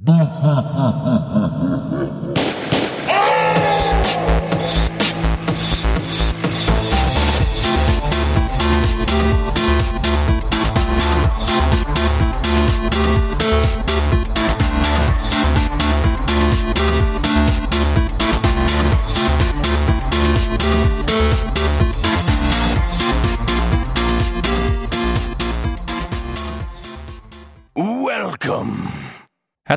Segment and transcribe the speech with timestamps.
[0.00, 0.12] ده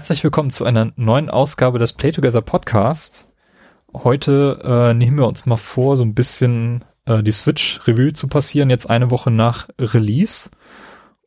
[0.10, 3.28] Herzlich willkommen zu einer neuen Ausgabe des Play Together Podcast.
[3.93, 8.28] Heute äh, nehmen wir uns mal vor, so ein bisschen äh, die Switch Revue zu
[8.28, 10.50] passieren, jetzt eine Woche nach Release.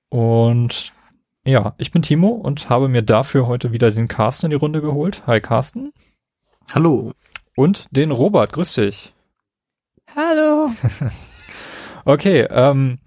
[0.08, 0.92] Und
[1.44, 4.80] ja, ich bin Timo und habe mir dafür heute wieder den Carsten in die Runde
[4.80, 5.22] geholt.
[5.28, 5.92] Hi Carsten.
[6.74, 7.12] Hallo.
[7.54, 8.52] Und den Robert.
[8.52, 9.14] Grüß dich.
[10.16, 10.72] Hallo.
[12.04, 12.98] okay, ähm,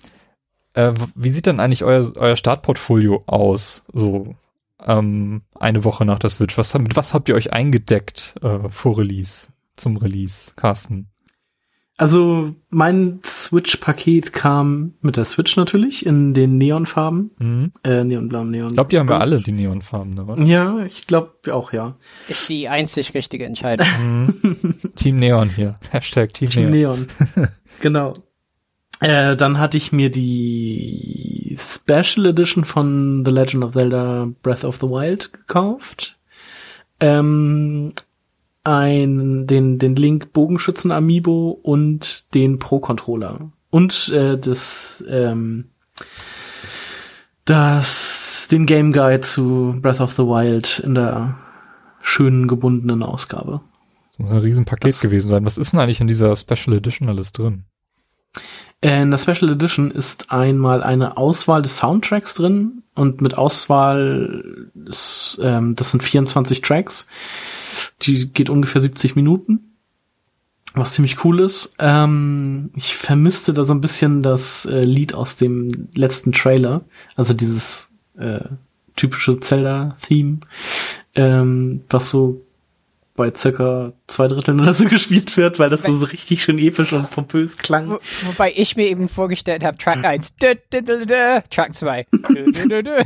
[0.72, 3.84] äh, wie sieht denn eigentlich euer, euer Startportfolio aus?
[3.92, 4.36] So
[4.86, 6.58] ähm, eine Woche nach der Switch.
[6.58, 11.10] Was, mit was habt ihr euch eingedeckt äh, vor Release, zum Release, Carsten?
[11.98, 17.32] Also mein Switch-Paket kam mit der Switch natürlich in den Neonfarben.
[17.40, 17.72] Mhm.
[17.86, 18.70] Äh, Neonblau, Neon.
[18.70, 20.44] Ich glaube, die haben wir alle, die Neonfarben, oder?
[20.44, 21.96] Ja, ich glaube auch, ja.
[22.28, 23.88] Ist die einzig richtige Entscheidung.
[24.06, 24.76] Mhm.
[24.96, 25.80] Team Neon hier.
[25.90, 27.08] Hashtag Team, Team Neon.
[27.36, 27.48] Neon.
[27.80, 28.14] genau.
[29.00, 34.78] Äh, dann hatte ich mir die Special Edition von The Legend of Zelda Breath of
[34.78, 36.18] the Wild gekauft.
[37.00, 37.94] Ähm,
[38.64, 43.52] ein, den, den Link Bogenschützen Amiibo und den Pro Controller.
[43.70, 45.70] Und äh, das, ähm,
[47.46, 51.38] das, den Game Guide zu Breath of the Wild in der
[52.02, 53.62] schönen gebundenen Ausgabe.
[54.12, 55.46] Das muss ein Riesenpaket Das- gewesen sein.
[55.46, 57.66] Was ist denn eigentlich in dieser Special Edition alles drin?
[58.82, 64.70] Äh, In der Special Edition ist einmal eine Auswahl des Soundtracks drin und mit Auswahl,
[64.86, 67.08] ist, ähm, das sind 24 Tracks,
[68.02, 69.76] die geht ungefähr 70 Minuten,
[70.74, 71.76] was ziemlich cool ist.
[71.80, 76.82] Ähm, ich vermisste da so ein bisschen das äh, Lied aus dem letzten Trailer,
[77.16, 78.46] also dieses äh,
[78.96, 80.40] typische Zelda-Theme,
[81.16, 82.45] ähm, was so
[83.16, 86.92] bei circa zwei Dritteln oder so gespielt wird, weil das so, so richtig schön episch
[86.94, 87.90] und pompös klang.
[87.90, 92.06] Wo, wobei ich mir eben vorgestellt habe, Track 1, dü, dü, dü, dü, Track 2,
[92.12, 93.04] dü, dü, dü, dü.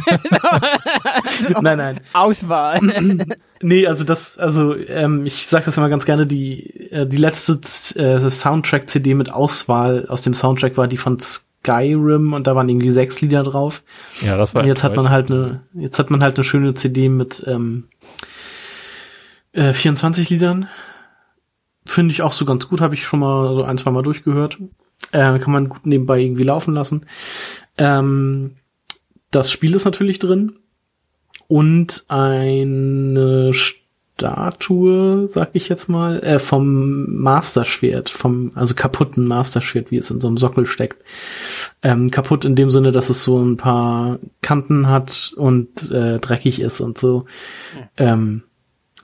[1.47, 1.99] so, Nein, nein.
[2.13, 2.79] Auswahl.
[3.61, 7.59] Nee, also das, also ähm, ich sag das immer ganz gerne, die, äh, die letzte
[7.99, 12.89] äh, Soundtrack-CD mit Auswahl aus dem Soundtrack war die von Skyrim und da waren irgendwie
[12.89, 13.83] sechs Lieder drauf.
[14.21, 16.73] Ja, das war Und jetzt hat man halt eine, jetzt hat man halt eine schöne
[16.73, 17.89] CD mit ähm,
[19.53, 20.67] äh, 24 Liedern.
[21.85, 24.57] Finde ich auch so ganz gut, habe ich schon mal so ein, zwei Mal durchgehört.
[25.11, 27.05] Äh, kann man gut nebenbei irgendwie laufen lassen.
[27.77, 28.57] Ähm,
[29.31, 30.59] das Spiel ist natürlich drin.
[31.47, 33.51] Und eine
[34.19, 40.21] Statue, sag ich jetzt mal, äh, vom Masterschwert, vom, also kaputten Masterschwert, wie es in
[40.21, 41.03] so einem Sockel steckt.
[41.81, 46.61] Ähm, kaputt in dem Sinne, dass es so ein paar Kanten hat und äh, dreckig
[46.61, 47.25] ist und so.
[47.97, 48.43] Ähm,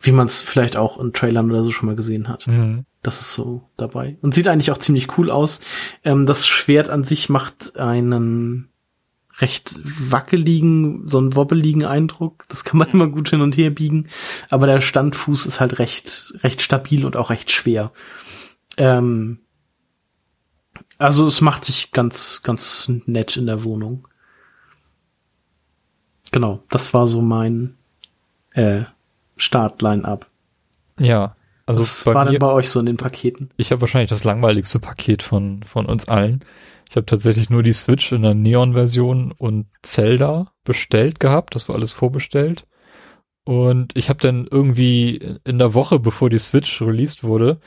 [0.01, 2.47] wie man es vielleicht auch in Trailern oder so schon mal gesehen hat.
[2.47, 2.85] Mhm.
[3.01, 4.17] Das ist so dabei.
[4.21, 5.61] Und sieht eigentlich auch ziemlich cool aus.
[6.03, 8.69] Ähm, das Schwert an sich macht einen
[9.37, 12.45] recht wackeligen, so einen wobbeligen Eindruck.
[12.47, 14.07] Das kann man immer gut hin und her biegen.
[14.49, 17.91] Aber der Standfuß ist halt recht, recht stabil und auch recht schwer.
[18.77, 19.39] Ähm,
[20.97, 24.07] also es macht sich ganz, ganz nett in der Wohnung.
[26.31, 27.75] Genau, das war so mein
[28.51, 28.83] äh,
[29.37, 30.27] Start-Line-Up.
[30.99, 31.35] Ja,
[31.65, 33.49] also Was war mir, denn bei euch so in den Paketen?
[33.57, 36.43] ich habe wahrscheinlich das langweiligste Paket von, von uns allen.
[36.89, 41.55] Ich habe tatsächlich nur die Switch in der Neon-Version und Zelda bestellt gehabt.
[41.55, 42.67] Das war alles vorbestellt.
[43.43, 47.59] Und ich habe dann irgendwie in der Woche, bevor die Switch released wurde,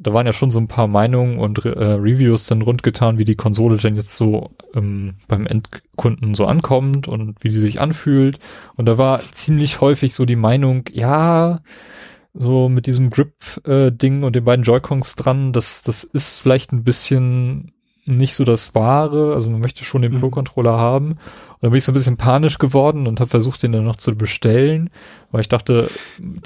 [0.00, 3.36] da waren ja schon so ein paar Meinungen und äh, Reviews dann rundgetan, wie die
[3.36, 8.38] Konsole denn jetzt so ähm, beim Endkunden so ankommt und wie die sich anfühlt.
[8.76, 11.60] Und da war ziemlich häufig so die Meinung, ja,
[12.32, 17.72] so mit diesem Grip-Ding und den beiden Joy-Cons dran, das, das ist vielleicht ein bisschen
[18.16, 19.34] nicht so das Wahre.
[19.34, 20.20] Also man möchte schon den Mhm.
[20.20, 21.12] Pro-Controller haben.
[21.12, 21.18] Und
[21.62, 24.14] dann bin ich so ein bisschen panisch geworden und habe versucht, den dann noch zu
[24.16, 24.90] bestellen,
[25.30, 25.88] weil ich dachte,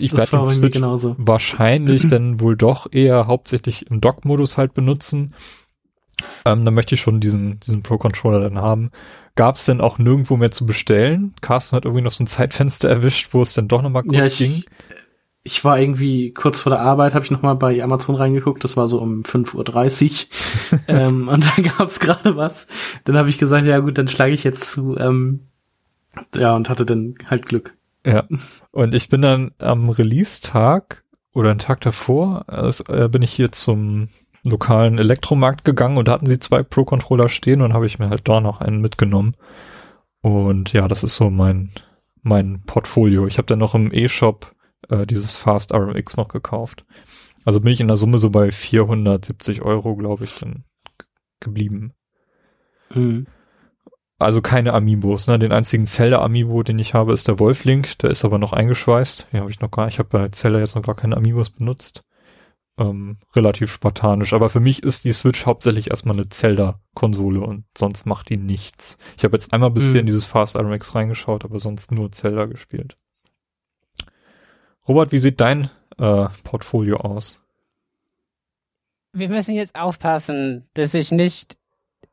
[0.00, 1.14] ich werde den genauso.
[1.18, 5.34] wahrscheinlich dann wohl doch eher hauptsächlich im Dock-Modus halt benutzen.
[6.44, 8.90] Ähm, dann möchte ich schon diesen, diesen Pro-Controller dann haben.
[9.36, 11.34] Gab es denn auch nirgendwo mehr zu bestellen?
[11.40, 14.26] Carsten hat irgendwie noch so ein Zeitfenster erwischt, wo es dann doch nochmal kurz Ja,
[14.26, 14.64] ich, ging.
[15.46, 18.78] Ich war irgendwie kurz vor der Arbeit, habe ich noch mal bei Amazon reingeguckt, das
[18.78, 20.26] war so um 5.30
[20.72, 22.66] Uhr ähm, und da gab's gerade was.
[23.04, 24.96] Dann habe ich gesagt, ja gut, dann schlage ich jetzt zu.
[24.98, 25.40] Ähm,
[26.34, 27.76] ja, und hatte dann halt Glück.
[28.06, 28.24] Ja.
[28.70, 31.04] Und ich bin dann am Release-Tag
[31.34, 32.46] oder einen Tag davor,
[32.88, 34.08] äh, bin ich hier zum
[34.44, 38.28] lokalen Elektromarkt gegangen und da hatten sie zwei Pro-Controller stehen und habe ich mir halt
[38.28, 39.34] da noch einen mitgenommen.
[40.22, 41.70] Und ja, das ist so mein,
[42.22, 43.26] mein Portfolio.
[43.26, 44.53] Ich habe dann noch im E-Shop
[44.88, 46.84] äh, dieses Fast RMX noch gekauft.
[47.44, 50.64] Also bin ich in der Summe so bei 470 Euro, glaube ich, dann
[51.40, 51.92] geblieben.
[52.94, 53.26] Mhm.
[54.18, 55.38] Also keine Amiibos, ne?
[55.38, 59.28] Den einzigen Zelda Amiibo, den ich habe, ist der Wolflink, der ist aber noch eingeschweißt.
[59.32, 62.04] Ja, habe ich noch gar, ich habe bei Zelda jetzt noch gar keine Amiibos benutzt.
[62.76, 68.04] Ähm, relativ spartanisch, aber für mich ist die Switch hauptsächlich erstmal eine Zelda-Konsole und sonst
[68.04, 68.98] macht die nichts.
[69.16, 69.98] Ich habe jetzt einmal bisher mhm.
[69.98, 72.96] in dieses Fast RMX reingeschaut, aber sonst nur Zelda gespielt.
[74.86, 77.38] Robert, wie sieht dein äh, Portfolio aus?
[79.12, 81.56] Wir müssen jetzt aufpassen, dass ich nicht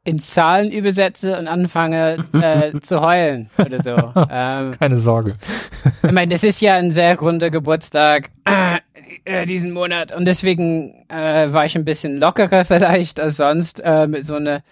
[0.03, 3.95] in Zahlen übersetze und anfange äh, zu heulen oder so.
[4.29, 5.33] Ähm, Keine Sorge.
[6.03, 8.29] ich meine, das ist ja ein sehr runder Geburtstag
[9.25, 14.07] äh, diesen Monat und deswegen äh, war ich ein bisschen lockerer vielleicht als sonst äh,
[14.07, 14.63] mit so einer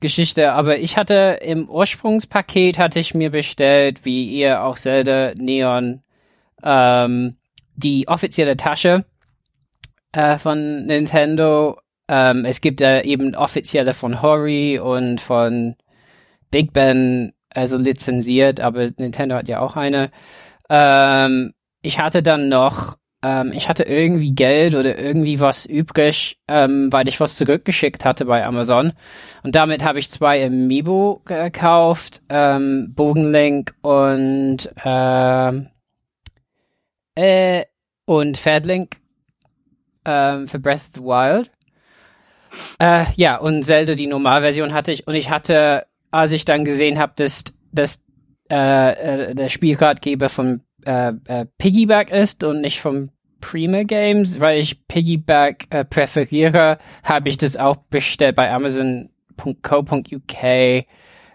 [0.00, 0.52] Geschichte.
[0.52, 6.00] Aber ich hatte im Ursprungspaket hatte ich mir bestellt, wie ihr auch Zelda Neon,
[6.62, 7.36] ähm,
[7.80, 9.04] die offizielle Tasche
[10.12, 11.78] äh, von Nintendo
[12.10, 15.76] ähm, es gibt ja eben offizielle von Hori und von
[16.50, 20.10] Big Ben, also lizenziert, aber Nintendo hat ja auch eine.
[20.68, 26.92] Ähm, ich hatte dann noch, ähm, ich hatte irgendwie Geld oder irgendwie was übrig, ähm,
[26.92, 28.92] weil ich was zurückgeschickt hatte bei Amazon.
[29.44, 35.68] Und damit habe ich zwei Amiibo gekauft, ähm, Bogenlink und ähm,
[37.14, 37.66] äh,
[38.10, 38.96] und Fadlink
[40.04, 41.48] ähm, für Breath of the Wild.
[42.80, 45.06] Äh, ja, und Zelda, die Normalversion hatte ich.
[45.06, 48.02] Und ich hatte, als ich dann gesehen habe, dass, dass
[48.50, 53.10] äh, äh, der Spielratgeber von äh, äh, Piggyback ist und nicht vom
[53.40, 59.14] Prima Games, weil ich Piggyback äh, präferiere, habe ich das auch bestellt bei Amazon.co.uk.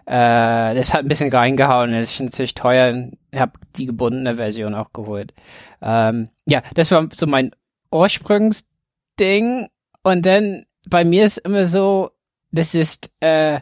[0.06, 1.92] Äh, das hat ein bisschen reingehauen.
[1.92, 3.10] Das ist natürlich teuer.
[3.30, 5.34] Ich habe die gebundene Version auch geholt.
[5.82, 7.50] Ähm, ja, das war so mein
[7.90, 9.68] Ursprungsding.
[10.02, 12.10] Und dann bei mir ist immer so,
[12.52, 13.60] das ist äh,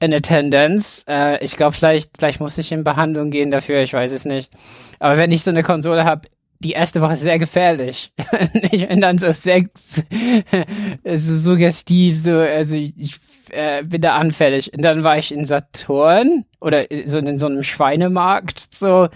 [0.00, 1.04] eine Tendenz.
[1.06, 4.52] Äh, ich glaube, vielleicht, vielleicht muss ich in Behandlung gehen dafür, ich weiß es nicht.
[4.98, 6.28] Aber wenn ich so eine Konsole habe,
[6.60, 8.12] die erste Woche sehr gefährlich.
[8.70, 9.64] ich bin dann so sehr
[11.04, 13.20] so suggestiv, so, also ich
[13.50, 14.72] äh, bin da anfällig.
[14.72, 19.08] Und dann war ich in Saturn oder so in so einem Schweinemarkt, so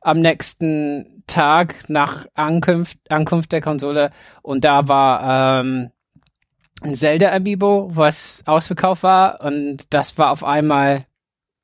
[0.00, 4.10] am nächsten Tag nach Ankunft, Ankunft der Konsole.
[4.42, 5.90] Und da war ähm,
[6.82, 11.06] ein Zelda-Amiibo, was ausverkauft war und das war auf einmal,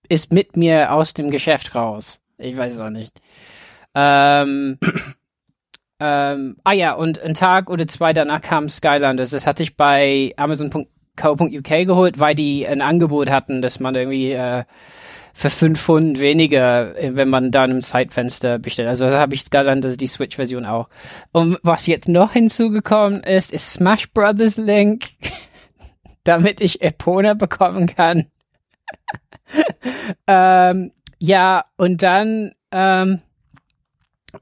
[0.09, 2.21] ist mit mir aus dem Geschäft raus.
[2.37, 3.21] Ich weiß auch nicht.
[3.95, 4.79] Ähm,
[6.01, 9.31] ähm, ah ja, und ein Tag oder zwei danach kam Skylanders.
[9.31, 14.65] Das hatte ich bei Amazon.co.uk geholt, weil die ein Angebot hatten, dass man irgendwie äh,
[15.33, 18.89] für fünf Pfund weniger, äh, wenn man da im Zeitfenster bestellt.
[18.89, 20.89] Also da habe ich Skylanders, die Switch-Version auch.
[21.33, 25.05] Und was jetzt noch hinzugekommen ist, ist Smash Brothers Link,
[26.25, 28.27] damit ich Epona bekommen kann.
[30.27, 33.21] ähm, ja, und dann ähm,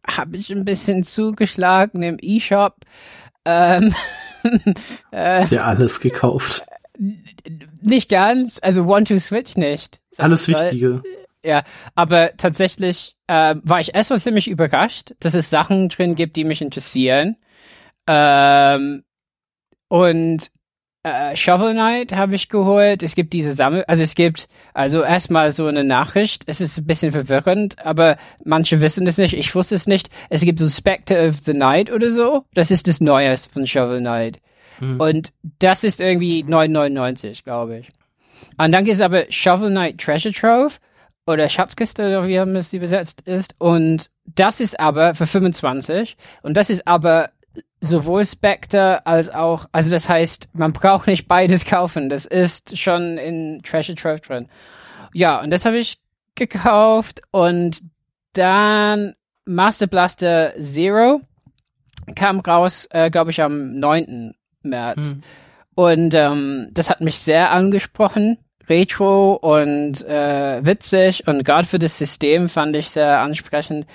[0.06, 2.76] habe ich ein bisschen zugeschlagen im E-Shop.
[3.44, 3.94] Ähm,
[5.12, 6.64] äh, ist ja alles gekauft.
[7.80, 10.00] Nicht ganz, also One-to-Switch nicht.
[10.18, 11.02] Alles Wichtige.
[11.44, 16.44] Ja, aber tatsächlich äh, war ich erstmal ziemlich überrascht, dass es Sachen drin gibt, die
[16.44, 17.36] mich interessieren.
[18.06, 19.02] Ähm,
[19.88, 20.50] und
[21.02, 23.02] äh, Shovel Knight habe ich geholt.
[23.02, 26.44] Es gibt diese Sammel, also es gibt also erstmal so eine Nachricht.
[26.46, 29.34] Es ist ein bisschen verwirrend, aber manche wissen es nicht.
[29.34, 30.10] Ich wusste es nicht.
[30.30, 32.44] Es gibt so Spectre of the Night oder so.
[32.54, 34.40] Das ist das Neueste von Shovel Knight.
[34.80, 35.00] Mhm.
[35.00, 37.88] Und das ist irgendwie 9,99, glaube ich.
[38.58, 40.74] Und dann gibt es aber Shovel Knight Treasure Trove
[41.26, 43.54] oder Schatzkiste, oder wie es übersetzt ist.
[43.58, 46.16] Und das ist aber für 25.
[46.42, 47.30] Und das ist aber
[47.82, 52.08] sowohl Spectre als auch, also das heißt, man braucht nicht beides kaufen.
[52.08, 54.48] Das ist schon in Treasure Trove drin.
[55.12, 55.98] Ja, und das habe ich
[56.36, 57.82] gekauft und
[58.32, 61.20] dann Master Blaster Zero
[62.14, 64.32] kam raus, äh, glaube ich, am 9.
[64.62, 65.10] März.
[65.10, 65.22] Hm.
[65.74, 68.38] Und ähm, das hat mich sehr angesprochen.
[68.68, 73.86] Retro und äh, witzig und gerade für das System fand ich sehr ansprechend.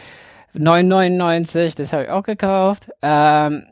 [0.56, 2.89] 9,99, das habe ich auch gekauft.
[3.01, 3.65] Ähm,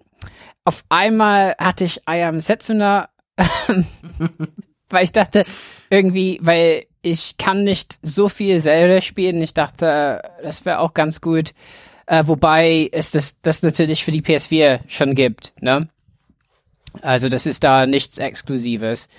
[0.65, 3.09] auf einmal hatte ich I Am Setsuna
[4.89, 5.43] weil ich dachte,
[5.89, 9.41] irgendwie, weil ich kann nicht so viel Zelda spielen.
[9.41, 11.53] Ich dachte, das wäre auch ganz gut.
[12.07, 15.89] Äh, wobei es das, das natürlich für die PS4 schon gibt, ne?
[17.01, 19.09] Also das ist da nichts Exklusives.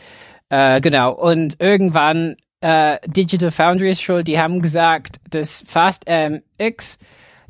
[0.49, 1.13] Äh, genau.
[1.13, 4.29] Und irgendwann äh, Digital Foundry ist schuld.
[4.29, 6.99] Die haben gesagt, dass Fast MX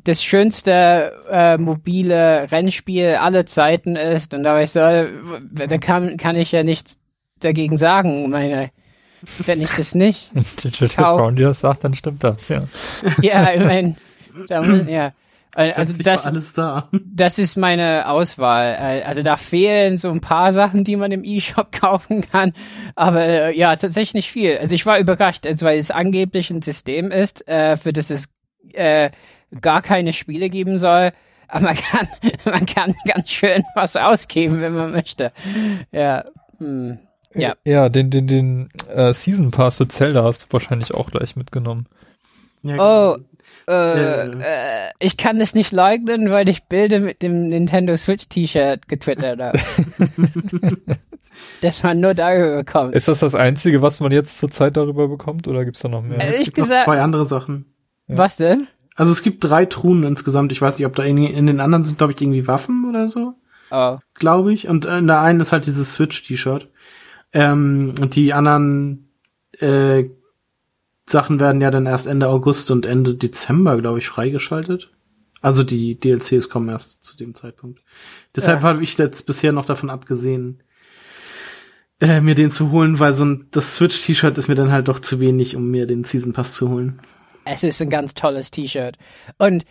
[0.07, 4.33] das schönste äh, mobile Rennspiel aller Zeiten ist.
[4.33, 6.97] Und da war ich so, da kann, kann ich ja nichts
[7.39, 8.29] dagegen sagen.
[8.29, 8.71] Meine,
[9.45, 10.31] wenn ich das nicht.
[10.63, 12.63] Digital Foundry das sagt, dann stimmt das, ja.
[13.21, 13.95] Ja, ich meine,
[14.87, 15.11] ja.
[15.55, 16.87] Also das, alles da.
[16.91, 18.75] das ist meine Auswahl.
[19.03, 22.53] Also da fehlen so ein paar Sachen, die man im E-Shop kaufen kann,
[22.95, 24.57] aber äh, ja, tatsächlich nicht viel.
[24.59, 28.29] Also ich war überrascht, also weil es angeblich ein System ist, äh, für das es
[28.73, 29.09] äh,
[29.61, 31.11] gar keine Spiele geben soll.
[31.47, 32.07] Aber man kann,
[32.45, 35.31] man kann ganz schön was ausgeben, wenn man möchte.
[35.91, 36.25] Ja.
[36.59, 36.99] Hm.
[37.33, 37.55] Ja.
[37.65, 41.87] Ja, den, den, den äh, Season Pass für Zelda hast du wahrscheinlich auch gleich mitgenommen.
[42.63, 43.17] Ja, oh,
[43.69, 48.87] äh, äh, ich kann es nicht leugnen, weil ich Bilder mit dem Nintendo Switch T-Shirt
[48.87, 49.59] getwittert habe.
[51.61, 52.95] dass man nur darüber bekommt.
[52.95, 56.19] Ist das das Einzige, was man jetzt zurzeit darüber bekommt oder gibt's da noch mehr?
[56.29, 57.65] es ich gibt gesagt- noch zwei andere Sachen.
[58.07, 58.17] Ja.
[58.17, 58.67] Was denn?
[58.97, 60.51] Also es gibt drei Truhen insgesamt.
[60.51, 63.07] Ich weiß nicht, ob da in, in den anderen sind, glaube ich, irgendwie Waffen oder
[63.07, 63.35] so,
[63.71, 63.97] Oh.
[64.15, 64.67] glaube ich.
[64.67, 66.67] Und in der einen ist halt dieses Switch-T-Shirt.
[67.31, 69.09] Ähm, und die anderen
[69.59, 70.05] äh,
[71.05, 74.91] Sachen werden ja dann erst Ende August und Ende Dezember, glaube ich, freigeschaltet.
[75.41, 77.83] Also die DLCs kommen erst zu dem Zeitpunkt.
[78.35, 78.67] Deshalb Ja.
[78.69, 80.63] habe ich jetzt bisher noch davon abgesehen,
[81.99, 84.99] äh, mir den zu holen, weil so ein, das Switch-T-Shirt ist mir dann halt doch
[84.99, 86.99] zu wenig, um mir den Season Pass zu holen.
[87.49, 88.97] Es ist ein ganz tolles T-Shirt.
[89.37, 89.65] Und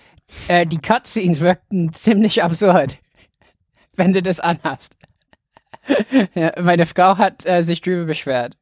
[0.49, 2.97] äh, die Cutscenes wirkten ziemlich absurd,
[3.97, 4.97] wenn du das anhast.
[6.35, 8.57] ja, meine Frau hat äh, sich drüber beschwert.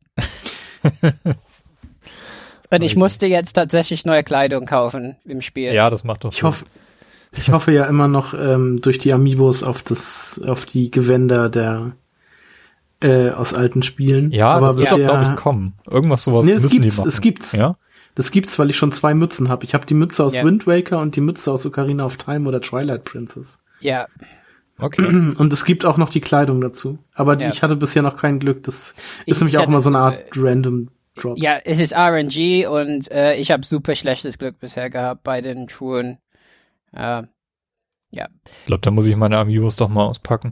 [2.70, 5.72] Und ich musste jetzt tatsächlich neue Kleidung kaufen im Spiel.
[5.72, 6.64] Ja, das macht doch Ich hoffe,
[7.36, 11.92] ich hoffe ja immer noch ähm, durch die Amiibos auf das, auf die Gewänder der
[13.00, 14.32] äh, aus alten Spielen.
[14.32, 15.74] Ja, aber das wird doch, bisher, glaube ich, kommen.
[15.88, 17.08] Irgendwas sowas Nee, es müssen gibt's, die machen.
[17.08, 17.52] es gibt's.
[17.52, 17.76] Ja?
[18.14, 19.64] Das gibt's, weil ich schon zwei Mützen habe.
[19.64, 20.44] Ich habe die Mütze aus Ja.
[20.44, 23.60] Wind Waker und die Mütze aus Ocarina of Time oder Twilight Princess.
[23.80, 24.06] Ja,
[24.76, 25.04] Okay.
[25.38, 26.98] Und es gibt auch noch die Kleidung dazu.
[27.12, 27.50] Aber die, Ja.
[27.50, 28.64] ich hatte bisher noch kein Glück.
[28.64, 31.38] Das Ich- ist nämlich ich auch immer so eine Art Random Drop.
[31.38, 35.68] ja, es ist RNG und äh, ich habe super schlechtes Glück bisher gehabt bei den
[35.68, 36.18] Schuhen.
[36.92, 37.22] Äh,
[38.10, 38.28] ja.
[38.60, 40.50] Ich glaube, da muss ich meine Amiibos doch mal auspacken.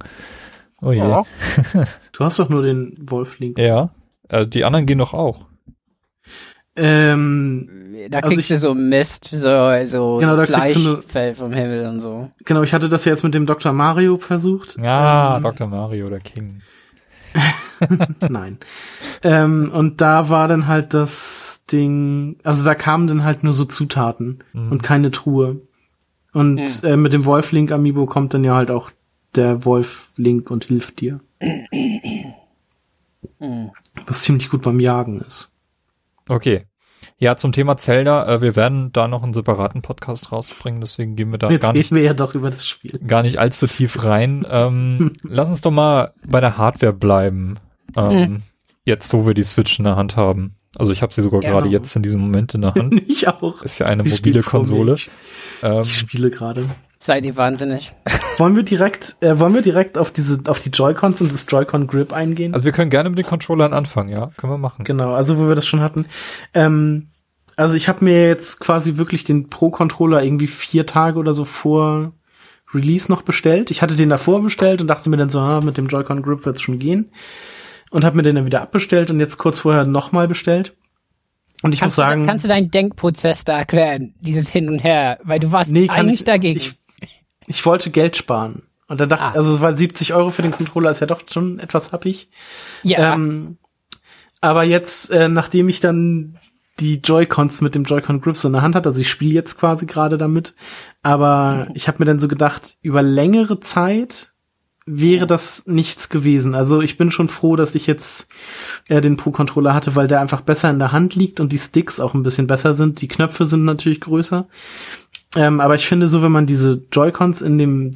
[0.80, 1.02] Oh je.
[1.02, 1.26] Oh.
[2.12, 3.58] Du hast doch nur den Wolf-Link.
[3.58, 3.90] Ja.
[4.28, 5.46] Äh, die anderen gehen doch auch.
[6.76, 7.68] Ähm,
[8.10, 11.36] Da Also kriegst ich- du so Mist, so, so Genau, da Fleisch du nur- fällt
[11.36, 12.30] vom Himmel und so.
[12.44, 13.72] genau, ich hatte das ja jetzt mit dem Dr.
[13.72, 14.76] Mario versucht.
[14.82, 15.68] Ja, Ähm, Dr.
[15.68, 16.60] Mario oder King.
[18.28, 18.58] Nein.
[19.22, 23.64] ähm, und da war dann halt das Ding, also da kamen dann halt nur so
[23.64, 24.72] Zutaten Mhm.
[24.72, 25.60] und keine Truhe.
[26.32, 26.88] Und Ja.
[26.90, 28.90] äh, mit dem Wolf-Link Amiibo kommt dann ja halt auch
[29.36, 31.20] der Wolf-Link und hilft dir.
[34.06, 35.51] Was ziemlich gut beim Jagen ist.
[36.28, 36.66] Okay.
[37.18, 41.30] Ja, zum Thema Zelda, äh, wir werden da noch einen separaten Podcast rausbringen, deswegen gehen
[41.32, 42.98] wir da Jetzt gar nicht, reden wir ja doch über das Spiel.
[43.06, 44.46] gar nicht allzu tief rein.
[44.48, 47.56] Ähm, lass uns doch mal bei der Hardware bleiben.
[47.96, 48.38] Ähm,
[48.84, 50.54] Jetzt, wo wir die Switch in der Hand haben.
[50.76, 51.50] Also ich habe sie sogar Ja.
[51.50, 53.00] gerade jetzt in diesem Moment in der Hand.
[53.08, 53.62] ich auch.
[53.62, 54.42] Ist ja eine Sie mobile.
[54.42, 54.94] Konsole.
[54.94, 55.10] Ich,
[55.62, 56.64] Ähm, ich spiele gerade.
[57.04, 57.92] Seid ihr wahnsinnig?
[58.38, 61.88] Wollen wir direkt, äh, wollen wir direkt auf diese, auf die Joy-Cons und das Joy-Con
[61.88, 62.54] Grip eingehen?
[62.54, 64.30] also wir können gerne mit den Controllern anfangen, ja?
[64.36, 64.84] Können wir machen.
[64.84, 66.06] Genau, also wo wir das schon hatten.
[66.54, 67.08] Ähm,
[67.56, 72.12] also ich habe mir jetzt quasi wirklich den Pro-Controller irgendwie vier Tage oder so vor
[72.72, 73.72] Release noch bestellt.
[73.72, 76.46] Ich hatte den davor bestellt und dachte mir dann so, ah, mit dem Joy-Con Grip
[76.46, 77.10] wird's schon gehen.
[77.90, 80.76] Und habe mir den dann wieder abbestellt und jetzt kurz vorher nochmal bestellt.
[81.62, 84.14] Und ich Kannst, muss sagen, du, kannst du deinen Denkprozess da erklären?
[84.20, 86.56] Dieses Hin und Her, weil du warst nee, kann eigentlich ich, dagegen.
[86.56, 86.74] Ich,
[87.46, 88.62] ich wollte Geld sparen.
[88.88, 89.30] Und da dachte, Ah.
[89.32, 92.28] also war 70 Euro für den Controller, ist ja doch schon etwas happig.
[92.82, 93.56] ja, Ähm,
[94.40, 96.36] aber jetzt, äh, nachdem ich dann
[96.80, 99.58] die Joy-Cons mit dem Joy-Con Grip so in der Hand hatte, also ich spiele jetzt
[99.58, 100.54] quasi gerade damit,
[101.02, 104.32] aber ich habe mir dann so gedacht, über längere Zeit
[104.84, 106.56] wäre das nichts gewesen.
[106.56, 108.26] Also ich bin schon froh, dass ich jetzt
[108.88, 112.00] äh, den Pro-Controller hatte, weil der einfach besser in der Hand liegt und die Sticks
[112.00, 113.00] auch ein bisschen besser sind.
[113.00, 114.48] Die Knöpfe sind natürlich größer.
[115.36, 117.92] Ähm, aber ich finde so, wenn man diese Joy-Cons in dem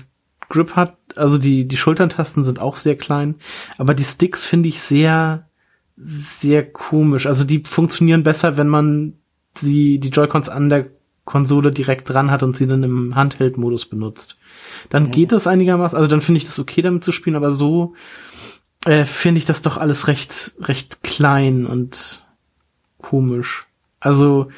[0.49, 3.37] Grip hat, also die, die Schulterntasten sind auch sehr klein,
[3.79, 5.49] aber die Sticks finde ich sehr,
[5.97, 7.27] sehr komisch.
[7.27, 9.15] Also die funktionieren besser, wenn man
[9.61, 10.87] die, die Joy-Cons an der
[11.25, 14.39] Konsole direkt dran hat und sie dann im Handheld-Modus benutzt.
[14.91, 17.95] Dann geht das einigermaßen, also dann finde ich das okay, damit zu spielen, aber so
[18.85, 22.21] äh, finde ich das doch alles recht, recht klein und
[22.99, 23.67] komisch.
[23.99, 24.49] Also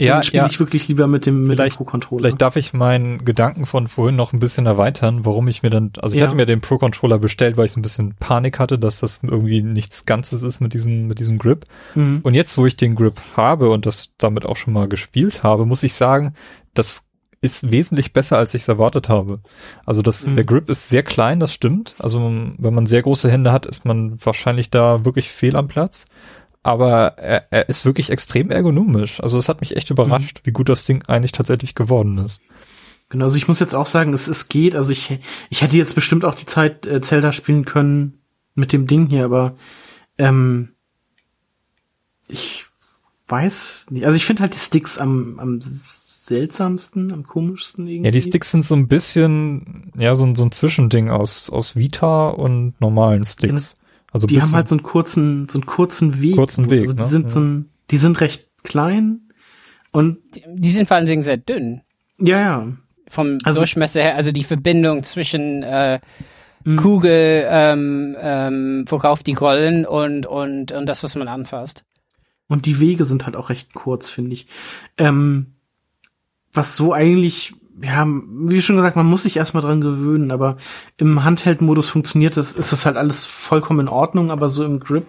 [0.00, 0.48] Ja, spiele ja.
[0.48, 2.22] ich wirklich lieber mit dem, mit dem Vielleicht- Pro-Controller.
[2.22, 5.90] Vielleicht darf ich meinen Gedanken von vorhin noch ein bisschen erweitern, warum ich mir dann,
[5.98, 6.26] also ich Ja.
[6.26, 9.20] hatte mir den Pro Controller bestellt, weil ich so ein bisschen Panik hatte, dass das
[9.24, 11.64] irgendwie nichts Ganzes ist mit diesem, mit diesem Grip.
[11.96, 12.20] Mhm.
[12.22, 15.66] Und jetzt, wo ich den Grip habe und das damit auch schon mal gespielt habe,
[15.66, 16.34] muss ich sagen,
[16.74, 17.06] das
[17.40, 19.34] ist wesentlich besser, als ich es erwartet habe.
[19.86, 20.34] Also das, Mhm.
[20.36, 21.94] der Grip ist sehr klein, das stimmt.
[21.98, 26.04] Also wenn man sehr große Hände hat, ist man wahrscheinlich da wirklich fehl am Platz.
[26.68, 29.20] Aber er, er ist wirklich extrem ergonomisch.
[29.22, 32.42] Also es hat mich echt überrascht, wie gut das Ding eigentlich tatsächlich geworden ist.
[33.08, 34.76] Genau, also ich muss jetzt auch sagen, es, es geht.
[34.76, 38.20] Also ich, ich hätte jetzt bestimmt auch die Zeit äh, Zelda spielen können
[38.54, 39.56] mit dem Ding hier, aber
[40.18, 40.74] ähm,
[42.28, 42.66] ich
[43.28, 44.04] weiß nicht.
[44.04, 48.08] Also ich finde halt die Sticks am, am seltsamsten, am komischsten irgendwie.
[48.08, 51.76] Ja, die Sticks sind so ein bisschen, ja, so ein, so ein Zwischending aus, aus
[51.76, 53.77] Vita und normalen Sticks.
[54.10, 56.36] Also die haben halt so einen kurzen, so einen kurzen Weg.
[56.36, 57.08] Kurzen Weg, Also die ne?
[57.08, 57.28] sind Ja.
[57.30, 59.20] so ein, die sind recht klein
[59.92, 61.82] und Die, die sind vor allen Dingen sehr dünn.
[62.18, 62.72] ja, ja.
[63.10, 66.00] Vom Also- Durchmesser her, also die Verbindung zwischen äh,
[66.64, 66.76] Mhm.
[66.76, 71.84] Kugel, ähm, ähm, worauf die rollen und, und, und das, was man anfasst.
[72.48, 74.46] Und die Wege sind halt auch recht kurz, finde ich.
[74.98, 75.54] Ähm,
[76.52, 80.56] was so eigentlich, ja, wie schon gesagt, man muss sich erstmal dran gewöhnen, aber
[80.96, 85.06] im Handheld-Modus funktioniert das, ist das halt alles vollkommen in Ordnung, aber so im Grip,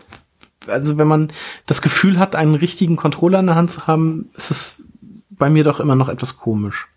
[0.68, 1.32] also wenn man
[1.66, 4.84] das Gefühl hat, einen richtigen Controller in der Hand zu haben, ist es
[5.30, 6.88] bei mir doch immer noch etwas komisch.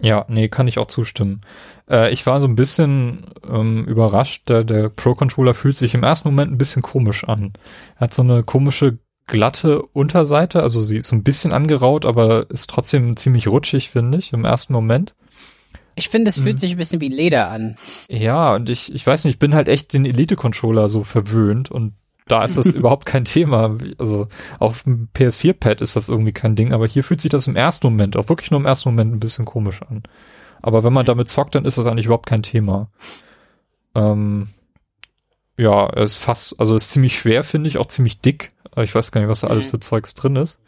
[0.00, 1.42] Ja, nee, kann ich auch zustimmen.
[1.88, 4.48] Äh, ich war so ein bisschen ähm, überrascht.
[4.48, 7.52] Der, der Pro-Controller fühlt sich im ersten Moment ein bisschen komisch an.
[7.96, 12.50] Er hat so eine komische glatte Unterseite, also sie ist so ein bisschen angeraut, aber
[12.50, 15.14] ist trotzdem ziemlich rutschig, finde ich, im ersten Moment.
[15.94, 16.42] Ich finde, es Mhm.
[16.44, 17.76] fühlt sich ein bisschen wie Leder an.
[18.08, 21.92] Ja, und ich, ich weiß nicht, ich bin halt echt den Elite-Controller so verwöhnt und
[22.28, 23.76] da ist das überhaupt kein Thema.
[23.98, 24.26] Also
[24.58, 27.86] auf dem PS4-Pad ist das irgendwie kein Ding, aber hier fühlt sich das im ersten
[27.86, 30.02] Moment, auch wirklich nur im ersten Moment ein bisschen komisch an.
[30.62, 32.88] Aber wenn man damit zockt, dann ist das eigentlich überhaupt kein Thema.
[33.94, 34.48] Ähm,
[35.58, 38.51] ja, er ist fast, also ist ziemlich schwer, finde ich, auch ziemlich dick.
[38.72, 39.70] Aber Ich weiß gar nicht, was da alles Mhm.
[39.70, 40.60] für Zeugs drin ist.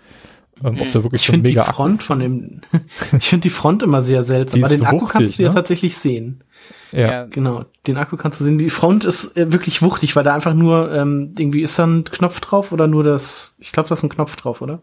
[0.63, 2.61] Ähm, ob da wirklich Ich so ein finde die mega Akku- Front von dem,
[3.19, 5.55] ich finde die Front immer sehr seltsam, aber den Akku wuchtig, kannst du ja ne?
[5.55, 6.45] tatsächlich sehen.
[6.93, 8.59] Ja, Genau, den Akku kannst du sehen.
[8.59, 12.05] Die Front ist äh, wirklich wuchtig, weil da einfach nur ähm, irgendwie ist da ein
[12.05, 13.57] Knopf drauf oder nur das.
[13.59, 14.83] Ich glaube, da ist ein Knopf drauf, oder?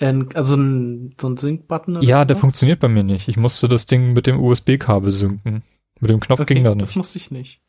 [0.00, 1.98] Ähm, also ein, so ein Sync-Button.
[1.98, 2.40] oder ja, der so?
[2.40, 3.28] funktioniert bei mir nicht.
[3.28, 5.62] Ich musste das Ding mit dem USB-Kabel synken.
[6.02, 6.96] Mit dem Knopf Okay, ging da das nicht.
[6.96, 7.60] musste ich nicht.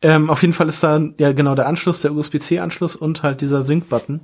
[0.00, 3.62] Ähm, auf jeden Fall ist da ja genau der Anschluss, der USB-C-Anschluss und halt dieser
[3.62, 4.22] Sync-Button.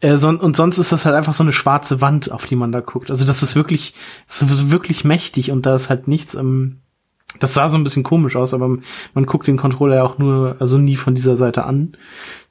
[0.00, 2.70] Äh, son und sonst ist das halt einfach so eine schwarze Wand, auf die man
[2.70, 3.10] da guckt.
[3.10, 3.94] Also das ist wirklich,
[4.26, 6.82] das ist wirklich mächtig und da ist halt nichts am.
[7.40, 8.68] Das sah so ein bisschen komisch aus, aber
[9.14, 11.96] man guckt den Controller ja auch nur, also nie von dieser Seite an.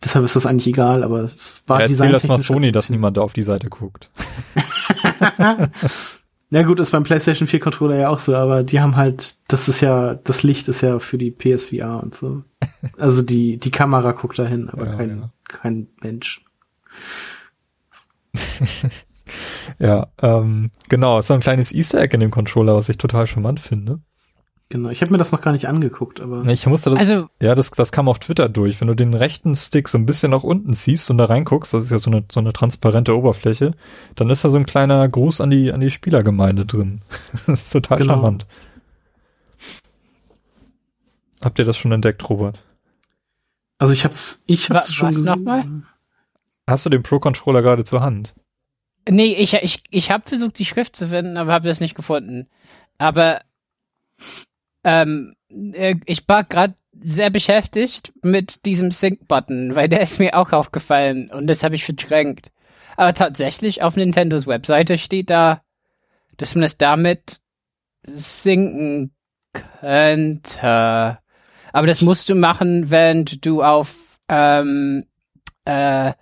[0.04, 2.89] Deshalb ist das eigentlich egal, aber es war Ja, erzähl das mal designtechnisch Sony, dass
[2.89, 4.10] niemand da auf die Seite guckt.
[6.50, 9.68] Ja gut, ist beim PlayStation 4 Controller ja auch so, aber die haben halt, das
[9.68, 12.44] ist ja, das Licht ist ja für die PSVR und so.
[12.98, 15.30] Also die, die Kamera guckt dahin, aber Ja, kein, ja.
[15.48, 16.44] kein Mensch.
[19.80, 23.28] Ja, ähm, genau, ist so ein kleines Easter Egg in dem Controller, was ich total
[23.28, 24.00] charmant finde.
[24.69, 24.89] Genau.
[24.89, 27.71] Ich habe mir das noch gar nicht angeguckt, aber Ich musste das, Also, ja, das,
[27.71, 28.82] das kam auf Twitter durch.
[28.82, 31.86] Wenn du den rechten Stick so ein bisschen nach unten ziehst und da reinguckst, das
[31.86, 33.75] ist ja so eine, so eine transparente Oberfläche,
[34.15, 36.99] dann ist da so ein kleiner Gruß an die, an die Spielergemeinde drin.
[37.47, 38.15] das ist total Genau.
[38.15, 38.45] charmant.
[41.43, 42.63] Habt ihr das schon entdeckt, Robert?
[43.80, 45.86] also ich hab's, ich hab's Wa- schon gesehen.
[46.67, 48.34] Hast du den Pro-Controller gerade zur Hand?
[49.10, 52.47] nee, ich, ich, ich habe versucht, die Schrift zu finden, aber habe das nicht gefunden.
[52.97, 53.39] Aber
[54.88, 60.54] ähm, äh, ich war gerade sehr beschäftigt mit diesem Sync-Button, weil der ist mir auch
[60.54, 62.52] aufgefallen und das habe ich verdrängt.
[62.95, 65.62] Aber tatsächlich auf Nintendos Webseite steht da,
[66.38, 67.41] dass man es damit
[68.04, 69.13] sinken
[69.82, 71.19] könnte.
[71.73, 75.06] Aber das musst du machen, wenn du auf ähm,
[75.65, 76.13] äh,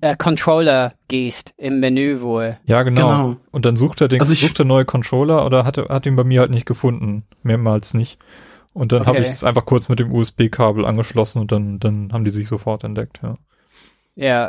[0.00, 2.58] äh, Controller gehst im Menü wohl.
[2.66, 3.10] Ja, genau.
[3.10, 3.36] Genau.
[3.50, 6.16] Und dann sucht er den, Also sucht er neue Controller oder hat, er- hat ihn
[6.16, 7.24] bei mir halt nicht gefunden.
[7.42, 8.18] Mehrmals nicht.
[8.72, 9.22] Und dann habe Okay.
[9.28, 12.84] ich es einfach kurz mit dem USB-Kabel angeschlossen und dann, dann haben die sich sofort
[12.84, 13.36] entdeckt, ja.
[14.16, 14.48] Ja,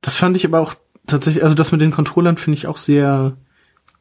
[0.00, 0.74] Das fand ich aber auch
[1.06, 3.36] tatsächlich, also das mit den Controllern finde ich auch sehr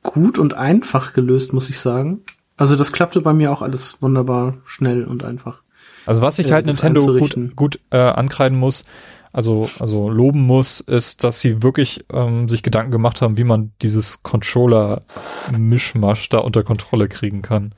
[0.03, 2.21] gut und einfach gelöst, muss ich sagen.
[2.57, 5.61] Also das klappte bei mir auch alles wunderbar schnell und einfach.
[6.07, 8.83] Also was ich Äh, halt Nintendo gut, gut äh, ankreiden muss,
[9.33, 13.71] also, also loben muss, ist, dass sie wirklich ähm, sich Gedanken gemacht haben, wie man
[13.81, 17.73] dieses Controller-Mischmasch da unter Kontrolle kriegen kann.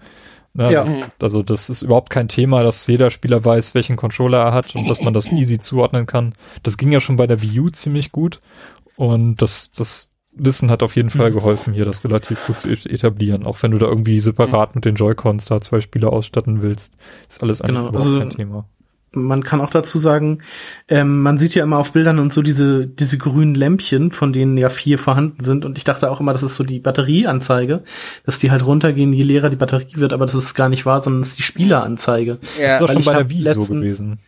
[0.53, 0.71] Ne?
[0.71, 0.83] Ja.
[0.83, 4.75] Das, also das ist überhaupt kein Thema, dass jeder Spieler weiß, welchen Controller er hat
[4.75, 6.35] und dass man das easy zuordnen kann.
[6.61, 8.39] Das ging ja schon bei der Wii U ziemlich gut
[8.95, 11.35] und das, das Wissen hat auf jeden Fall Mhm.
[11.35, 13.45] geholfen, hier das relativ gut zu et- etablieren.
[13.45, 16.95] Auch wenn du da irgendwie separat mit den Joy-Cons da zwei Spieler ausstatten willst,
[17.29, 18.65] ist alles eigentlich Genau, überhaupt also- kein Thema.
[19.15, 20.39] Man kann auch dazu sagen,
[20.87, 24.57] ähm, man sieht ja immer auf Bildern und so diese, diese grünen Lämpchen, von denen
[24.57, 25.65] ja vier vorhanden sind.
[25.65, 27.83] Und ich dachte auch immer, das ist so die Batterieanzeige,
[28.25, 31.01] dass die halt runtergehen, je leerer die Batterie wird, aber das ist gar nicht wahr,
[31.01, 32.39] sondern das ist die Spieleranzeige.
[32.41, 34.19] Das Ja, ist doch schon bei der Wii so letztens- gewesen.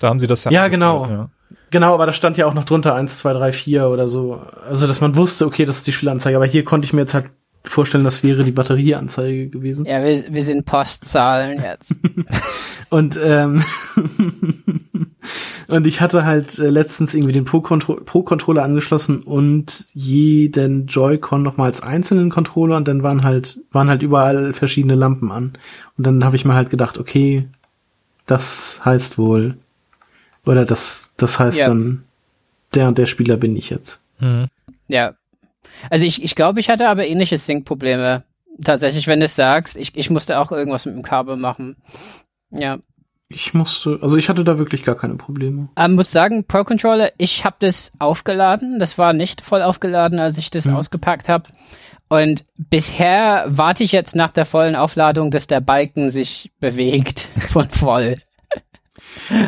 [0.00, 0.50] Da haben sie das ja.
[0.50, 1.06] Ja, genau.
[1.08, 1.30] Ja.
[1.70, 4.40] Genau, aber da stand ja auch noch drunter eins, zwei, drei, vier oder so.
[4.66, 6.36] Also, dass man wusste, okay, das ist die Spieleranzeige.
[6.36, 7.26] Aber hier konnte ich mir jetzt halt
[7.68, 9.84] vorstellen, das wäre die Batterieanzeige gewesen.
[9.86, 11.94] ja wir, wir sind Postzahlen jetzt.
[12.90, 13.62] Und ähm,
[15.68, 21.58] und ich hatte halt äh, letztens irgendwie den Pro-Contro- Pro-Controller angeschlossen und jeden Joy-Con noch
[21.58, 25.52] mal als einzelnen Controller und dann waren halt waren halt überall verschiedene Lampen an.
[25.98, 27.48] Und dann habe ich mir halt gedacht, okay,
[28.26, 29.58] das heißt wohl
[30.46, 31.68] oder das das heißt Ja.
[31.68, 32.04] dann
[32.74, 34.02] der und der Spieler bin ich jetzt.
[34.20, 34.46] Mhm.
[34.88, 35.12] Ja.
[35.90, 38.24] Also ich, ich glaube, ich hatte aber ähnliche Sync-Probleme.
[38.64, 41.76] Tatsächlich, wenn du es sagst, ich, ich musste auch irgendwas mit dem Kabel machen.
[42.50, 42.78] Ja.
[43.30, 45.68] Ich musste, also ich hatte da wirklich gar keine Probleme.
[45.76, 48.78] Ähm, muss sagen, Pro Controller, ich habe das aufgeladen.
[48.78, 50.74] Das war nicht voll aufgeladen, als ich das Mhm.
[50.76, 51.44] ausgepackt habe.
[52.08, 57.68] Und bisher warte ich jetzt nach der vollen Aufladung, dass der Balken sich bewegt von
[57.68, 58.16] voll.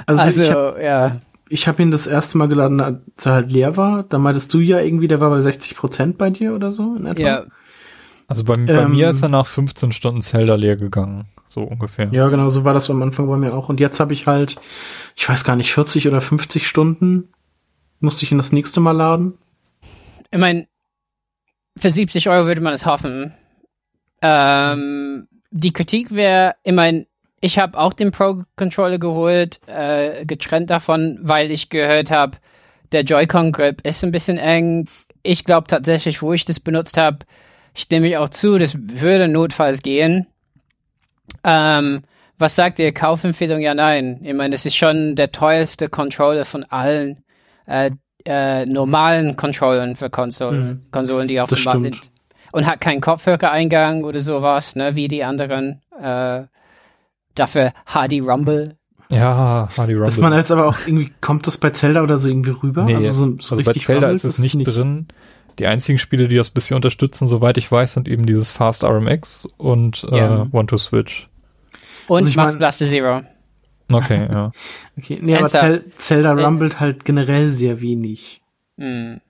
[0.07, 1.21] Also, Also, hab, ja.
[1.51, 4.05] Ich habe ihn das erste Mal geladen, als er halt leer war.
[4.05, 7.07] Da meintest du ja irgendwie, der war bei 60 Prozent bei dir oder so in
[7.07, 7.23] etwa.
[7.23, 7.45] Ja,
[8.29, 11.27] Also bei, bei Ähm, mir ist er nach 15 Stunden Zelda leer gegangen.
[11.49, 12.09] So ungefähr.
[12.13, 13.69] Ja, genau, so war das am Anfang bei mir auch.
[13.69, 14.57] Und jetzt habe ich halt,
[15.17, 17.33] ich weiß gar nicht, 40 oder 50 Stunden
[17.99, 19.37] musste ich ihn das nächste Mal laden.
[20.31, 20.69] ich meine,
[21.77, 23.35] für 70 Euro würde man es hoffen.
[24.23, 27.07] Ähm, die Kritik wäre, ich meine,
[27.41, 32.37] ich habe auch den Pro-Controller geholt, äh, getrennt davon, weil ich gehört habe,
[32.93, 34.89] der Joy-Con-Grip ist ein bisschen eng.
[35.23, 37.19] Ich glaube tatsächlich, wo ich das benutzt habe,
[37.75, 40.27] stimme ich auch zu, das würde notfalls gehen.
[41.45, 42.03] Ähm,
[42.39, 42.93] was sagt ihr?
[42.93, 43.61] Kaufempfehlung?
[43.61, 44.21] Ja, nein.
[44.23, 47.23] Ich meine, es ist schon der teuerste Controller von allen
[47.67, 47.91] äh,
[48.27, 50.91] äh, normalen Controllern für Konsolen, Mhm.
[50.91, 52.01] Konsolen, die auf dem Markt sind.
[52.53, 55.81] Und hat keinen Kopfhörereingang oder sowas, ne, wie die anderen.
[56.03, 56.43] Äh,
[57.35, 58.77] dafür HD Rumble.
[59.13, 60.07] Ja, Hardy Rumble.
[60.07, 62.85] Dass man jetzt aber auch irgendwie, kommt das bei Zelda oder so irgendwie rüber?
[62.85, 65.09] nee, also so, so also bei richtig Zelda rumbelt ist es nicht, drin.
[65.59, 69.49] Die einzigen Spiele, die das bisher unterstützen, soweit ich weiß, sind eben dieses Fast RMX
[69.57, 70.43] und Ja.
[70.45, 71.29] äh, One to Switch.
[72.07, 73.23] Und Also ich Master mein- Blaster Zero.
[73.93, 74.53] Okay, ja.
[74.97, 75.49] Okay, nee, aber?
[75.49, 76.45] Zel Zelda Äh.
[76.45, 78.41] rumbelt halt generell sehr wenig.
[78.79, 79.21] Hm.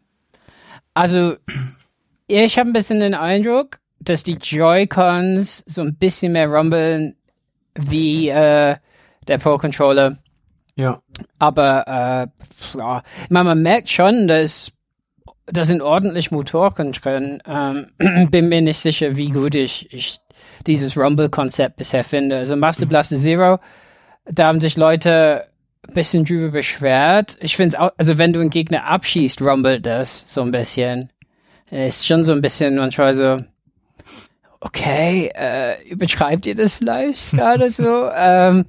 [0.92, 1.36] Also,
[2.26, 7.16] ich habe ein bisschen den Eindruck, dass die Joy-Cons so ein bisschen mehr rumbeln
[7.74, 8.76] wie äh,
[9.28, 10.16] der Pro-Controller.
[10.76, 11.00] Ja.
[11.38, 14.72] Aber äh, ja, ich meine, man merkt schon, dass
[15.46, 17.42] da sind ordentlich Motoren drin.
[17.46, 20.18] Ähm, bin mir nicht sicher, wie gut ich, ich
[20.66, 22.38] dieses Rumble-Konzept bisher finde.
[22.38, 23.58] Also Master Blaster Zero,
[24.26, 25.46] da haben sich Leute
[25.88, 27.36] ein bisschen drüber beschwert.
[27.40, 31.10] Ich finde es auch, also wenn du einen Gegner abschießt, rumbelt das so ein bisschen.
[31.70, 33.36] Ist schon so ein bisschen manchmal so,
[34.60, 38.08] okay, äh, übertreibt ihr das vielleicht gerade so?
[38.14, 38.66] ähm,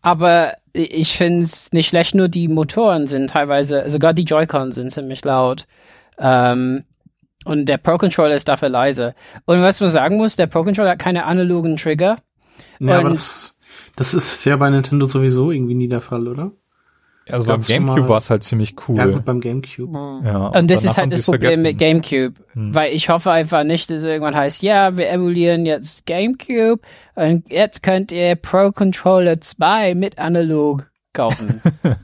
[0.00, 4.90] aber ich finde es nicht schlecht, nur die Motoren sind teilweise, sogar die Joy-Cons sind
[4.90, 5.66] ziemlich laut.
[6.18, 6.84] Ähm,
[7.44, 9.14] und der Pro-Controller ist dafür leise.
[9.44, 12.16] Und was man sagen muss, der Pro-Controller hat keine analogen Trigger.
[12.78, 13.58] Ja, aber Und- das,
[13.96, 16.52] das ist ja bei Nintendo sowieso irgendwie nie der Fall, oder?
[17.28, 18.96] Also beim Gamecube war es halt ziemlich cool.
[18.96, 19.96] Ja, gut, beim Gamecube.
[20.24, 22.02] Ja, Und das danach ist halt das Problem mit vergessen.
[22.02, 22.34] GameCube.
[22.54, 22.74] Hm.
[22.74, 26.80] Weil ich hoffe einfach nicht, dass irgendwann heißt, ja, wir emulieren jetzt GameCube
[27.14, 31.60] und jetzt könnt ihr Pro Controller 2 mit analog kaufen.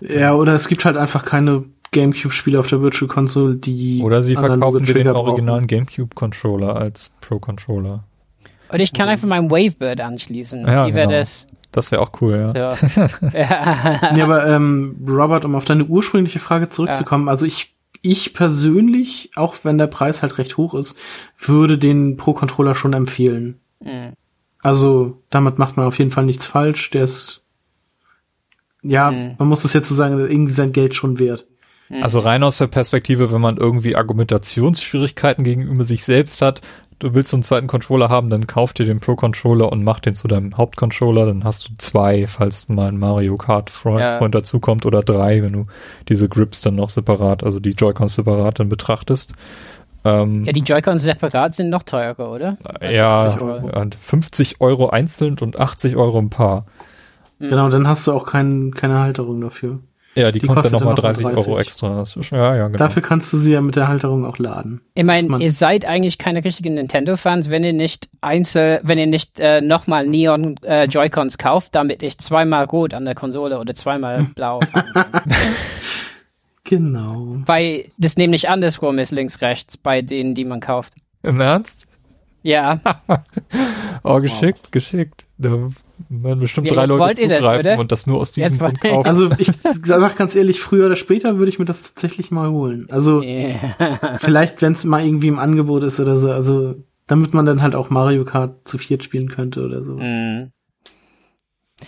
[0.00, 4.34] Ja, oder es gibt halt einfach keine Gamecube-Spiele auf der Virtual Console, die Oder sie
[4.34, 8.04] verkaufen den originalen Gamecube-Controller als Pro-Controller.
[8.72, 10.66] und ich kann einfach meinen Wavebird anschließen.
[10.66, 11.18] Ja, Wie wäre genau.
[11.18, 11.46] das?
[11.72, 12.46] Das wäre auch cool, ja.
[12.46, 12.58] So.
[12.58, 14.10] ja.
[14.12, 19.54] Nee, aber ähm, Robert, um auf deine ursprüngliche Frage zurückzukommen, also ich, ich persönlich, auch
[19.62, 20.98] wenn der Preis halt recht hoch ist,
[21.38, 23.60] würde den Pro-Controller schon empfehlen.
[23.80, 24.14] Mhm.
[24.62, 26.90] Also damit macht man auf jeden Fall nichts falsch.
[26.90, 27.44] Der ist,
[28.82, 29.36] ja, Mhm.
[29.38, 31.46] man muss es jetzt so sagen, irgendwie sein Geld schon wert.
[32.02, 36.60] Also rein aus der Perspektive, wenn man irgendwie Argumentationsschwierigkeiten gegenüber sich selbst hat,
[37.00, 40.14] du willst so einen zweiten Controller haben, dann kauf dir den Pro-Controller und mach den
[40.14, 44.28] zu deinem Hauptcontroller, dann hast du zwei, falls mal ein Mario Kart Freund, Ja.
[44.28, 45.62] Dazukommt oder drei, wenn du
[46.08, 49.32] diese Grips dann noch separat, also die Joy-Cons separat dann betrachtest.
[50.04, 52.56] Ähm, Ja, die Joy-Cons separat sind noch teurer, oder?
[52.80, 53.70] ja, 50 Euro.
[53.74, 56.66] ja, 50 Euro einzeln und 80 Euro ein Paar.
[57.38, 59.80] Genau, dann hast du auch kein, keine Halterung dafür.
[60.14, 61.66] Ja, die, Die kostet dann kostet nochmal dann 30, noch Euro 30.
[61.68, 61.98] extra.
[62.00, 62.78] Das ja, ja, genau.
[62.78, 64.82] Dafür kannst du sie ja mit der Halterung auch laden.
[64.94, 69.38] Ich meine, ihr seid eigentlich keine richtigen Nintendo-Fans, wenn ihr nicht einzel, wenn ihr nicht
[69.38, 74.24] äh, nochmal Neon äh, Joy-Cons kauft, damit ich zweimal rot an der Konsole oder zweimal
[74.34, 74.60] blau.
[76.64, 77.36] Genau.
[77.46, 80.92] Weil das nämlich andersrum ist, links, rechts, bei denen, die man kauft.
[81.22, 81.86] Im Ernst?
[82.42, 82.80] Ja,
[84.02, 85.26] Oh, geschickt, geschickt.
[85.38, 85.68] Da
[86.08, 87.78] werden bestimmt Ja, drei Leute wollt ihr das, zugreifen oder?
[87.78, 89.06] und das nur aus diesem Jetzt Grund kaufen.
[89.06, 92.86] Also ich sag ganz ehrlich, früher oder später würde ich mir das tatsächlich mal holen.
[92.90, 94.16] Also Ja.
[94.18, 96.30] vielleicht, wenn es mal irgendwie im Angebot ist oder so.
[96.30, 99.96] Also damit man dann halt auch Mario Kart zu viert spielen könnte oder so.
[99.96, 100.52] Mhm.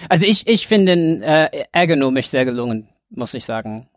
[0.08, 3.88] Also ich, ich finde ihn äh, ergonomisch sehr gelungen, muss ich sagen.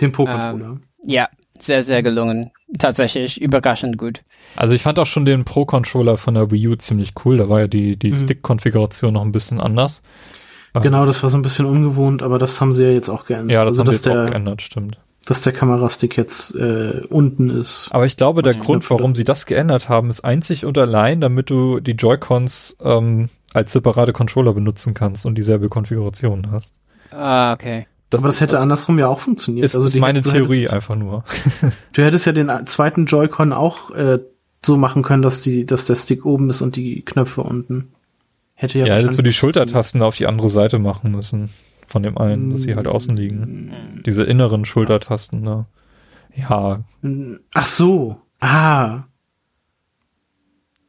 [0.00, 0.66] Den Pro-Controller.
[0.72, 2.50] Ähm, Ja, sehr, sehr gelungen.
[2.78, 4.22] Tatsächlich überraschend gut.
[4.56, 7.38] Also ich fand auch schon den Pro-Controller von der Wii U ziemlich cool.
[7.38, 8.16] Da war ja die, die Mhm.
[8.16, 10.02] Stick-Konfiguration noch ein bisschen anders.
[10.74, 13.50] Genau, das war so ein bisschen ungewohnt, aber das haben sie ja jetzt auch geändert.
[13.52, 14.98] Ja, das also, haben sie dass jetzt auch der, geändert, stimmt.
[15.26, 17.88] dass der Kamerastick jetzt äh, unten ist.
[17.90, 18.90] Aber ich glaube, der Grund, Knöpfe.
[18.94, 23.72] warum sie das geändert haben, ist einzig und allein, damit du die Joy-Cons ähm, als
[23.72, 26.72] separate Controller benutzen kannst und dieselbe Konfiguration hast.
[27.10, 27.88] Ah, okay.
[28.18, 29.64] Aber das hätte andersrum ja auch funktioniert.
[29.64, 31.24] ist, ist die- meine Theorie Hättest, einfach nur.
[31.92, 34.18] du hättest ja den zweiten Joy-Con auch äh,
[34.64, 37.92] so machen können, dass die, dass der Stick oben ist und die Knöpfe unten.
[38.54, 41.50] Hätte ja, Ja, hättest du die Schultertasten auf die andere Seite machen müssen.
[41.86, 44.02] Von dem einen, dass sie halt außen liegen.
[44.06, 45.66] Diese inneren Schultertasten, ne?
[46.36, 47.40] Ja, funktioniert.
[47.54, 48.20] Ach so.
[48.40, 49.04] Ah.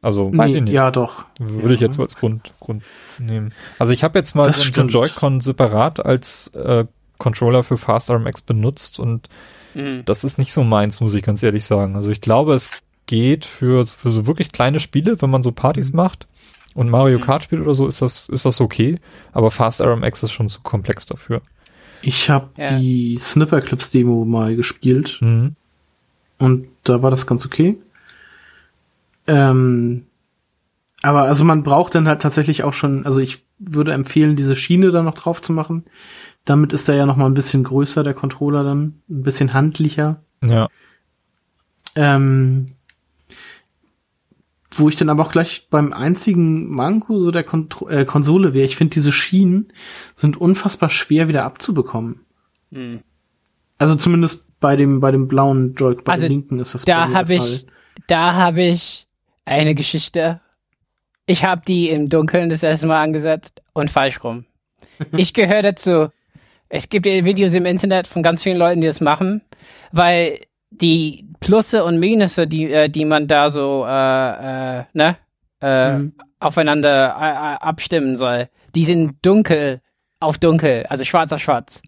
[0.00, 0.74] also weiß Nee, ich nicht.
[0.74, 1.24] Ja, doch.
[1.38, 1.86] Würde ich Ja.
[1.86, 2.82] jetzt so als Grund, Grund
[3.18, 3.52] nehmen.
[3.78, 4.98] Also ich habe jetzt mal Das so, so.
[5.00, 6.84] Joy-Con separat als äh,
[7.22, 9.28] Controller für Fast RMX benutzt und
[9.74, 10.02] Mhm.
[10.04, 11.96] das ist nicht so meins, muss ich ganz ehrlich sagen.
[11.96, 12.70] Also ich glaube, es
[13.06, 15.96] geht für, für so wirklich kleine Spiele, wenn man so Partys Mhm.
[15.96, 16.26] macht
[16.74, 18.98] und Mario Kart spielt oder so, ist das, ist das okay.
[19.32, 21.40] Aber Fast RMX ist schon zu komplex dafür.
[22.02, 22.78] Ich habe Ja.
[22.78, 25.54] die Snipper Clips Demo mal gespielt Mhm.
[26.38, 27.78] und da war das ganz okay.
[29.26, 30.06] Ähm,
[31.02, 34.90] aber also man braucht dann halt tatsächlich auch schon, also ich würde empfehlen, diese Schiene
[34.90, 35.84] da noch drauf zu machen.
[36.44, 40.22] Damit ist er ja noch mal ein bisschen größer, der Controller dann, ein bisschen handlicher.
[40.44, 40.68] Ja.
[41.94, 42.72] Ähm,
[44.74, 48.64] wo ich dann aber auch gleich beim einzigen Manko so der Kontro äh, Konsole wäre,
[48.64, 49.72] ich finde diese Schienen
[50.14, 52.20] sind unfassbar schwer wieder abzubekommen.
[52.70, 53.00] Mhm.
[53.78, 57.02] Also zumindest bei dem bei dem blauen Joy bei Also dem linken ist das Da
[57.02, 57.60] bei mir habe der ich, Fall.
[58.06, 59.06] da habe ich
[59.44, 60.40] eine Geschichte.
[61.26, 64.44] Ich habe die im Dunkeln das erste Mal angesetzt und falsch rum.
[65.16, 66.10] Ich gehöre dazu.
[66.74, 69.42] Es gibt ja Videos im Internet von ganz vielen Leuten, die das machen,
[69.92, 70.38] weil
[70.70, 75.16] die Plusse und Minusse, die, äh, die man da so äh, äh, ne,
[75.60, 76.14] äh, Mhm.
[76.40, 79.82] aufeinander äh, äh, abstimmen soll, die sind dunkel
[80.18, 81.82] auf dunkel, also schwarz auf schwarz.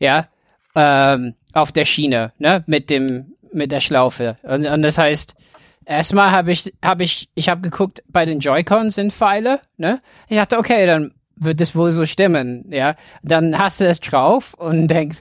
[0.00, 0.26] Ja,
[0.74, 4.36] ähm, auf der Schiene, ne, mit dem, mit der Schlaufe.
[4.42, 5.36] Und, und das heißt,
[5.84, 10.00] erstmal habe ich, habe ich, ich habe geguckt, bei den Joy-Cons sind Pfeile, ne?
[10.28, 12.96] Ich dachte, okay, dann wird das wohl so stimmen, ja?
[13.22, 15.18] Dann hast du das drauf und denkst,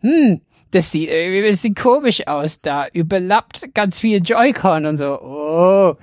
[0.00, 5.20] hm, das sieht irgendwie ein bisschen komisch aus, da überlappt ganz viel Joy-Con und so,
[5.20, 5.96] oh.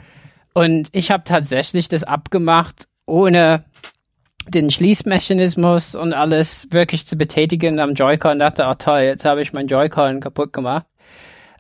[0.54, 3.66] Und ich habe tatsächlich das abgemacht, ohne
[4.48, 8.40] den Schließmechanismus und alles wirklich zu betätigen am Joy-Con.
[8.40, 10.86] Dachte, oh toll, jetzt habe ich mein Joy-Con kaputt gemacht.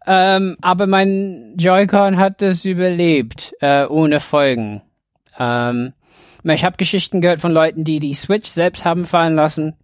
[0.08, 4.82] Ähm, aber mein Joy-Con hat das überlebt, äh, ohne Folgen.
[5.38, 5.94] Ähm,
[6.44, 9.76] ich habe Geschichten gehört von Leuten, die die Switch selbst haben fallen lassen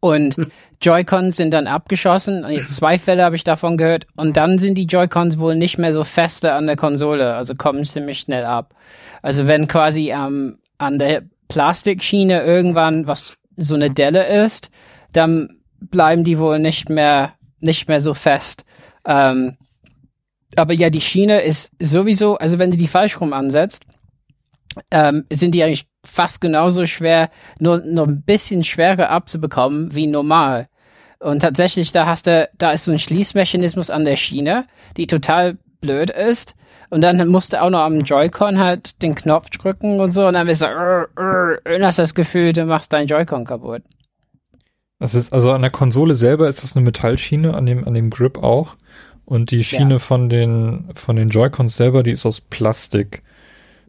[0.00, 0.36] und
[0.80, 2.44] Joy-Cons sind dann abgeschossen.
[2.44, 5.78] Und Jetzt zwei Fälle habe ich davon gehört und dann sind die Joy-Cons wohl nicht
[5.78, 8.74] mehr so feste an der Konsole, also kommen ziemlich schnell ab.
[9.22, 14.70] Also wenn quasi ähm, an der Plastikschiene irgendwann was so eine Delle ist,
[15.12, 18.64] dann bleiben die wohl nicht mehr nicht mehr so fest.
[19.04, 19.56] Ähm,
[20.56, 23.86] aber ja, die Schiene ist sowieso, also wenn du die falsch rum ansetzt,
[24.90, 30.68] ähm, sind die eigentlich fast genauso schwer, nur, nur ein bisschen schwerer abzubekommen wie normal.
[31.20, 34.64] Und tatsächlich, da hast du, da ist so ein Schließmechanismus an der Schiene,
[34.96, 36.54] die total blöd ist.
[36.90, 40.26] Und dann musst du auch noch am Joy-Con halt den Knopf drücken und so.
[40.26, 43.82] Und dann bist du, uh, uh, und hast das Gefühl, du machst dein Joy-Con kaputt.
[44.98, 48.10] Das ist, also an der Konsole selber ist das eine Metallschiene, an dem, an dem
[48.10, 48.76] Grip auch.
[49.24, 49.98] Und die Schiene Ja.
[49.98, 53.22] von den, von den Joy-Cons selber, die ist aus Plastik.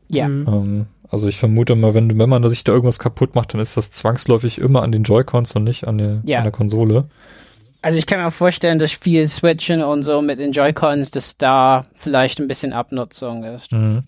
[0.09, 0.27] Ja.
[0.27, 0.47] Mhm.
[0.47, 3.77] Ähm, also ich vermute mal, wenn, wenn man sich da irgendwas kaputt macht, dann ist
[3.77, 6.39] das zwangsläufig immer an den Joy-Cons und nicht an der, Ja.
[6.39, 7.09] an der Konsole.
[7.81, 11.83] also ich kann mir vorstellen, dass viel Switchen und so mit den Joy-Cons, dass da
[11.95, 13.71] vielleicht ein bisschen Abnutzung ist.
[13.71, 14.03] Mhm.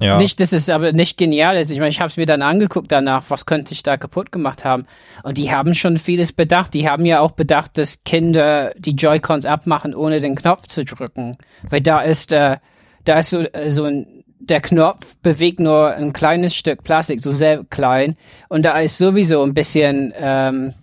[0.00, 0.18] Ja.
[0.18, 1.70] Nicht, dass es aber nicht genial ist.
[1.70, 4.64] Ich meine, ich habe es mir dann angeguckt danach, was könnte ich da kaputt gemacht
[4.64, 4.86] haben.
[5.22, 6.74] Und die haben schon vieles bedacht.
[6.74, 11.36] Die haben ja auch bedacht, dass Kinder die Joy-Cons abmachen, ohne den Knopf zu drücken.
[11.70, 12.56] Weil da ist, äh,
[13.04, 14.06] da ist so, äh, so ein,
[14.46, 18.16] der Knopf bewegt nur ein kleines Stück Plastik, so sehr klein.
[18.48, 20.74] Und da ist sowieso ein bisschen, ähm,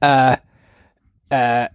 [0.00, 0.36] äh,
[1.30, 1.68] äh,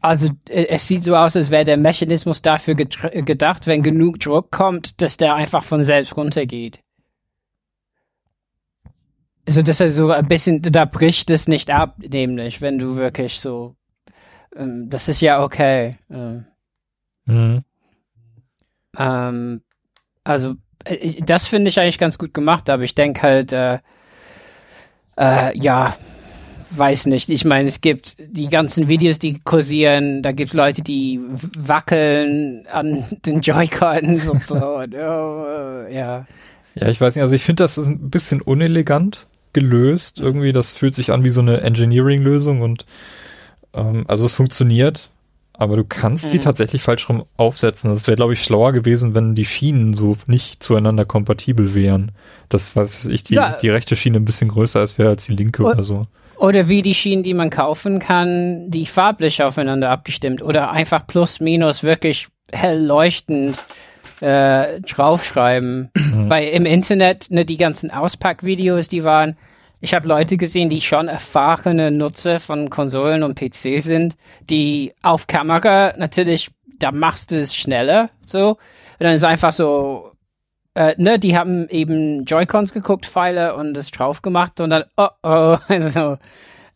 [0.00, 4.50] also äh, es sieht so aus, als wäre der Mechanismus dafür gedacht, wenn genug Druck
[4.50, 6.80] kommt, dass der einfach von selbst runtergeht.
[9.46, 13.40] Also dass er so ein bisschen, da bricht es nicht ab, nämlich, wenn du wirklich
[13.40, 13.76] so,
[14.54, 15.96] ähm, das ist ja okay.
[16.10, 16.44] Ähm,
[17.24, 17.64] mhm.
[18.98, 19.62] ähm,
[20.28, 23.78] also äh, das finde ich eigentlich ganz gut gemacht, aber ich denke halt, äh,
[25.16, 25.96] äh, ja,
[26.70, 27.30] weiß nicht.
[27.30, 31.18] Ich meine, es gibt die ganzen Videos, die kursieren, da gibt es Leute, die
[31.58, 34.56] wackeln an den Joy-Cons und so.
[34.76, 36.26] und, oh, ja.
[36.74, 40.20] Ja, ich weiß nicht, also ich finde, das ist ein bisschen unelegant gelöst.
[40.20, 42.84] Irgendwie, das fühlt sich an wie so eine Engineering-Lösung und
[43.72, 45.08] ähm, also es funktioniert,
[45.58, 46.28] aber du kannst mhm.
[46.30, 47.90] sie tatsächlich falsch rum aufsetzen.
[47.90, 52.12] Das wäre, glaube ich, schlauer gewesen, wenn die Schienen so nicht zueinander kompatibel wären.
[52.48, 53.58] Das, was ich, die, ja.
[53.60, 56.06] die rechte Schiene ein bisschen größer ist, wäre als die linke oder so.
[56.36, 61.40] Oder wie die Schienen, die man kaufen kann, die farblich aufeinander abgestimmt oder einfach plus
[61.40, 63.60] minus wirklich hell leuchtend
[64.20, 65.90] äh, draufschreiben.
[65.92, 66.30] Mhm.
[66.30, 69.36] Weil im Internet, ne, die ganzen Auspackvideos, die waren,
[69.80, 74.16] ich habe Leute gesehen, die schon erfahrene Nutzer von Konsolen und PC sind,
[74.50, 78.50] die auf Kamera natürlich, da machst du es schneller, so.
[78.50, 80.12] Und dann ist einfach so,
[80.74, 85.08] äh, ne, die haben eben Joy-Cons geguckt, Pfeile und das drauf gemacht und dann, oh
[85.22, 86.18] oh, also,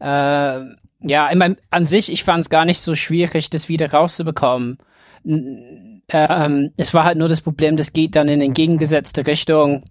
[0.01, 0.61] äh,
[1.05, 4.79] ja, ich mein, an sich, ich fand es gar nicht so schwierig, das wieder rauszubekommen.
[5.25, 9.83] Ähm, es war halt nur das Problem, das geht dann in entgegengesetzte Richtung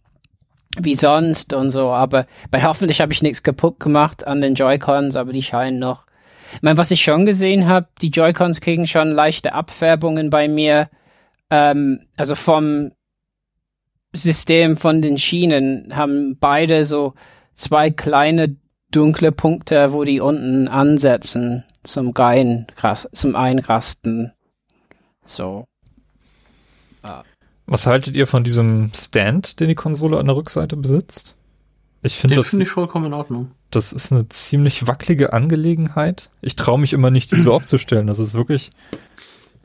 [0.80, 5.16] wie sonst und so, aber bei hoffentlich habe ich nichts kaputt gemacht an den Joy-Cons,
[5.16, 6.06] aber die scheinen noch.
[6.54, 10.90] Ich meine, was ich schon gesehen habe, die Joy-Cons kriegen schon leichte Abfärbungen bei mir.
[11.50, 12.92] Ähm, also vom
[14.14, 17.14] System von den Schienen haben beide so
[17.56, 18.58] zwei kleine
[18.92, 22.68] dunkle Punkte, wo die unten ansetzen zum Gein,
[23.14, 24.34] zum Einrasten.
[25.24, 25.66] So.
[27.72, 31.38] Was haltet ihr von diesem Stand, den die Konsole an der Rückseite besitzt?
[32.04, 33.52] Ich finde das finde ich vollkommen in Ordnung.
[33.70, 36.28] Das ist eine ziemlich wackelige Angelegenheit.
[36.42, 38.08] Ich traue mich immer nicht, die so aufzustellen.
[38.08, 38.72] Das ist wirklich.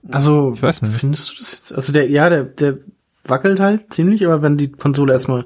[0.08, 0.94] Also, ich weiß nicht.
[0.94, 1.72] Findest du das jetzt?
[1.72, 2.78] Also der, ja, der, der
[3.24, 5.44] wackelt halt ziemlich, aber wenn die Konsole erstmal,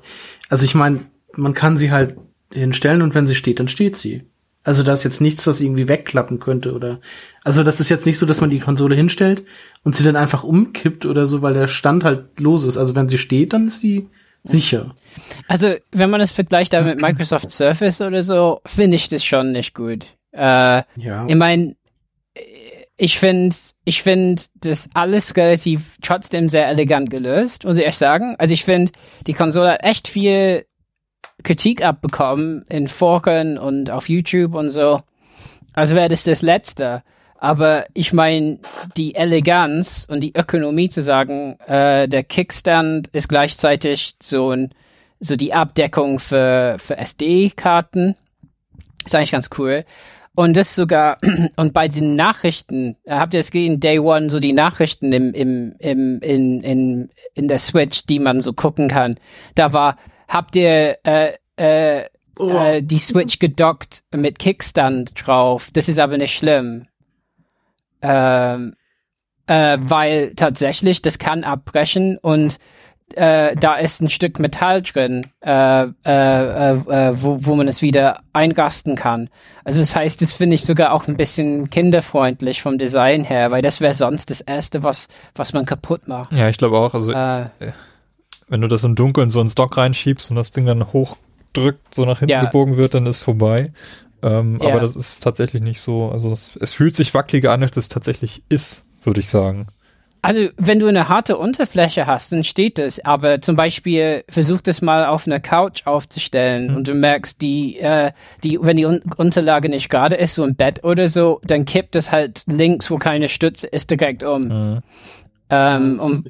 [0.50, 1.00] also ich meine,
[1.34, 2.18] man kann sie halt
[2.52, 4.24] hinstellen und wenn sie steht, dann steht sie.
[4.62, 7.00] Also da ist jetzt nichts, was irgendwie wegklappen könnte oder,
[7.44, 9.42] also das ist jetzt nicht so, dass man die Konsole hinstellt
[9.84, 12.76] und sie dann einfach umkippt oder so, weil der Stand halt los ist.
[12.76, 14.08] Also wenn sie steht, dann ist die
[14.44, 14.94] sicher.
[15.48, 19.52] Also wenn man es vergleicht da mit Microsoft Surface oder so, finde ich das schon
[19.52, 20.14] nicht gut.
[20.32, 21.26] Äh, ja.
[21.26, 21.76] Ich meine,
[22.96, 28.36] ich finde, ich finde das alles relativ trotzdem sehr elegant gelöst, muss ich echt sagen.
[28.38, 28.92] Also ich finde,
[29.26, 30.66] die Konsole hat echt viel
[31.42, 35.00] Kritik abbekommen in Foren und auf YouTube und so.
[35.72, 37.02] Also wäre das das Letzte.
[37.38, 38.58] Aber ich meine,
[38.98, 44.68] die Eleganz und die Ökonomie zu sagen, äh, der Kickstand ist gleichzeitig so ein,
[45.20, 48.14] so die Abdeckung für, für SD-Karten.
[49.06, 49.86] Ist eigentlich ganz cool.
[50.34, 51.16] Und das sogar,
[51.56, 55.74] und bei den Nachrichten, habt ihr es gesehen, Day One, so die Nachrichten im, im,
[55.78, 59.16] im, in, in, in der Switch, die man so gucken kann.
[59.54, 59.96] Da war,
[60.30, 62.04] habt ihr äh, äh,
[62.38, 62.50] oh.
[62.56, 65.70] äh, die Switch gedockt mit Kickstand drauf.
[65.72, 66.86] Das ist aber nicht schlimm.
[68.00, 68.74] Ähm,
[69.46, 72.58] äh, weil tatsächlich, das kann abbrechen und
[73.16, 77.82] äh, da ist ein Stück Metall drin, äh, äh, äh, äh, wo, wo man es
[77.82, 79.28] wieder einrasten kann.
[79.64, 83.62] Also das heißt, das finde ich sogar auch ein bisschen kinderfreundlich vom Design her, weil
[83.62, 86.30] das wäre sonst das Erste, was, was man kaputt macht.
[86.32, 86.94] Ja, ich glaube auch.
[86.94, 87.12] Also
[88.50, 92.04] wenn du das im Dunkeln so ins Dock reinschiebst und das Ding dann hochdrückt, so
[92.04, 92.42] nach hinten ja.
[92.42, 93.72] gebogen wird, dann ist vorbei.
[94.22, 94.68] Ähm, ja.
[94.68, 96.10] Aber das ist tatsächlich nicht so.
[96.10, 99.66] Also es, es fühlt sich wackeliger an, als es tatsächlich ist, würde ich sagen.
[100.22, 103.02] Also, wenn du eine harte Unterfläche hast, dann steht es.
[103.02, 106.76] Aber zum Beispiel versuch das mal auf einer Couch aufzustellen hm.
[106.76, 108.12] und du merkst, die, äh,
[108.44, 111.96] die, wenn die Un Unterlage nicht gerade ist, so ein Bett oder so, dann kippt
[111.96, 114.50] es halt links, wo keine Stütze ist, direkt um.
[114.50, 114.80] Hm.
[115.48, 116.24] Ähm, um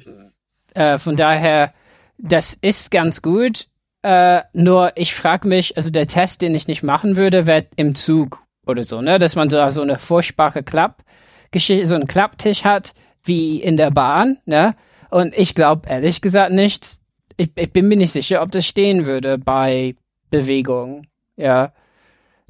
[0.73, 1.73] äh, von daher,
[2.21, 3.67] das ist ganz gut.
[4.03, 7.93] Äh, nur ich frage mich, also der Test, den ich nicht machen würde, wäre im
[7.95, 9.19] Zug oder so, ne?
[9.19, 12.93] Dass man da so eine furchtbare Klappgeschichte, so einen Klapptisch hat,
[13.23, 14.75] wie in der Bahn, ne?
[15.09, 16.99] Und ich glaube ehrlich gesagt nicht,
[17.37, 19.95] ich, ich bin mir nicht sicher, ob das stehen würde bei
[20.29, 21.07] Bewegung,
[21.37, 21.73] ja.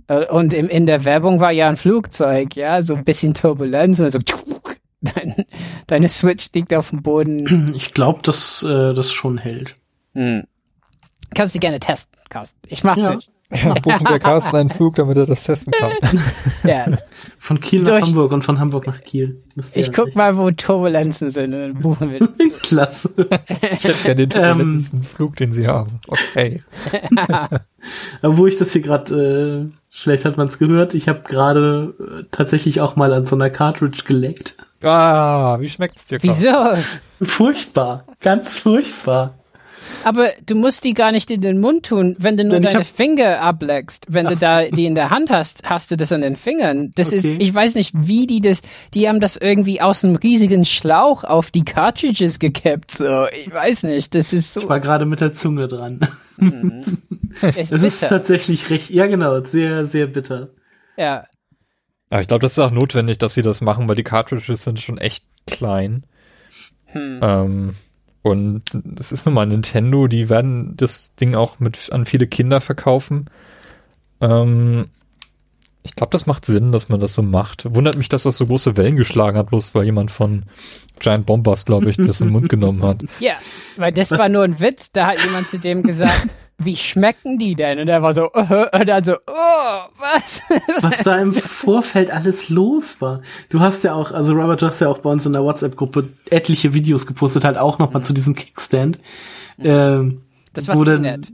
[0.08, 4.00] Äh, und im, in der Werbung war ja ein Flugzeug, ja, so ein bisschen Turbulenz
[4.00, 4.20] und so
[5.16, 5.46] dein,
[5.88, 7.74] deine Switch liegt auf dem Boden.
[7.76, 9.76] Ich glaube, dass äh, das schon hält.
[10.14, 10.44] Hm.
[11.34, 12.60] Kannst du gerne testen, Carsten.
[12.68, 13.16] Ich mach's Ja.
[13.16, 13.28] mit.
[13.54, 15.92] Ja, buchen der Carsten einen Flug, damit er das testen kann.
[16.64, 16.86] Ja.
[17.38, 19.44] Von Kiel nach Durch- Hamburg und von Hamburg nach Kiel.
[19.56, 22.20] Müsst Ich guck mal, wo Turbulenzen sind und dann buchen wir.
[22.62, 23.10] Klasse.
[23.18, 26.00] Ich hätte gerne den turbulentesten Flug, den sie haben.
[26.08, 26.62] Okay.
[28.22, 31.94] Aber wo ich das hier gerade, äh, vielleicht hat man es gehört, ich habe gerade
[32.00, 34.56] äh, tatsächlich auch mal an so einer Cartridge geleckt.
[34.84, 36.20] Ah, wie schmeckt's dir?
[36.20, 36.44] Carsten?
[37.20, 37.26] Wieso?
[37.32, 38.06] Furchtbar.
[38.20, 39.36] Ganz furchtbar.
[40.04, 42.70] Aber du musst die gar nicht in den Mund tun, wenn du nur Denn ich
[42.72, 44.08] deine hab- Finger ableckst.
[44.10, 46.92] Wenn du da die in der Hand hast, hast du das an den Fingern.
[46.96, 47.38] Das ist, Okay.
[47.40, 48.62] ich weiß nicht, wie die das,
[48.96, 52.92] die haben das irgendwie aus einem riesigen Schlauch auf die Cartridges gekippt.
[52.92, 56.00] So, ich weiß nicht, das ist Ich so, war gerade mit der Zunge dran.
[57.42, 58.10] ist Es ist bitter.
[58.10, 60.50] tatsächlich recht, ja genau, sehr, sehr bitter.
[60.98, 61.26] Ja,
[62.12, 64.80] Aber ich glaube, das ist auch notwendig, dass sie das machen, weil die Cartridges sind
[64.80, 66.04] schon echt klein.
[66.88, 67.20] hm.
[67.22, 67.76] Ähm,
[68.22, 68.64] und
[69.00, 73.30] es ist nun mal Nintendo, die werden das Ding auch mit an viele Kinder verkaufen.
[74.20, 74.90] Ähm,
[75.84, 77.74] ich glaube, das macht Sinn, dass man das so macht.
[77.74, 80.44] Wundert mich, dass das so große Wellen geschlagen hat, bloß weil jemand von
[81.02, 83.04] Giant Bombers, glaube ich, das in den Mund genommen hat.
[83.20, 83.34] ja,
[83.78, 84.92] weil das war nur ein Witz.
[84.92, 87.80] Da hat jemand zu dem gesagt, wie schmecken die denn?
[87.80, 90.42] Und er war so, uh, und dann so, oh, was?
[90.82, 93.22] Was da im Vorfeld alles los war.
[93.50, 96.10] Du hast ja auch, also Robert, du hast ja auch bei uns in der WhatsApp-Gruppe
[96.30, 99.00] etliche Videos gepostet, halt auch nochmal zu diesem Kickstand.
[99.60, 100.22] Ähm,
[100.54, 101.32] Das war so nett.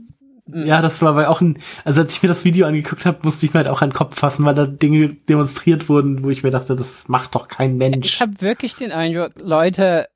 [0.52, 3.44] Ja, das war weil auch ein, also als ich mir das Video angeguckt habe, musste
[3.44, 6.50] ich mir halt auch einen Kopf fassen, weil da Dinge demonstriert wurden, wo ich mir
[6.50, 8.14] dachte, das macht doch kein Mensch.
[8.14, 10.08] Ich habe wirklich den Eindruck, Leute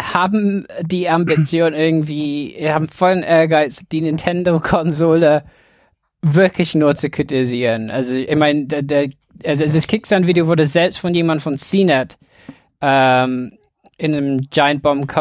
[0.00, 5.44] haben die Ambition irgendwie, haben vollen Ehrgeiz, die Nintendo-Konsole
[6.22, 7.90] wirklich nur zu kritisieren.
[7.90, 9.08] Also ich meine, der, der,
[9.44, 12.18] also das Kickstand-Video wurde selbst von jemand von CNET
[12.80, 13.52] ähm,
[13.96, 15.12] in einem Giant Bomb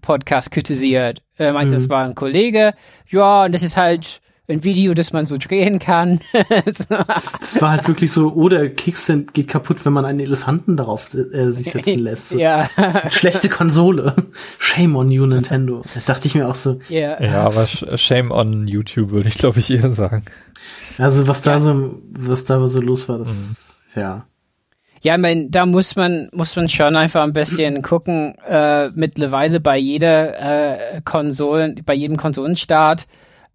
[0.00, 1.22] Podcast kritisiert.
[1.44, 2.74] Er meinte, das war ein Kollege.
[3.08, 6.20] Ja, und das ist halt ein Video, das man so drehen kann.
[6.64, 11.50] Das war halt wirklich so, oder Kickstand geht kaputt, wenn man einen Elefanten darauf äh,
[11.52, 12.32] sich setzen lässt.
[12.32, 12.68] Ja,
[13.10, 14.14] Schlechte Konsole.
[14.58, 15.82] Shame on you, Nintendo.
[15.94, 17.22] Da dachte ich mir auch so, ja.
[17.22, 20.24] Ja, aber sh- shame on YouTube, würde ich, glaube ich, eher sagen.
[20.98, 24.26] also was da so, was da so los war, das, ja.
[25.02, 29.76] Ja, ich da muss man, muss man schon einfach ein bisschen gucken, äh, mittlerweile bei
[29.76, 33.06] jeder äh, Konsolen, bei jedem Konsolenstart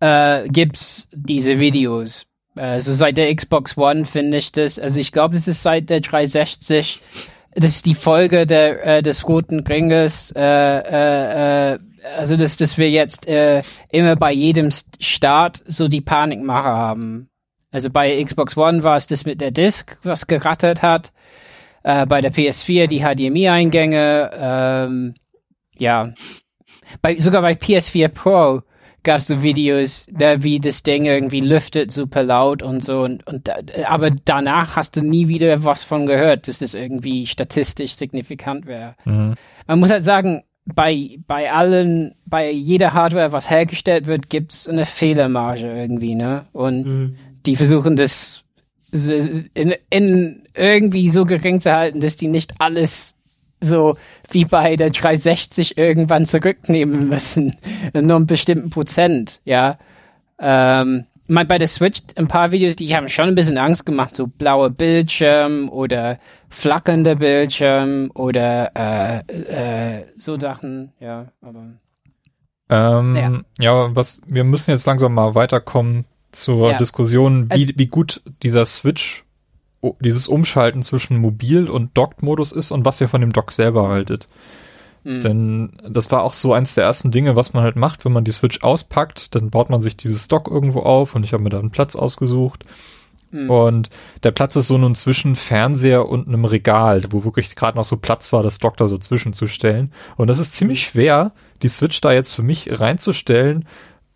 [0.02, 2.26] äh, gibt's diese Videos.
[2.58, 6.02] Also seit der Xbox One finde ich das, also ich glaube, das ist seit der
[6.02, 7.02] 360,
[7.56, 11.80] das ist die Folge der, äh, des Roten Ringes, äh, äh, äh,
[12.18, 14.70] also dass, dass wir jetzt äh, immer bei jedem
[15.00, 17.30] Start so die Panikmache haben.
[17.72, 21.12] Also bei Xbox One war es das mit der Disk, was gerattert hat.
[21.84, 24.32] Äh, bei der PS4 die HDMI-Eingänge.
[24.34, 25.14] Ähm,
[25.78, 26.12] ja.
[27.02, 28.62] Bei, sogar bei PS4 Pro
[29.04, 33.02] gab es so Videos, ne, wie das Ding irgendwie lüftet super laut und so.
[33.02, 33.56] Und, und da,
[33.86, 38.96] aber danach hast du nie wieder was von gehört, dass das irgendwie statistisch signifikant wäre.
[39.06, 39.36] Mhm.
[39.66, 44.86] Man muss halt sagen, bei, bei allen, bei jeder Hardware, was hergestellt wird, gibt's eine
[44.86, 46.46] Fehlermarge irgendwie, ne?
[46.52, 47.16] Und Mhm.
[47.46, 48.44] die versuchen das
[48.92, 53.16] in, in irgendwie so gering zu halten, dass die nicht alles
[53.60, 53.98] so
[54.30, 57.58] wie bei der 360 irgendwann zurücknehmen müssen.
[57.94, 59.78] Nur einen bestimmten Prozent, ja.
[60.40, 64.16] Ähm, mal bei der Switch, ein paar Videos, die haben schon ein bisschen Angst gemacht,
[64.16, 66.20] so blauer Bildschirm oder
[66.50, 71.64] flackernder Bildschirm oder äh, äh, so Sachen, ja, aber
[72.70, 73.42] Ähm, Ja.
[73.60, 73.96] ja.
[73.96, 76.78] was, wir müssen jetzt langsam mal weiterkommen zur Ja.
[76.78, 79.24] Diskussion, wie, Also- wie gut dieser Switch,
[80.00, 84.28] dieses Umschalten zwischen Mobil- und Docked-Modus ist und was ihr von dem Dock selber haltet.
[85.04, 85.22] hm.
[85.22, 88.24] Denn das war auch so eins der ersten Dinge, was man halt macht, wenn man
[88.26, 91.50] die Switch auspackt, dann baut man sich dieses Dock irgendwo auf und ich habe mir
[91.50, 92.66] da einen Platz ausgesucht.
[93.32, 93.50] Mhm.
[93.50, 93.90] Und
[94.24, 97.98] der Platz ist so nun zwischen Fernseher und einem Regal, wo wirklich gerade noch so
[97.98, 99.94] Platz war, das Dock da so zwischenzustellen.
[100.18, 103.66] Und das ist ziemlich schwer, die Switch da jetzt für mich reinzustellen,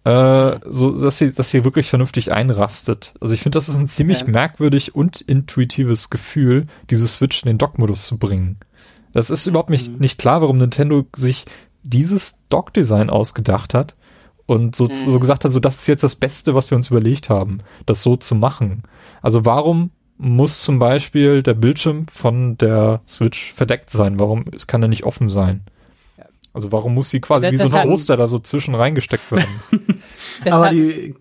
[0.03, 3.13] äh, so dass sie, dass sie wirklich vernünftig einrastet.
[3.21, 4.27] Also ich finde, das ist ein ziemlich Ja.
[4.27, 8.57] merkwürdig und intuitives Gefühl, diese Switch in den Dock-Modus zu bringen.
[9.13, 11.45] Das ist überhaupt nicht, nicht klar, warum Nintendo sich
[11.83, 13.93] dieses Dock-Design ausgedacht hat
[14.45, 14.93] und so, Mhm.
[14.95, 18.01] so gesagt hat, so das ist jetzt das Beste, was wir uns überlegt haben, das
[18.01, 18.83] so zu machen.
[19.21, 24.19] Also warum muss zum Beispiel der Bildschirm von der Switch verdeckt sein?
[24.19, 25.61] Warum es kann er nicht offen sein?
[26.53, 28.75] Also warum muss sie quasi Das- wie so das ein hat- Roster da so zwischen
[28.75, 29.61] reingesteckt werden?
[30.43, 31.13] Das Aber hat- die,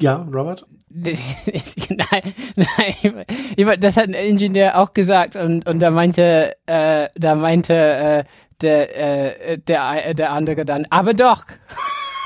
[0.00, 0.66] ja, Robert?
[0.90, 3.24] nein, nein,
[3.56, 8.24] ich- das hat ein Ingenieur auch gesagt und, und da meinte, äh, da meinte äh,
[8.60, 11.44] der, äh, der, der andere dann, aber doch.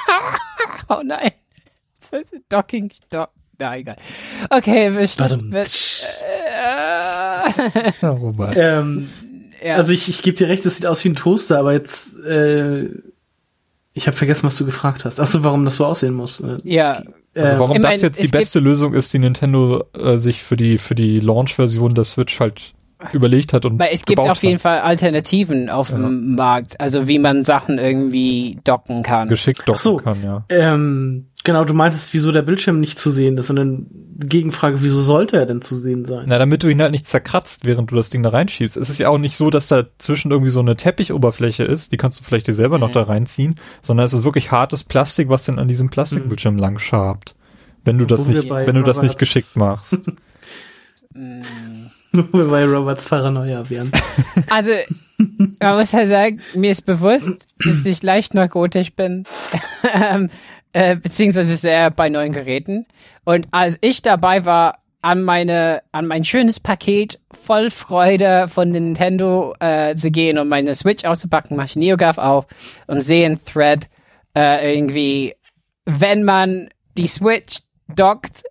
[0.89, 1.31] oh nein.
[2.11, 3.31] Das ist Docking, Dock.
[3.59, 3.97] Na, egal.
[4.51, 5.65] Okay, wir, wir,
[8.03, 8.55] äh, Robert.
[8.57, 9.11] Ähm,
[9.63, 9.77] ja.
[9.77, 12.87] Also ich, ich gebe dir recht, es sieht aus wie ein Toaster, aber jetzt, äh,
[13.95, 15.21] ich habe vergessen, was du gefragt hast.
[15.21, 16.41] Achso, warum das so aussehen muss.
[16.41, 17.03] Äh, ja,
[17.35, 20.43] Also äh, warum ich das mein, jetzt die beste Lösung ist, die Nintendo äh, sich
[20.43, 22.75] für die für die Launch-Version der Switch halt
[23.13, 24.63] überlegt hat und Weil es gibt auf jeden hat.
[24.63, 29.29] Fall Alternativen auf dem Markt, also wie man Sachen irgendwie docken kann.
[29.29, 29.97] geschickt docken so.
[29.99, 30.45] kann, ja.
[30.49, 33.87] ähm, genau, du meintest, wieso der Bildschirm nicht zu sehen ist, sondern
[34.19, 36.27] Gegenfrage, wieso sollte er denn zu sehen sein?
[36.29, 38.77] Na, damit du ihn halt nicht zerkratzt, während du das Ding da reinschiebst.
[38.77, 41.97] Es ist ja auch nicht so, dass da zwischen irgendwie so eine Teppichoberfläche ist, die
[41.97, 42.93] kannst du vielleicht dir selber noch Mhm.
[42.93, 47.35] da reinziehen, sondern es ist wirklich hartes Plastik, was dann an diesem Plastikbildschirm lang schabt.
[47.83, 49.97] Wenn du das Wo nicht, wenn du das nicht geschickt machst.
[51.15, 51.41] Mm.
[52.13, 53.91] Wo wir bei Roberts Paranoia wären.
[54.51, 54.71] Also,
[55.59, 59.25] man muss ja sagen, mir ist bewusst, dass ich leicht neurotisch bin,
[59.95, 60.29] ähm,
[60.73, 62.87] äh, beziehungsweise sehr bei neuen Geräten.
[63.25, 69.55] Und als ich dabei war, an meine, an mein schönes Paket voll Freude von Nintendo
[69.61, 72.47] äh, zu gehen und meine Switch auszupacken, mache ich NeoGAF auf
[72.89, 73.89] und sehe einen Thread
[74.37, 75.35] äh, irgendwie,
[75.85, 78.43] wenn man die Switch dockt,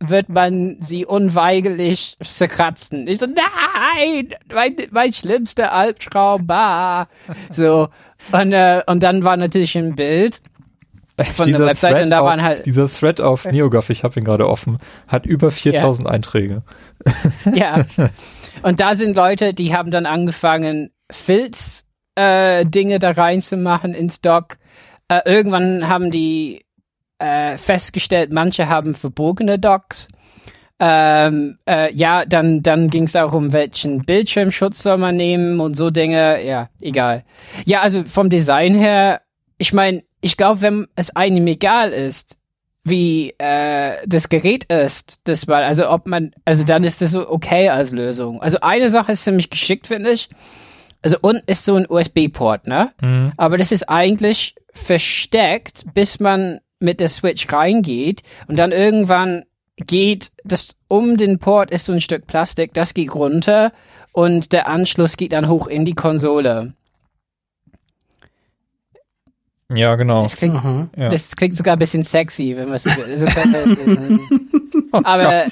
[0.00, 3.06] wird man sie unweigerlich zerkratzen.
[3.06, 7.06] Ich so, nein, mein, mein schlimmster Albtraum, bah.
[7.50, 7.88] So,
[8.32, 10.40] und, äh, und dann war natürlich ein Bild
[11.32, 14.04] von der Dieser Website Thread und da auf, waren halt, dieser Thread auf NeoGAF, ich
[14.04, 16.62] habe ihn gerade offen, hat über 4000 Einträge.
[17.54, 17.84] ja.
[18.62, 24.56] Und da sind Leute, die haben dann angefangen, Filz, äh, Dinge da reinzumachen ins Dock.
[25.08, 26.64] Äh, irgendwann haben die
[27.18, 30.08] äh, festgestellt, manche haben verbogene Docks.
[30.84, 35.76] Ähm, äh, ja, dann, dann ging es auch um welchen Bildschirmschutz soll man nehmen und
[35.76, 36.44] so Dinge.
[36.44, 37.24] Ja, egal.
[37.64, 39.20] Ja, also vom Design her,
[39.58, 42.38] ich meine, ich glaube, wenn es einem egal ist,
[42.84, 47.28] wie äh, das Gerät ist, das war, also ob man, also dann ist das so
[47.28, 48.40] okay als Lösung.
[48.40, 50.28] Also eine Sache ist ziemlich geschickt, finde ich.
[51.02, 52.92] Also unten ist so ein USB-Port, ne?
[53.00, 53.32] Mhm.
[53.36, 59.44] Aber das ist eigentlich versteckt, bis man mit der Switch reingeht und dann irgendwann
[59.76, 63.72] geht das um den Port ist so ein Stück Plastik, das geht runter
[64.12, 66.74] und der Anschluss geht dann hoch in die Konsole.
[69.74, 70.22] Ja, genau.
[70.22, 70.90] Das klingt, Mhm.
[70.96, 71.08] Ja.
[71.08, 74.18] das klingt sogar ein bisschen sexy, wenn man so, so äh,
[75.04, 75.44] aber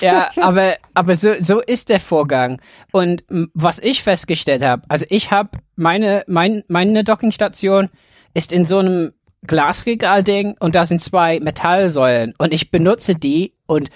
[0.00, 2.60] ja, aber aber so so ist der Vorgang
[2.92, 3.24] und
[3.54, 7.88] was ich festgestellt habe, also ich habe meine mein, meine Dockingstation
[8.34, 9.12] ist in so einem
[9.46, 13.90] Glasregalding und da sind zwei Metallsäulen und ich benutze die und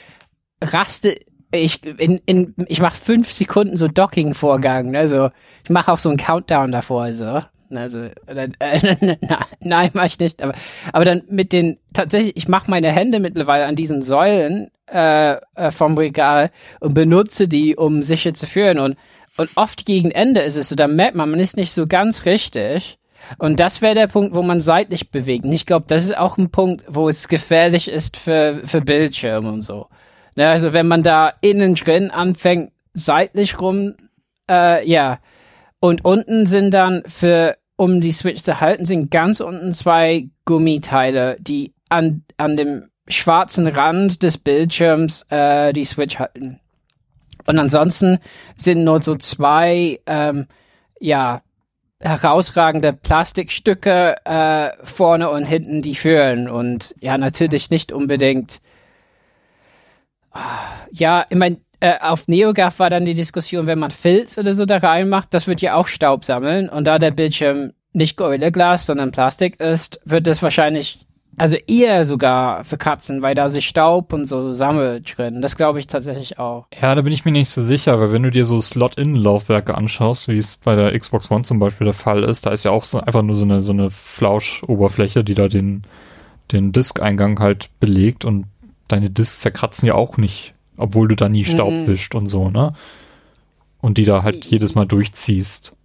[0.62, 1.16] raste
[1.52, 5.30] ich in, in ich mache fünf Sekunden so Docking-Vorgang, also
[5.64, 7.24] ich mache auch so einen Countdown davor, so.
[7.24, 9.16] Also dann, äh,
[9.60, 10.42] nein, mach ich nicht.
[10.42, 10.54] Aber,
[10.92, 15.70] aber dann mit den tatsächlich, ich mache meine Hände mittlerweile an diesen Säulen äh, äh,
[15.70, 16.50] vom Regal
[16.80, 18.78] und benutze die, um sicher zu führen.
[18.78, 18.96] Und
[19.36, 22.26] und oft gegen Ende ist es so, da merkt man, man ist nicht so ganz
[22.26, 22.98] richtig.
[23.38, 25.44] Und das wäre der Punkt, wo man seitlich bewegt.
[25.44, 29.50] Und ich glaube, das ist auch ein Punkt, wo es gefährlich ist für für Bildschirme
[29.50, 29.86] und so.
[30.36, 33.94] Ne, also wenn man da innen drin anfängt, seitlich rum,
[34.50, 35.20] äh, ja.
[35.80, 41.38] Und unten sind dann für, um die Switch zu halten, sind ganz unten zwei Gummiteile,
[41.40, 46.60] die an, an dem schwarzen Rand des Bildschirms äh, die Switch halten.
[47.46, 48.18] Und ansonsten
[48.54, 50.46] sind nur so zwei, ähm,
[51.00, 51.40] ja,
[52.00, 56.50] herausragende Plastikstücke äh, vorne und hinten, die führen.
[56.50, 58.60] Und ja, natürlich nicht unbedingt.
[60.32, 64.52] Ah, Ja, ich meine, äh, auf NeoGAF war dann die Diskussion, wenn man Filz oder
[64.52, 66.68] so da reinmacht, das wird ja auch Staub sammeln.
[66.68, 71.00] Und da der Bildschirm nicht Gorilla Glas, sondern Plastik ist, wird das wahrscheinlich,
[71.36, 75.40] also eher sogar für Katzen, weil da sich Staub und so sammelt drin.
[75.40, 76.66] Das glaube ich tatsächlich auch.
[76.80, 80.28] Ja, da bin ich mir nicht so sicher, weil wenn du dir so Slot-In-Laufwerke anschaust,
[80.28, 82.84] wie es bei der Xbox One zum Beispiel der Fall ist, da ist ja auch
[82.84, 85.84] so einfach nur so eine, so eine Flauschoberfläche, die da den,
[86.52, 88.46] den Disk-Eingang halt belegt und
[88.86, 91.86] deine Disks zerkratzen ja auch nicht, obwohl du da nie Staub Mhm.
[91.86, 92.74] wischt und so, ne?
[93.80, 95.76] Und die da halt jedes Mal durchziehst.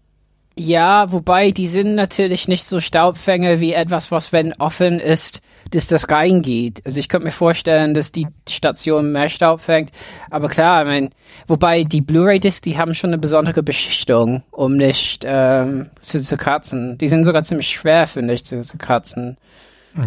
[0.58, 5.42] Ja, wobei die sind natürlich nicht so Staubfänger wie etwas, was wenn offen ist,
[5.72, 6.82] dass das reingeht.
[6.86, 9.92] Also ich könnte mir vorstellen, dass die Station mehr Staub fängt.
[10.30, 11.10] Aber klar, ich meine,
[11.48, 16.98] wobei die Blu-ray-Discs, die haben schon eine besondere Beschichtung, um nicht ähm, zu, zu kratzen.
[17.00, 19.38] Die sind sogar ziemlich schwer, finde ich, zu, zu kratzen.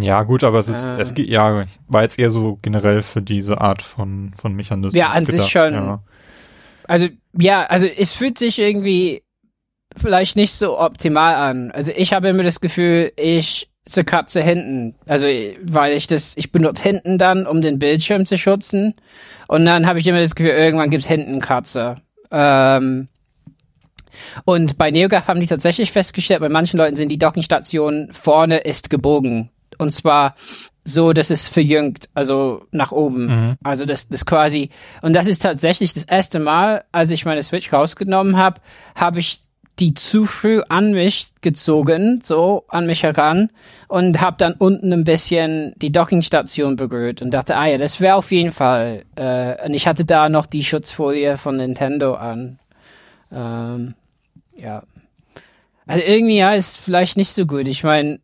[0.01, 3.23] Ja, gut, aber es ist, ähm, es geht, ja, war jetzt eher so generell für
[3.23, 4.95] diese Art von, von Mechanismus.
[4.95, 5.73] Ja, an gedacht, sich schon.
[5.73, 6.03] Ja.
[6.87, 7.09] Also,
[7.39, 9.23] ja, also es fühlt sich irgendwie
[9.97, 11.71] vielleicht nicht so optimal an.
[11.71, 14.95] Also ich habe immer das Gefühl, ich zerkratze hinten.
[15.07, 15.27] Also
[15.63, 18.95] weil ich das, ich benutze hinten dann, um den Bildschirm zu schützen.
[19.49, 21.97] Und dann habe ich immer das Gefühl, irgendwann gibt's hinten Kratzer.
[22.31, 23.09] Ähm,
[24.45, 28.91] und bei NeoGAF haben die tatsächlich festgestellt, bei manchen Leuten sind die Dockingstation vorne ist
[28.91, 29.51] gebogen.
[29.77, 30.35] Und zwar
[30.85, 33.27] so, dass es verjüngt, also nach oben.
[33.27, 33.57] Mhm.
[33.63, 34.71] Also das, das quasi,
[35.03, 38.61] und das ist tatsächlich das erste Mal, als ich meine Switch rausgenommen habe,
[38.95, 39.43] habe ich
[39.79, 43.51] die zu früh an mich gezogen, so an mich heran
[43.87, 48.17] und habe dann unten ein bisschen die Dockingstation berührt und dachte, ah ja, das wäre
[48.17, 49.05] auf jeden Fall.
[49.15, 52.59] Äh, und ich hatte da noch die Schutzfolie von Nintendo an.
[53.31, 53.95] Ähm,
[54.57, 54.83] ja.
[55.87, 57.69] Also irgendwie ja, ist vielleicht nicht so gut.
[57.69, 58.21] Ich meine,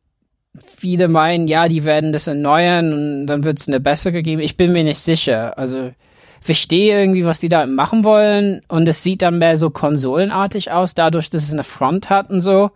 [0.63, 4.41] viele meinen, ja, die werden das erneuern und dann wird es eine bessere geben.
[4.41, 5.59] Ich bin mir nicht sicher.
[5.59, 5.93] Also
[6.41, 10.95] verstehe irgendwie, was die da machen wollen und es sieht dann mehr so konsolenartig aus,
[10.95, 12.71] dadurch, dass es eine Front hat und so.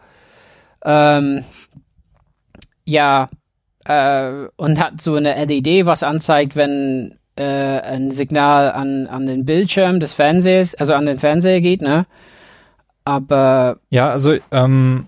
[0.85, 1.45] Ähm,
[2.85, 3.29] ja,
[3.85, 9.45] äh, und hat so eine LED, was anzeigt, wenn äh, ein Signal an, an den
[9.45, 12.07] Bildschirm des Fernsehers, also an den Fernseher geht, ne?
[13.05, 13.79] Aber.
[13.91, 15.07] Ja, also, ähm,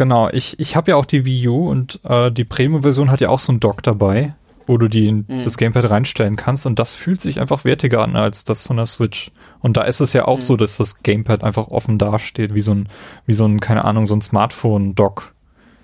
[0.00, 3.28] genau, ich, ich habe ja auch die Wii U und äh, die Premium-Version hat ja
[3.28, 4.34] auch so ein Dock dabei
[4.70, 5.42] wo du die, mhm.
[5.42, 8.86] das Gamepad reinstellen kannst und das fühlt sich einfach wertiger an als das von der
[8.86, 9.32] Switch.
[9.58, 10.42] Und da ist es ja auch mhm.
[10.42, 12.88] so, dass das Gamepad einfach offen dasteht, wie so ein,
[13.26, 15.34] wie so ein, keine Ahnung, so ein Smartphone-Dock.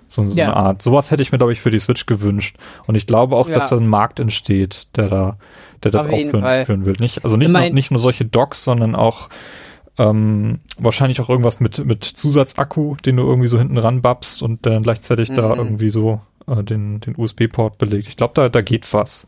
[0.07, 0.45] So, so ja.
[0.45, 0.81] eine Art.
[0.81, 2.55] Sowas hätte ich mir, glaube ich, für die Switch gewünscht.
[2.87, 3.55] Und ich glaube auch, ja.
[3.55, 5.37] dass da ein Markt entsteht, der da,
[5.83, 6.95] der das Auf auch führen, führen, will.
[6.99, 9.27] Nicht, also nicht, nur, nicht nur solche Docks, sondern auch
[9.97, 14.65] ähm, wahrscheinlich auch irgendwas mit, mit Zusatzakku, den du irgendwie so hinten ran babst und
[14.65, 15.35] dann gleichzeitig mhm.
[15.35, 18.07] da irgendwie so äh, den, den USB-Port belegt.
[18.07, 19.27] Ich glaube, da, da geht was.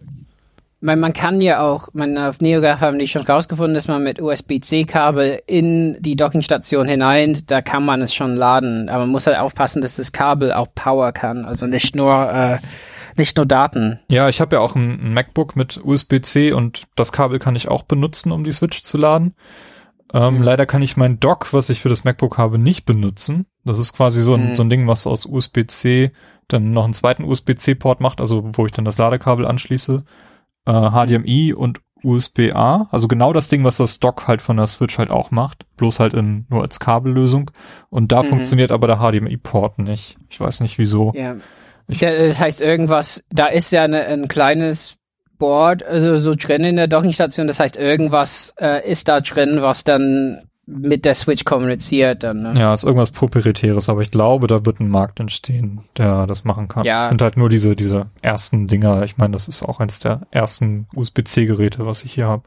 [0.81, 4.21] Man, man kann ja auch, man auf NeoGAF haben die schon rausgefunden, dass man mit
[4.21, 8.87] USB-C-Kabel in die Dockingstation hinein, da kann man es schon laden.
[8.87, 12.57] Aber man muss halt aufpassen, dass das Kabel auch Power kann, also nicht nur äh,
[13.17, 13.99] nicht nur Daten.
[14.07, 17.67] Ja, ich habe ja auch ein, ein MacBook mit USB-C und das Kabel kann ich
[17.67, 19.35] auch benutzen, um die Switch zu laden.
[20.13, 20.43] Ähm, mhm.
[20.43, 23.45] Leider kann ich mein Dock, was ich für das MacBook habe, nicht benutzen.
[23.63, 24.55] Das ist quasi so ein, mhm.
[24.55, 26.11] so ein Ding, was aus USB-C
[26.47, 29.97] dann noch einen zweiten USB-C-Port macht, also wo ich dann das Ladekabel anschließe,
[30.65, 34.97] äh, HDMI und USB-A, also genau das Ding, was das Dock halt von der Switch
[34.97, 37.51] halt auch macht, bloß halt in, nur als Kabellösung.
[37.89, 38.27] Und da mhm.
[38.27, 40.17] funktioniert aber der HDMI-Port nicht.
[40.29, 41.11] Ich weiß nicht wieso.
[41.15, 41.35] Ja.
[41.87, 44.98] Ich, das heißt irgendwas, da ist ja eine, ein kleines
[45.39, 49.83] Board, also so drin in der Dockingstation, das heißt irgendwas äh, ist da drin, was
[49.83, 52.37] dann mit der Switch kommuniziert dann.
[52.37, 52.53] Ne?
[52.59, 56.67] Ja, ist irgendwas proprietäres, aber ich glaube, da wird ein Markt entstehen, der das machen
[56.67, 56.85] kann.
[56.85, 57.07] Ja.
[57.09, 59.03] sind halt nur diese, diese ersten Dinger.
[59.03, 62.43] Ich meine, das ist auch eins der ersten USB-C-Geräte, was ich hier habe.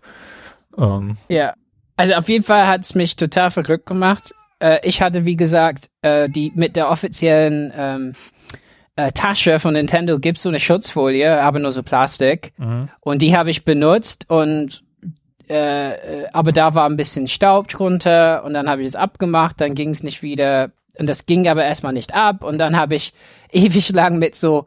[0.79, 1.17] Ähm.
[1.29, 1.55] Ja,
[1.97, 4.33] also auf jeden Fall hat es mich total verrückt gemacht.
[4.61, 8.13] Äh, ich hatte, wie gesagt, äh, die mit der offiziellen ähm,
[8.97, 12.53] äh, Tasche von Nintendo gibt so eine Schutzfolie, aber nur so Plastik.
[12.59, 12.89] Mhm.
[13.01, 14.85] Und die habe ich benutzt und
[15.49, 19.61] äh, äh, aber da war ein bisschen Staub drunter und dann habe ich es abgemacht,
[19.61, 22.95] dann ging es nicht wieder und das ging aber erstmal nicht ab und dann habe
[22.95, 23.13] ich
[23.53, 24.67] ewig lang mit so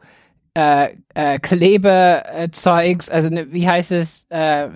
[0.54, 4.68] äh, äh, Klebezeugs, also ne, wie heißt es, äh,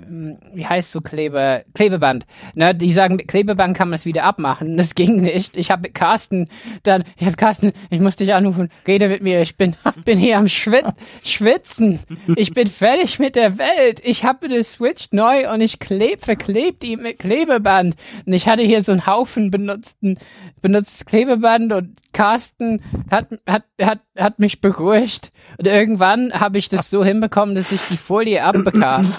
[0.54, 2.24] wie heißt so Klebe, Klebeband.
[2.54, 4.76] Ne, die sagen, mit Klebeband kann man es wieder abmachen.
[4.80, 5.58] Das ging nicht.
[5.58, 6.48] Ich habe mit Carsten
[6.84, 9.76] dann, ich habe Carsten, ich muss dich anrufen, rede mit mir, ich bin,
[10.06, 10.86] bin hier am Schwit
[11.22, 12.00] Schwitzen.
[12.36, 14.00] Ich bin fertig mit der Welt.
[14.02, 17.94] Ich habe eine Switch neu und ich kleb, verkleb die mit Klebeband.
[18.24, 20.18] Und ich hatte hier so einen Haufen benutzten,
[20.62, 25.30] benutztes Klebeband und Carsten hat, hat, hat, hat mich beruhigt.
[25.58, 29.12] Und irgendwann habe ich das so hinbekommen, dass ich die Folie abbekam.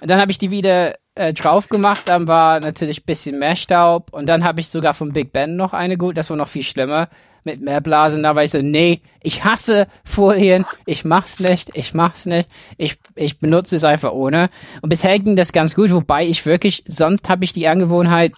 [0.00, 4.12] Und dann habe ich die wieder äh, drauf gemacht, dann war natürlich bisschen mehr Staub.
[4.12, 6.62] Und dann habe ich sogar vom Big Ben noch eine gut, das war noch viel
[6.62, 7.08] schlimmer,
[7.44, 11.94] mit mehr Blasen, da war ich so, nee, ich hasse Folien, ich mach's nicht, ich
[11.94, 14.50] mach's nicht, ich, ich benutze es einfach ohne.
[14.82, 18.32] Und bisher ging das ganz gut, wobei ich wirklich, sonst habe ich die Angewohnheit,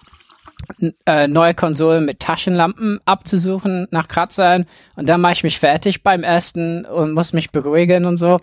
[1.05, 6.23] äh, neue Konsolen mit Taschenlampen abzusuchen nach Kratzern und dann mache ich mich fertig beim
[6.23, 8.39] ersten und muss mich beruhigen und so.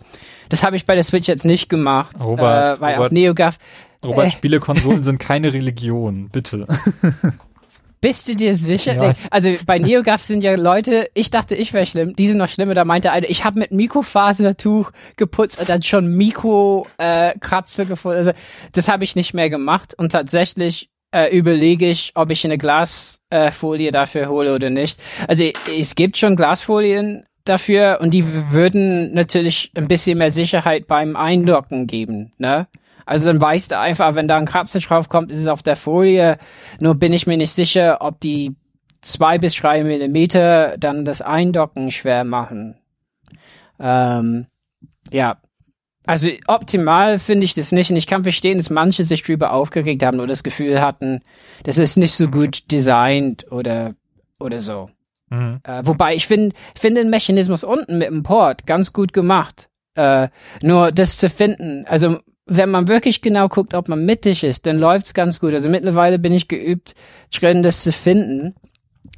[0.49, 3.59] Das habe ich bei der Switch jetzt nicht gemacht, Robert, äh, weil Robert, auf NeoGAF
[4.05, 6.67] Robert, äh, Spielekonsolen sind keine Religion, bitte.
[8.01, 8.95] Bist du dir sicher?
[8.95, 9.13] Ja.
[9.31, 12.75] Also bei NeoGAF sind ja Leute, ich dachte, ich wäre schlimm, die sind noch schlimmer,
[12.75, 18.19] da meinte einer, ich habe mit Mikrofasertuch geputzt und dann schon Mikrokratzer äh, Kratzer gefunden.
[18.19, 18.31] Also
[18.71, 23.89] das habe ich nicht mehr gemacht und tatsächlich äh, überlege ich, ob ich eine Glasfolie
[23.89, 25.01] äh, dafür hole oder nicht.
[25.27, 25.45] Also
[25.77, 31.87] es gibt schon Glasfolien dafür und die würden natürlich ein bisschen mehr Sicherheit beim Eindocken
[31.87, 32.67] geben, ne?
[33.07, 35.77] Also dann weißt du einfach, wenn da ein Kratzer drauf kommt, ist es auf der
[35.77, 36.37] Folie.
[36.79, 38.55] Nur bin ich mir nicht sicher, ob die
[39.01, 42.77] zwei bis drei Millimeter dann das Eindocken schwer machen.
[43.81, 44.47] Ähm,
[45.11, 45.39] ja.
[46.09, 50.03] Also optimal finde ich das nicht und ich kann verstehen, dass manche sich drüber aufgeregt
[50.03, 51.21] haben oder das Gefühl hatten,
[51.65, 53.95] das ist nicht so gut designt oder,
[54.41, 54.89] oder so.
[55.29, 55.61] Mhm.
[55.65, 59.69] Äh, wobei ich finde finde den Mechanismus unten mit dem Port ganz gut gemacht.
[59.97, 60.29] Äh,
[60.63, 64.79] nur das zu finden, also wenn man wirklich genau guckt, ob man mittig ist, dann
[64.79, 65.53] läuft's ganz gut.
[65.53, 66.95] Also mittlerweile bin ich geübt,
[67.39, 68.55] drin das zu finden.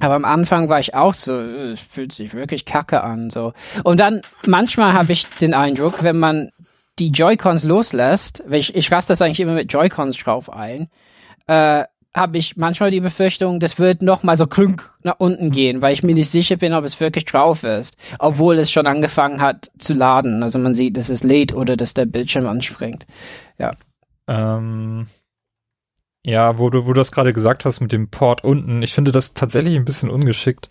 [0.01, 3.53] Aber am Anfang war ich auch so, es fühlt sich wirklich kacke an, so.
[3.85, 6.51] Und dann, manchmal habe ich den Eindruck, wenn man
[7.01, 10.89] die Joy-Cons loslässt, ich, ich raste das eigentlich immer mit Joy-Cons drauf ein,
[11.47, 15.81] äh, habe ich manchmal die Befürchtung, das wird noch mal so klunk nach unten gehen,
[15.81, 19.41] weil ich mir nicht sicher bin, ob es wirklich drauf ist, obwohl es schon angefangen
[19.41, 20.43] hat zu laden.
[20.43, 23.07] Also man sieht, dass es lädt oder dass der Bildschirm anspringt.
[24.27, 25.07] Ähm,
[26.25, 29.13] ja, wo du, wo du das gerade gesagt hast mit dem Port unten, ich finde
[29.13, 30.69] das tatsächlich ein bisschen ungeschickt,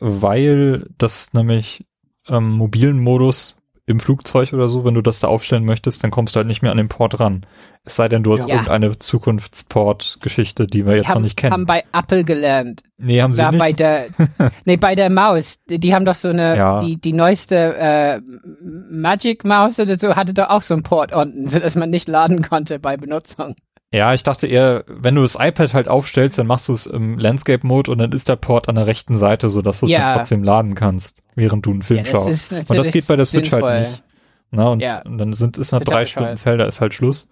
[0.00, 1.86] weil das nämlich
[2.28, 3.56] ähm, mobilen Modus
[3.86, 6.62] im Flugzeug oder so, wenn du das da aufstellen möchtest, dann kommst du halt nicht
[6.62, 7.44] mehr an den Port ran.
[7.84, 8.54] Es sei denn, du hast Ja.
[8.54, 11.52] irgendeine Zukunftsport-Geschichte, die wir jetzt noch haben, nicht kennen.
[11.52, 12.82] haben bei Apple gelernt.
[12.98, 13.80] nee, haben sie Da bei nicht.
[13.80, 14.06] der,
[14.64, 16.78] nee, bei der Maus, die, die haben doch so eine, Ja.
[16.78, 18.20] die, die neueste äh,
[18.62, 22.08] Magic Maus oder so hatte doch auch so einen Port unten, so dass man nicht
[22.08, 23.56] laden konnte bei Benutzung.
[23.92, 27.18] Ja, ich dachte eher, wenn du das iPad halt aufstellst, dann machst du es im
[27.18, 29.98] Landscape-Mode und dann ist der Port an der rechten Seite, sodass du es Ja.
[29.98, 32.70] dann trotzdem laden kannst, während du einen Film Ja, das schaust.
[32.70, 33.70] Und das geht bei der Switch sinnvoll.
[33.70, 34.02] halt nicht.
[34.50, 35.02] Na, und, Ja.
[35.02, 36.38] und dann sind ist nach drei Stunden bescheuert.
[36.38, 37.28] Zelda ist halt Schluss.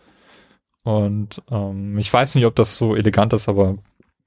[0.82, 3.76] Und ähm, ich weiß nicht, ob das so elegant ist, aber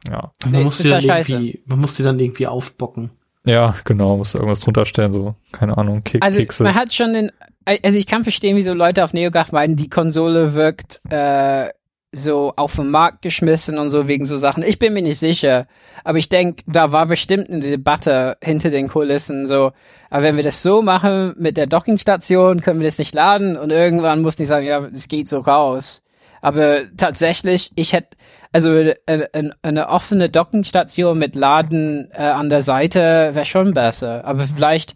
[0.07, 0.31] ja.
[0.43, 3.11] Man Nee, muss die dann irgendwie, man muss die dann irgendwie aufbocken.
[3.45, 6.63] Ja, genau, musst du irgendwas drunter stellen, so, keine Ahnung, Ke Also Kekse.
[6.63, 7.31] man hat schon den,
[7.65, 11.69] also ich kann verstehen, wieso Leute auf NeoGAF meinen, die Konsole wirkt äh,
[12.13, 14.63] so auf den Markt geschmissen und so wegen so Sachen.
[14.63, 15.67] Ich bin mir nicht sicher,
[16.03, 19.71] aber ich denke, da war bestimmt eine Debatte hinter den Kulissen so.
[20.09, 23.71] Aber wenn wir das so machen mit der Dockingstation, können wir das nicht laden und
[23.71, 26.03] irgendwann muss ich sagen, ja, es geht so raus.
[26.41, 28.17] Aber tatsächlich, ich hätte
[28.51, 28.69] also
[29.07, 34.25] eine, eine, offene Dockingstation mit Laden äh, an der Seite wäre schon besser.
[34.25, 34.95] Aber vielleicht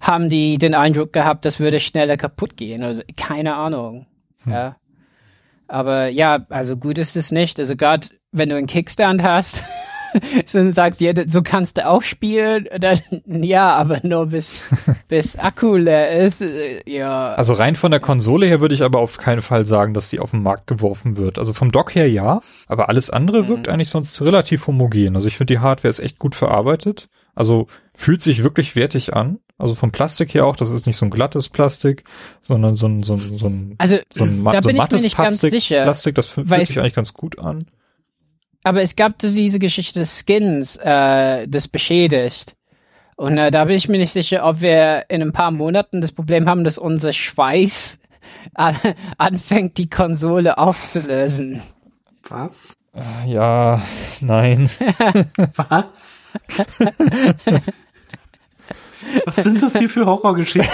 [0.00, 2.82] haben die den Eindruck gehabt, das würde schneller kaputt gehen.
[2.82, 4.06] Also keine Ahnung.
[4.46, 4.76] Ja.
[5.68, 7.58] Aber ja, also gut ist es nicht.
[7.58, 9.64] Also gerade wenn du einen Kickstand hast,
[10.46, 14.62] so sagst ja, so kannst du auch spielen, dann ja, aber nur bis
[15.08, 16.40] bis Akku leer ist.
[16.42, 17.34] äh, Ja.
[17.34, 20.20] Also rein von der Konsole her würde ich aber auf keinen Fall sagen, dass die
[20.20, 21.38] auf den Markt geworfen wird.
[21.38, 23.48] Also vom Dock her ja, aber alles andere Mhm.
[23.48, 25.14] wirkt eigentlich sonst relativ homogen.
[25.16, 27.08] Also ich finde die Hardware ist echt gut verarbeitet.
[27.34, 29.38] Also fühlt sich wirklich wertig an.
[29.58, 32.04] Also vom Plastik her auch, das ist nicht so ein glattes Plastik,
[32.42, 34.82] sondern so ein, so ein, so ein, Also so ein, da so bin ich mir
[34.82, 35.82] mattes nicht ganz Plastik, sicher.
[35.84, 37.66] Plastik, das fühlt sich eigentlich ganz gut an.
[38.64, 42.54] Aber es gab diese Geschichte des Skins, äh, das beschädigt.
[43.16, 46.12] Und äh, da bin ich mir nicht sicher, ob wir in ein paar Monaten das
[46.12, 47.98] Problem haben, dass unser Schweiß
[48.54, 48.76] an,
[49.16, 51.62] anfängt, die Konsole aufzulösen.
[52.28, 52.76] Was?
[52.94, 53.80] Äh, Ja,
[54.20, 54.68] nein.
[55.54, 56.38] Was?
[59.26, 60.70] Was sind das hier für Horrorgeschichten?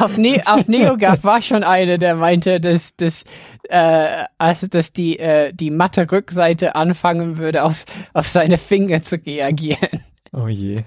[0.00, 3.24] Auf, ne auf NeoGAF war schon eine, der meinte, dass, dass,
[3.68, 9.16] äh, also, dass die, äh, die matte Rückseite anfangen würde, auf, auf seine Finger zu
[9.16, 10.00] reagieren.
[10.32, 10.84] Oh je.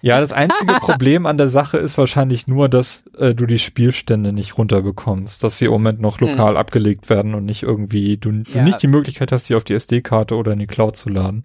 [0.00, 4.32] Ja, das einzige Problem an der Sache ist wahrscheinlich nur, dass äh, du die Spielstände
[4.32, 8.42] nicht runterbekommst, dass sie im Moment noch lokal abgelegt werden und nicht irgendwie, du, du
[8.52, 8.62] Ja.
[8.62, 11.42] nicht die Möglichkeit hast, sie auf die SD-Karte oder in die Cloud zu laden.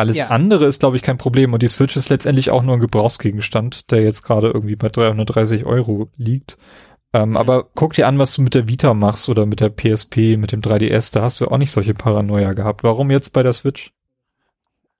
[0.00, 0.26] Alles Ja.
[0.26, 3.90] andere ist, glaube ich, kein Problem und die Switch ist letztendlich auch nur ein Gebrauchsgegenstand,
[3.90, 6.56] der jetzt gerade irgendwie bei 330 Euro liegt.
[7.12, 10.36] Ähm, Aber guck dir an, was du mit der Vita machst oder mit der PSP,
[10.36, 12.82] mit dem 3DS, da hast du auch nicht solche Paranoia gehabt.
[12.84, 13.92] Warum jetzt bei der Switch?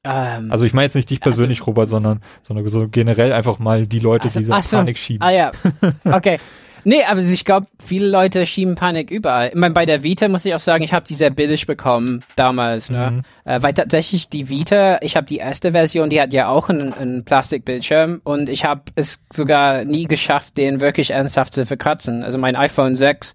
[0.03, 3.87] Ähm, Also ich meine jetzt nicht dich persönlich, Robert, sondern, sondern so generell einfach mal
[3.87, 4.53] die Leute, Also- die so.
[4.77, 5.23] Panik schieben.
[5.27, 5.53] Ah ja,
[6.05, 6.39] okay.
[6.85, 9.49] Nee, aber ich glaube, viele Leute schieben Panik überall.
[9.49, 12.23] Ich meine, bei der Vita muss ich auch sagen, ich habe die sehr billig bekommen
[12.37, 13.11] damals, ne?
[13.11, 13.23] Mhm.
[13.45, 16.93] Äh, weil tatsächlich die Vita, ich habe die erste Version, die hat ja auch einen,
[16.93, 22.23] einen Plastikbildschirm und ich habe es sogar nie geschafft, den wirklich ernsthaft zu verkratzen.
[22.23, 23.35] Also mein iPhone 6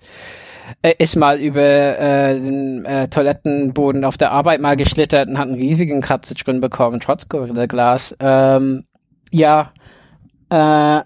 [0.82, 5.48] äh, ist mal über äh, den äh, Toilettenboden auf der Arbeit mal geschlittert und hat
[5.48, 8.16] einen riesigen Kratzer drin bekommen, trotz Gorilla Glas.
[8.20, 8.86] Ähm,
[9.32, 9.72] ja,
[10.50, 11.02] äh,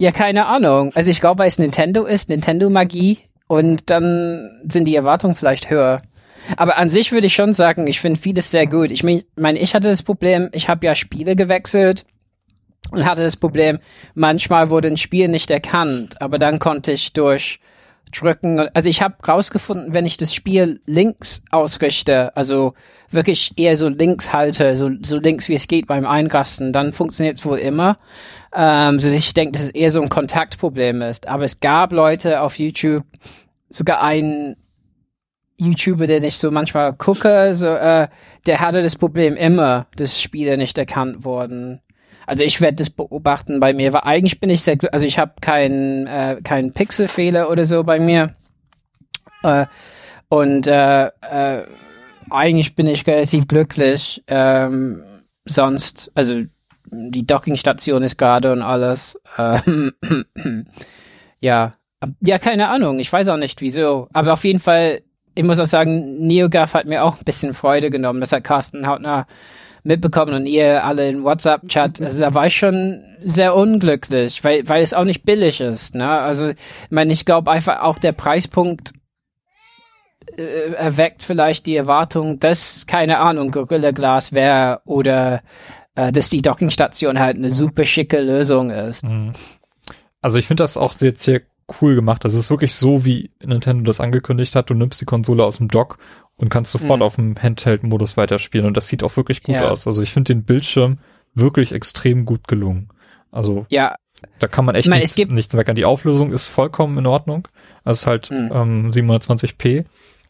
[0.00, 0.92] ja, keine Ahnung.
[0.94, 6.00] Also ich glaube, weil es Nintendo ist, Nintendo-Magie und dann sind die Erwartungen vielleicht höher.
[6.56, 8.90] Aber an sich würde ich schon sagen, ich finde vieles sehr gut.
[8.90, 12.06] Ich meine, ich hatte das Problem, ich habe ja Spiele gewechselt
[12.90, 13.78] und hatte das Problem,
[14.14, 17.60] manchmal wurde ein Spiel nicht erkannt, aber dann konnte ich durch
[18.10, 22.72] drücken, also ich habe rausgefunden, wenn ich das Spiel links ausrichte, also
[23.10, 27.36] wirklich eher so links halte, so, so links wie es geht beim Einrasten, dann funktioniert
[27.36, 27.98] es wohl immer.
[28.54, 31.28] Ähm, so ich denke, dass es eher so ein Kontaktproblem ist.
[31.28, 33.04] Aber es gab Leute auf YouTube,
[33.68, 34.56] sogar ein
[35.58, 38.08] YouTuber, den ich so manchmal gucke, so, äh,
[38.46, 41.80] der hatte das Problem immer, dass Spiele nicht erkannt wurden.
[42.26, 45.32] Also ich werde das beobachten bei mir, weil eigentlich bin ich sehr, also ich habe
[45.40, 48.32] keinen äh, keinen Pixelfehler oder so bei mir.
[49.42, 49.66] Äh,
[50.28, 51.66] und äh, äh,
[52.30, 54.22] eigentlich bin ich relativ glücklich.
[54.28, 55.02] Ähm,
[55.44, 56.42] sonst, also
[56.90, 59.20] die Dockingstation ist gerade und alles.
[59.38, 59.92] Ähm,
[61.40, 61.72] ja,
[62.20, 62.98] ja, keine Ahnung.
[62.98, 64.08] Ich weiß auch nicht wieso.
[64.12, 65.02] Aber auf jeden Fall
[65.34, 68.20] ich muss auch sagen, NeoGAF hat mir auch ein bisschen Freude genommen.
[68.20, 69.26] Das hat Carsten Hautner
[69.82, 72.02] mitbekommen und ihr alle in WhatsApp-Chat.
[72.02, 75.94] Also da war ich schon sehr unglücklich, weil, weil es auch nicht billig ist.
[75.94, 76.08] Ne?
[76.08, 76.56] Also, ich
[76.90, 78.92] meine, ich glaube einfach auch der Preispunkt
[80.36, 85.40] äh, erweckt vielleicht die Erwartung, dass, keine Ahnung, Gorilla Glass wäre oder
[85.94, 89.04] äh, dass die Dockingstation halt eine super schicke Lösung ist.
[89.04, 89.32] Mhm.
[90.22, 91.42] Also ich finde das auch sehr, sehr
[91.80, 92.24] cool gemacht.
[92.24, 94.70] Das ist wirklich so, wie Nintendo das angekündigt hat.
[94.70, 95.98] Du nimmst die Konsole aus dem Dock
[96.36, 97.02] und kannst sofort mhm.
[97.02, 98.66] auf dem Handheld-Modus weiterspielen.
[98.66, 99.68] Und das sieht auch wirklich gut ja.
[99.68, 99.86] aus.
[99.86, 100.96] Also ich finde den Bildschirm
[101.34, 102.88] wirklich extrem gut gelungen.
[103.30, 103.94] Also ja.
[104.38, 105.76] da kann man echt meine, nichts, nichts meckern.
[105.76, 107.46] Die Auflösung ist vollkommen in Ordnung.
[107.84, 108.50] Es ist halt mhm.
[108.52, 109.84] ähm, 720p.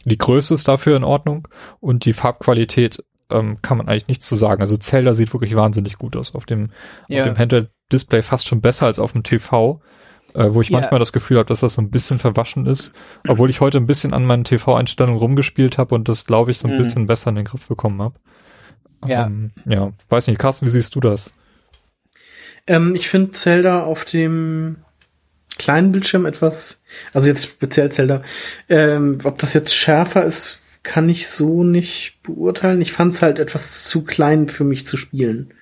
[0.05, 1.49] Die Größe ist dafür in Ordnung
[1.81, 4.63] und die Farbqualität ähm, kann man eigentlich nichts zu sagen.
[4.63, 6.71] Also Zelda sieht wirklich wahnsinnig gut aus auf dem,
[7.09, 7.23] ja.
[7.23, 9.81] auf dem Handheld-Display, fast schon besser als auf dem TV
[10.35, 10.79] äh, wo ich ja.
[10.79, 12.93] manchmal das Gefühl habe, dass das so ein bisschen verwaschen ist,
[13.29, 16.69] obwohl ich heute ein bisschen an meinen TV-Einstellungen rumgespielt habe und das, glaube ich, so
[16.69, 16.83] ein mhm.
[16.83, 18.15] bisschen besser in den Griff bekommen habe.
[19.07, 19.27] Ja.
[19.27, 21.33] Ähm, ja, weiß nicht, Carsten, wie siehst du das?
[22.67, 24.85] Ähm, ich finde Zelda auf dem
[25.59, 28.23] kleinen Bildschirm etwas, also jetzt speziell Zelda,
[28.69, 32.81] ähm, ob das jetzt schärfer ist, kann ich so nicht beurteilen.
[32.81, 35.53] Ich fand es halt etwas zu klein für mich zu spielen.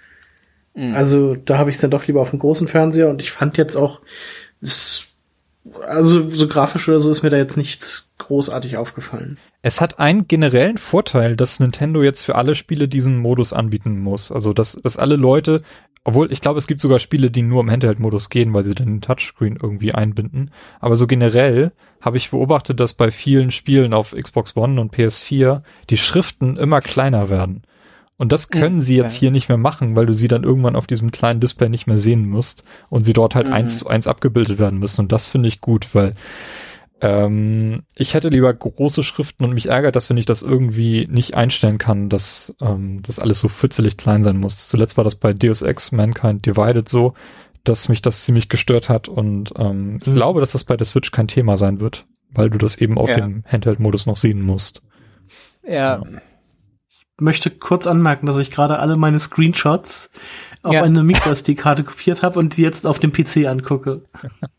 [0.75, 0.95] Mhm.
[0.95, 3.59] Also da habe ich es dann doch lieber auf dem großen Fernseher und ich fand
[3.59, 4.01] jetzt auch
[4.61, 5.09] ist,
[5.87, 9.39] also so grafisch oder so ist mir da jetzt nichts großartig aufgefallen.
[9.61, 14.31] Es hat einen generellen Vorteil, dass Nintendo jetzt für alle Spiele diesen Modus anbieten muss.
[14.31, 15.63] Also dass, dass alle Leute,
[16.09, 19.03] obwohl ich glaube, es gibt sogar Spiele, die nur im Handheld-Modus gehen, weil sie den
[19.03, 20.51] Touchscreen irgendwie einbinden.
[20.81, 25.61] Aber so generell habe ich beobachtet, dass bei vielen Spielen auf Xbox One und PS4
[25.91, 27.63] die Schriften immer kleiner werden.
[28.17, 29.21] Und das können mhm, sie jetzt ja.
[29.21, 31.99] hier nicht mehr machen, weil du sie dann irgendwann auf diesem kleinen Display nicht mehr
[31.99, 33.53] sehen musst und sie dort halt mhm.
[33.53, 35.03] eins zu eins abgebildet werden müssen.
[35.03, 36.13] Und das finde ich gut, weil
[37.01, 41.37] ähm, ich hätte lieber große Schriften und mich ärgert das, wenn ich das irgendwie nicht
[41.37, 44.69] einstellen kann, dass ähm, das alles so fützelig klein sein muss.
[44.69, 47.15] Zuletzt war das bei Deus Ex Mankind Divided so,
[47.65, 50.01] dass mich das ziemlich gestört hat und ähm, mhm.
[50.05, 52.99] ich glaube, dass das bei der Switch kein Thema sein wird, weil du das eben
[52.99, 53.21] auf ja.
[53.21, 54.83] dem Handheld-Modus noch sehen musst.
[55.63, 55.73] ja.
[55.73, 56.03] ja
[57.21, 60.11] möchte kurz anmerken, dass ich gerade alle meine Screenshots
[60.63, 60.83] auf ja.
[60.83, 64.03] eine MicroSD-Karte kopiert habe und die jetzt auf dem PC angucke.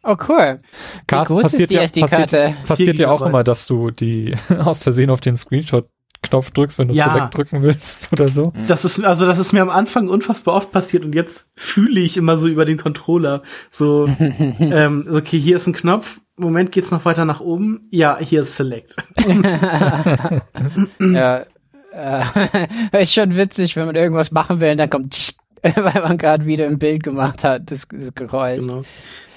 [0.04, 0.62] Oh cool.
[1.08, 2.38] Wie groß passiert ist die SD-Karte?
[2.38, 5.90] Passiert, passiert dir auch immer, dass du die aus Versehen auf den Screenshot
[6.22, 7.16] Knopf drückst, wenn du es ja.
[7.16, 8.52] wegdrücken willst oder so.
[8.68, 12.18] Das ist also das ist mir am Anfang unfassbar oft passiert und jetzt fühle ich
[12.18, 17.06] immer so über den Controller so ähm, okay hier ist ein Knopf Moment geht's noch
[17.06, 18.98] weiter nach oben ja hier ist Select
[21.00, 21.46] ja
[21.92, 25.34] äh, ist schon witzig, wenn man irgendwas machen will und dann kommt,
[25.76, 28.60] weil man gerade wieder ein Bild gemacht hat, das, das Geräusch.
[28.60, 28.84] Genau.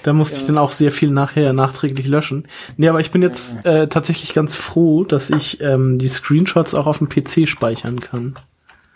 [0.03, 0.41] Da musste ja.
[0.41, 2.47] ich dann auch sehr viel nachher nachträglich löschen.
[2.75, 6.87] Nee, aber ich bin jetzt äh, tatsächlich ganz froh, dass ich ähm, die Screenshots auch
[6.87, 8.35] auf dem PC speichern kann.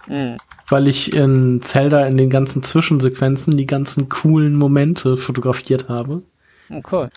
[0.08, 0.38] Mhm.
[0.68, 6.24] Weil ich in Zelda in den ganzen Zwischensequenzen die ganzen coolen Momente fotografiert habe.
[6.70, 7.08] Oh, cool.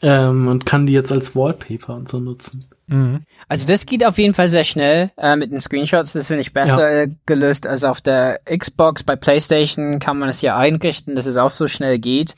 [0.00, 2.66] Ähm, und kann die jetzt als Wallpaper und so nutzen.
[2.92, 3.24] Mhm.
[3.48, 6.12] Also das geht auf jeden Fall sehr schnell äh, mit den Screenshots.
[6.12, 7.12] Das finde ich besser ja.
[7.26, 9.02] gelöst als auf der Xbox.
[9.02, 12.34] Bei PlayStation kann man es ja einrichten, dass es auch so schnell geht.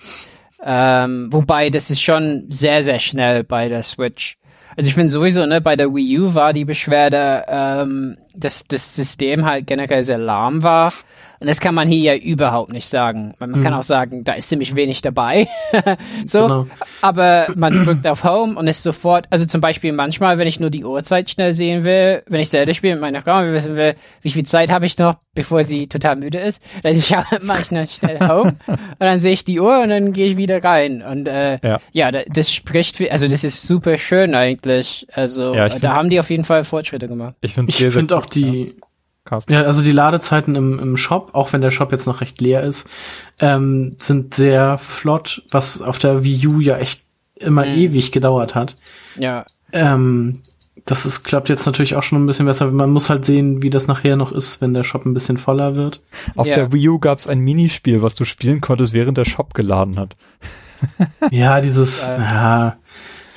[0.64, 4.38] Ähm, wobei das ist schon sehr, sehr schnell bei der Switch.
[4.76, 8.94] Also ich finde sowieso, ne, bei der Wii U war die Beschwerde, ähm, dass das
[8.94, 10.92] System halt generell sehr lahm war.
[11.44, 13.34] Und das kann man hier ja überhaupt nicht sagen.
[13.38, 15.46] Man, man kann auch sagen, da ist ziemlich wenig dabei.
[16.24, 16.66] so, Genau.
[17.02, 20.70] aber man drückt auf Home und ist sofort, also zum Beispiel manchmal, wenn ich nur
[20.70, 23.76] die Uhrzeit schnell sehen will, wenn ich Zelda spiele mit meiner Frau und wir wissen
[23.76, 27.60] will, wie viel Zeit habe ich noch, bevor sie total müde ist, dann schaue mache
[27.60, 30.64] ich noch schnell Home und dann sehe ich die Uhr und dann gehe ich wieder
[30.64, 31.02] rein.
[31.02, 31.78] Und äh, Ja.
[31.92, 35.06] ja, da, das spricht, also das ist super schön eigentlich.
[35.12, 37.34] Also Ja, äh, find- da haben die auf jeden Fall Fortschritte gemacht.
[37.42, 38.74] Ich finde Ich finde auch die,
[39.24, 39.52] Carsten.
[39.52, 42.62] ja, also die Ladezeiten im, im Shop, auch wenn der Shop jetzt noch recht leer
[42.62, 42.88] ist,
[43.40, 47.02] ähm, sind sehr flott, was auf der Wii U ja echt
[47.36, 48.76] immer ewig gedauert hat.
[49.18, 50.40] Ja, Ähm,
[50.86, 52.70] das ist, klappt jetzt natürlich auch schon ein bisschen besser.
[52.70, 55.74] Man muss halt sehen, wie das nachher noch ist, wenn der Shop ein bisschen voller
[55.76, 56.02] wird.
[56.36, 56.56] Auf Ja.
[56.56, 59.98] der Wii U gab es ein Minispiel, was du spielen konntest, während der Shop geladen
[59.98, 60.16] hat.
[61.30, 62.18] Ja, dieses, Äh.
[62.18, 62.76] ja,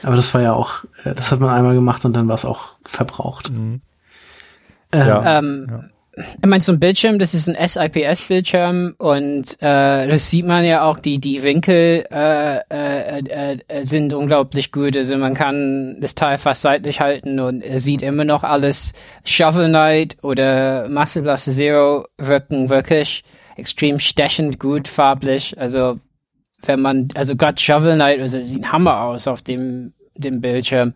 [0.04, 2.44] aber das war ja auch, äh, das hat man einmal gemacht und dann war es
[2.44, 3.52] auch verbraucht.
[3.52, 3.80] Mhm.
[5.40, 5.84] Ähm, Ja.
[6.42, 10.84] ich meine, so ein Bildschirm, das ist ein SIPS-Bildschirm und äh, das sieht man ja
[10.84, 14.98] auch, die, die Winkel äh, äh, äh, sind unglaublich gut.
[14.98, 18.94] Also man kann das Teil fast seitlich halten und er sieht immer noch alles.
[19.26, 23.24] Shovel Knight oder Master Blaster Zero wirken wirklich
[23.56, 25.56] extrem stechend gut farblich.
[25.60, 26.00] Also
[26.64, 30.94] wenn man, also gerade Shovel Knight, also sieht Hammer aus auf dem, dem Bildschirm.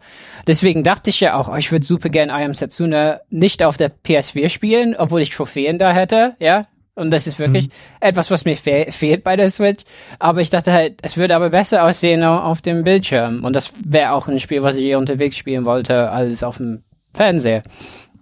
[0.48, 3.78] Deswegen dachte ich ja auch, oh, ich würde super gern I Am Setsuna nicht auf
[3.78, 6.64] der PS4 spielen, obwohl ich Trophäen da hätte, ja.
[6.94, 7.70] Und das ist wirklich
[8.02, 9.86] etwas, was mir fe fehlt bei der Switch.
[10.20, 13.46] Aber ich dachte halt, es würde aber besser aussehen au- auf dem Bildschirm.
[13.46, 16.84] Und das wäre auch ein Spiel, was ich hier unterwegs spielen wollte, als auf dem
[17.14, 17.64] Fernseher.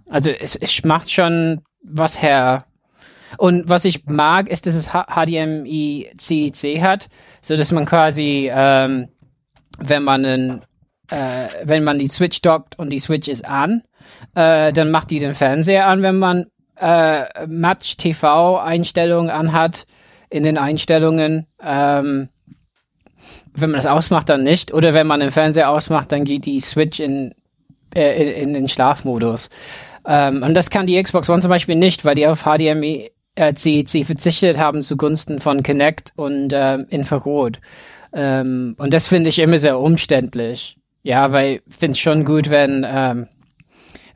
[0.08, 2.64] Also es, es macht schon was her.
[3.38, 7.10] Und was ich mag, ist, dass es HDMI CIC hat,
[7.42, 9.08] so dass man quasi, ähm,
[9.80, 10.62] wenn man einen,
[11.10, 13.84] äh, wenn man die Switch dockt und die Switch ist an,
[14.36, 16.46] äh, dann macht die den Fernseher an, wenn man
[16.80, 19.86] äh, Match TV Einstellungen anhat
[20.30, 21.48] in den Einstellungen.
[21.62, 22.30] Ähm,
[23.54, 24.74] wenn man das ausmacht, dann nicht.
[24.74, 27.34] Oder wenn man den Fernseher ausmacht, dann geht die Switch in,
[27.96, 29.50] äh, in, in den Schlafmodus.
[30.06, 33.54] Ähm, und das kann die Xbox One zum Beispiel nicht, weil die auf HDMI äh,
[33.54, 37.60] CC verzichtet haben zugunsten von Kinect und äh, Infrarot.
[38.14, 40.79] Ähm, und das finde ich immer sehr umständlich.
[41.04, 43.28] Ja, weil ich finde es schon gut, wenn, ähm,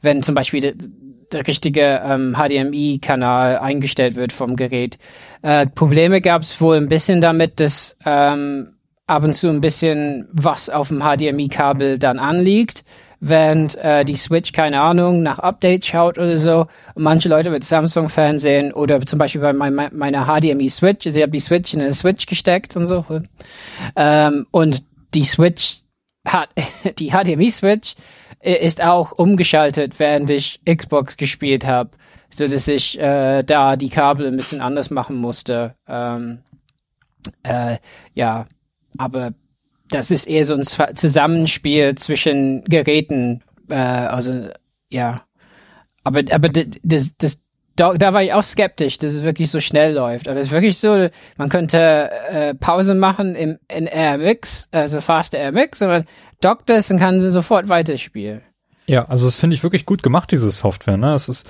[0.02, 0.74] wenn zum Beispiel der,
[1.32, 4.98] der richtige ähm, HDMI-Kanal eingestellt wird vom Gerät.
[5.42, 8.74] Äh, Probleme gab es wohl ein bisschen damit, dass ähm,
[9.08, 12.84] ab und zu ein bisschen was auf dem HDMI-Kabel dann anliegt,
[13.20, 16.68] während äh, die Switch, keine Ahnung, nach Updates schaut oder so.
[16.96, 21.32] Und manche Leute mit Samsung-Fernsehen oder zum Beispiel bei mein, meiner HDMI-Switch, also ich habe
[21.32, 23.06] die Switch in eine Switch gesteckt und so.
[23.96, 25.83] Ähm, und die Switch
[26.26, 26.50] hat,
[27.00, 27.96] die HDMI-Switch
[28.40, 31.92] äh, ist auch umgeschaltet, während ich Xbox gespielt habe,
[32.30, 35.76] so dass ich äh, da die Kabel ein bisschen anders machen musste.
[35.88, 36.40] Ähm,
[37.44, 37.78] äh,
[38.14, 38.46] ja,
[38.98, 39.34] aber
[39.90, 43.44] das ist eher so ein Zusammenspiel zwischen Geräten.
[43.70, 44.50] Äh, also
[44.90, 45.18] ja,
[46.04, 47.43] aber aber das das
[47.76, 50.28] da, da war ich auch skeptisch, dass es wirklich so schnell läuft.
[50.28, 55.36] Aber es ist wirklich so, man könnte äh, Pause machen im in RMX, also Fast
[55.36, 56.06] RMX, und man
[56.42, 58.42] dockt es und kann sofort weiterspielen.
[58.86, 60.98] Ja, also das finde ich wirklich gut gemacht, diese Software.
[60.98, 61.14] Ne?
[61.14, 61.50] Es ist,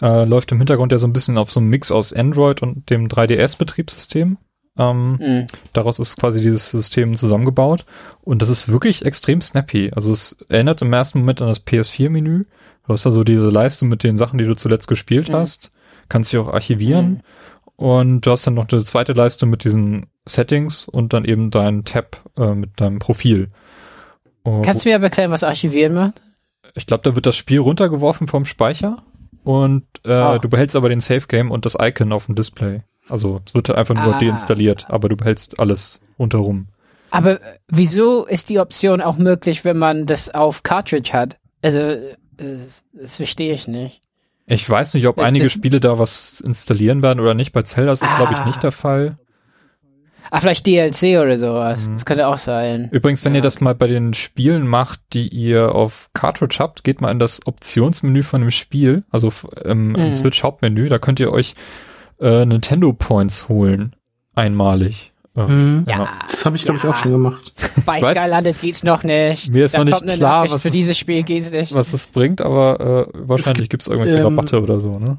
[0.00, 2.90] äh, läuft im Hintergrund ja so ein bisschen auf so einem Mix aus Android und
[2.90, 4.36] dem 3DS-Betriebssystem.
[4.78, 5.46] Ähm, Mhm.
[5.72, 7.84] Daraus ist quasi dieses System zusammengebaut
[8.22, 9.90] und das ist wirklich extrem snappy.
[9.94, 12.42] Also es erinnert im ersten Moment an das PS4-Menü.
[12.86, 15.34] Du hast da so diese Leiste mit den Sachen, die du zuletzt gespielt Mhm.
[15.34, 15.70] hast.
[16.08, 17.22] Kannst sie auch archivieren.
[17.76, 21.84] Und du hast dann noch eine zweite Leiste mit diesen Settings und dann eben deinen
[21.84, 23.48] Tab äh, mit deinem Profil.
[24.42, 26.20] Und Kannst du mir aber erklären, was Archivieren macht?
[26.74, 29.02] ich glaube, da wird das Spiel runtergeworfen vom Speicher
[29.44, 30.38] und äh, Ah.
[30.38, 32.80] du behältst aber den Safe Game und das Icon auf dem Display.
[33.10, 34.18] Also es wird einfach nur Ah.
[34.18, 36.68] deinstalliert, aber du behältst alles rundherum.
[37.10, 41.38] Aber äh, wieso ist die Option auch möglich, wenn man das auf Cartridge hat?
[41.60, 41.96] Also,
[42.36, 44.00] das verstehe ich nicht.
[44.46, 47.52] Ich weiß nicht, ob Das- einige das- Spiele da was installieren werden oder nicht.
[47.52, 48.46] Bei Zelda ist das, glaube ich, Ah.
[48.46, 49.18] nicht der Fall.
[50.30, 51.88] Ah, vielleicht DLC oder sowas.
[51.88, 51.92] Mhm.
[51.94, 52.88] Das könnte auch sein.
[52.90, 56.84] Übrigens, wenn Ja, ihr das mal bei den Spielen macht, die ihr auf Cartridge habt,
[56.84, 60.14] geht mal in das Optionsmenü von dem Spiel, also f- im, Mhm.
[60.14, 61.52] Switch Hauptmenü, da könnt ihr euch
[62.20, 63.94] äh, Nintendo Points holen.
[64.34, 65.11] Einmalig.
[65.34, 65.84] Mhm.
[65.88, 66.90] Ja, Das habe ich, glaube ich, Ja.
[66.90, 67.52] auch schon gemacht.
[67.86, 69.52] bei Skylanders geht's noch nicht.
[69.52, 71.72] Mir ist Da noch nicht klar, was für es- dieses Spiel geht's nicht.
[71.74, 75.16] was es bringt, aber äh, wahrscheinlich es irgendwelche ähm, Rabatte oder so, ne?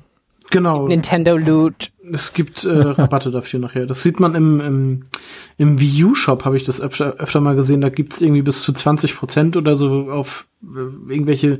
[0.52, 0.88] Genau.
[0.88, 1.92] Nintendo Loot.
[2.12, 3.88] Es gibt äh, Rabatte dafür nachher.
[3.88, 5.04] Das sieht man im, im,
[5.58, 7.82] im Wii U Shop, habe ich das öfter, öfter mal gesehen.
[7.82, 11.60] Da gibt's irgendwie bis zu 20 Prozent oder so auf äh, irgendwelche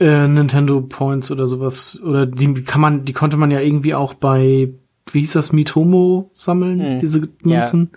[0.00, 2.00] äh, Nintendo Points oder sowas.
[2.04, 4.70] Oder die kann man, die konnte man ja irgendwie auch bei,
[5.12, 6.98] wie hieß das, Mitomo sammeln, Hm.
[7.00, 7.90] diese Münzen.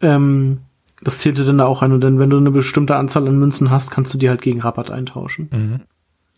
[0.00, 0.60] Ähm,
[1.02, 1.92] das zählte dann da auch ein.
[1.92, 4.60] Und dann, wenn du eine bestimmte Anzahl an Münzen hast, kannst du die halt gegen
[4.60, 5.48] Rabatt eintauschen.
[5.52, 5.80] Mhm.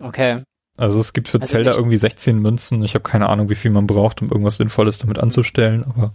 [0.04, 0.42] Okay.
[0.76, 2.82] Also es gibt für Also Zelda irgendwie 16 Münzen.
[2.82, 5.84] Ich habe keine Ahnung, wie viel man braucht, um irgendwas Sinnvolles damit anzustellen.
[5.84, 6.12] Aber.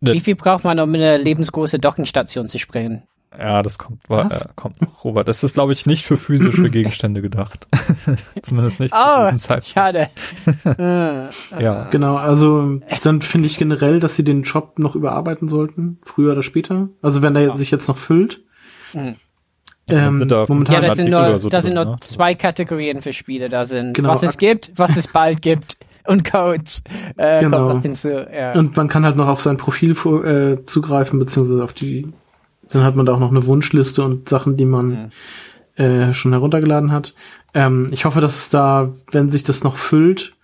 [0.00, 3.02] Wie viel braucht man, um in eine lebensgroße Dockingstation zu springen?
[3.38, 4.44] Ja, das kommt, Was?
[4.44, 5.28] äh, kommt noch, Robert.
[5.28, 7.66] Das ist, glaube ich, nicht für physische Gegenstände gedacht.
[8.42, 9.68] Zumindest nicht zu Oh, diesem Zeitpunkt.
[9.68, 10.08] schade.
[10.64, 11.88] Äh, Ja.
[11.90, 16.42] Genau, also dann finde ich generell, dass sie den Shop noch überarbeiten sollten, früher oder
[16.42, 16.88] später.
[17.02, 17.56] Also wenn der Ja.
[17.56, 18.40] sich jetzt noch füllt.
[18.94, 19.14] Mhm.
[19.88, 22.00] Ähm, Sind da momentan Ja, das 100 sind nur, so das sind drin, nur ne?
[22.00, 23.94] zwei Kategorien für Spiele da sind.
[23.94, 26.82] Genau, was es gibt, was es bald gibt und Codes
[27.16, 27.58] äh, Genau.
[27.58, 28.08] kommt noch hinzu.
[28.10, 28.52] Ja.
[28.52, 32.06] Und man kann halt noch auf sein Profil äh, zugreifen, beziehungsweise auf die,
[32.72, 35.12] dann hat man da auch noch eine Wunschliste und Sachen, die man
[35.76, 37.14] äh, schon heruntergeladen hat.
[37.54, 40.34] Ähm, ich hoffe, dass es da, wenn sich das noch füllt,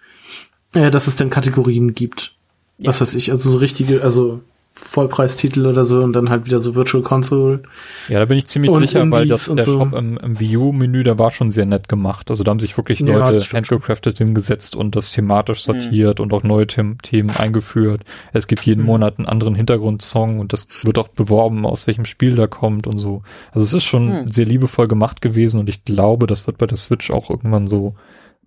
[0.75, 2.35] äh, dass es dann Kategorien gibt.
[2.79, 2.89] Ja.
[2.89, 4.41] Was weiß ich, also so richtige, also
[4.79, 7.63] Vollpreistitel oder so und dann halt wieder so Virtual Console.
[8.09, 9.79] Ja, da bin ich ziemlich Und sicher, weil Indies das, und der so.
[9.79, 12.31] Shop im, im Wii U-Menü, der war schon sehr nett gemacht.
[12.31, 15.73] Also da haben sich wirklich Ja, Leute das stimmt handgecraftet hingesetzt und das thematisch Mhm.
[15.81, 18.03] sortiert und auch neue Them Themen eingeführt.
[18.33, 18.87] Es gibt jeden Mhm.
[18.87, 22.99] Monat einen anderen Hintergrundsong und das wird auch beworben, aus welchem Spiel der kommt und
[22.99, 23.23] so.
[23.53, 24.33] Also es ist schon Mhm.
[24.33, 27.95] sehr liebevoll gemacht gewesen und ich glaube, das wird bei der Switch auch irgendwann so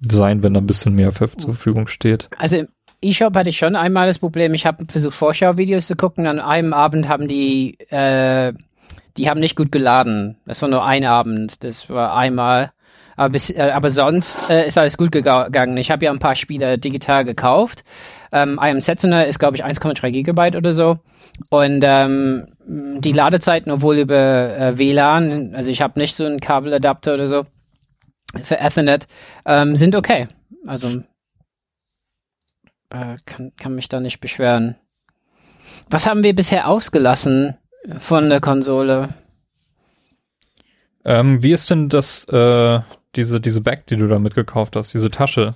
[0.02, 2.28] sein, wenn da ein bisschen mehr zur Verfügung steht.
[2.38, 2.64] Also
[3.02, 6.74] eShop hatte ich schon einmal das Problem, ich habe versucht Vorschauvideos zu gucken, an einem
[6.74, 8.54] Abend haben die, äh,
[9.18, 10.38] die haben nicht gut geladen.
[10.46, 12.72] Das war nur ein Abend, das war einmal.
[13.16, 15.76] Aber, bis, äh, aber sonst äh, ist alles gut gega- gegangen.
[15.78, 17.84] Ich habe ja ein paar Spiele digital gekauft.
[18.32, 21.00] Ähm, I Am Setsuna ist, glaube ich, 1,3 Gigabyte oder so.
[21.50, 27.14] Und ähm, die Ladezeiten, obwohl über äh, WLAN, also ich habe nicht so einen Kabeladapter
[27.14, 27.44] oder so
[28.44, 29.08] für Ethernet,
[29.46, 30.28] ähm, sind okay.
[30.66, 31.02] Also
[32.90, 34.76] äh, kann, kann mich da nicht beschweren.
[35.90, 37.56] Was haben wir bisher ausgelassen
[38.00, 39.10] von der Konsole?
[41.06, 42.80] Ähm, wie ist denn das, äh,
[43.16, 45.56] diese, diese Bag, die du da mitgekauft hast, diese Tasche?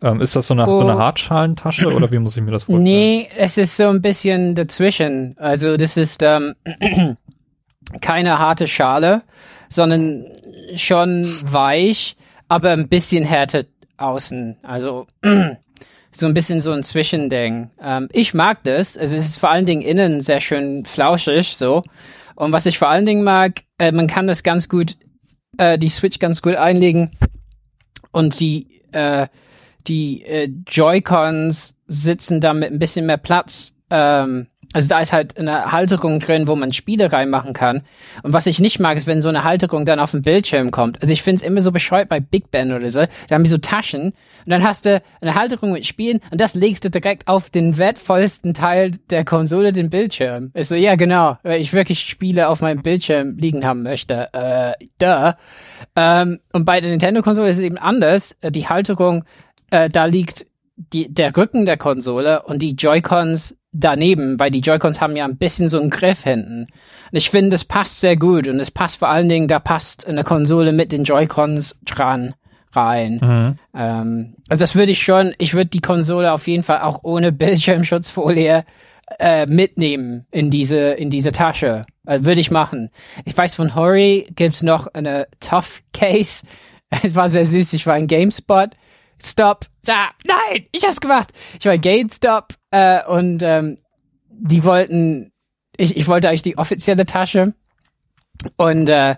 [0.00, 0.98] Ähm, ist das so eine, so eine Oh.
[0.98, 2.84] Hartschalentasche oder wie muss ich mir das vorstellen?
[2.84, 5.36] Nee, es ist so ein bisschen dazwischen.
[5.38, 6.54] Also das ist ähm,
[8.00, 9.22] keine harte Schale,
[9.68, 10.26] sondern
[10.76, 13.64] schon weich, aber ein bisschen härter
[13.96, 14.58] außen.
[14.62, 15.06] Also
[16.10, 17.70] so ein bisschen so ein Zwischending.
[17.80, 18.96] Ähm, ich mag das.
[18.96, 21.82] Also es ist vor allen Dingen innen sehr schön flauschig so.
[22.34, 24.96] Und was ich vor allen Dingen mag, äh, man kann das ganz gut,
[25.58, 27.10] äh, die Switch ganz gut einlegen
[28.12, 29.26] und die äh,
[29.86, 33.74] die äh, Joy-Cons sitzen da mit ein bisschen mehr Platz.
[33.90, 37.82] Ähm, also da ist halt eine Halterung drin, wo man Spiele reinmachen kann.
[38.22, 41.00] Und was ich nicht mag, ist, wenn so eine Halterung dann auf den Bildschirm kommt.
[41.00, 43.04] Also ich finde es immer so bescheuert bei Big Ben oder so.
[43.28, 44.14] Da haben die so Taschen und
[44.46, 48.52] dann hast du eine Halterung mit Spielen und das legst du direkt auf den wertvollsten
[48.52, 50.50] Teil der Konsole, den Bildschirm.
[50.54, 54.28] Ist so, ja genau, weil ich wirklich Spiele auf meinem Bildschirm liegen haben möchte.
[54.32, 55.38] Äh, da.
[55.96, 58.36] Ähm, und bei der Nintendo-Konsole ist es eben anders.
[58.40, 59.24] Äh, Die Halterung
[59.70, 60.46] äh, da liegt
[60.76, 65.36] die, der Rücken der Konsole und die Joy-Cons daneben, weil die Joy-Cons haben ja ein
[65.36, 66.62] bisschen so einen Griff hinten.
[66.62, 70.06] Und ich finde, das passt sehr gut und es passt vor allen Dingen, da passt
[70.06, 72.34] eine Konsole mit den Joy-Cons dran
[72.72, 73.20] rein.
[73.22, 73.58] Mhm.
[73.74, 77.32] Ähm, also das würde ich schon, ich würde die Konsole auf jeden Fall auch ohne
[77.32, 78.64] Bildschirmschutzfolie
[79.18, 81.84] äh, mitnehmen in diese in diese Tasche.
[82.06, 82.90] Äh, würde ich machen.
[83.24, 86.44] Ich weiß von Hori gibt's noch eine Tough Case.
[87.02, 87.74] Es war sehr süß.
[87.74, 88.70] Ich war in GameSpot.
[89.22, 89.66] Stop.
[89.84, 90.08] Da.
[90.24, 91.32] Nein, ich hab's gemacht.
[91.58, 93.78] Ich war GameStop äh, und ähm,
[94.30, 95.32] die wollten,
[95.76, 97.54] ich, ich wollte eigentlich die offizielle Tasche
[98.56, 99.16] und äh,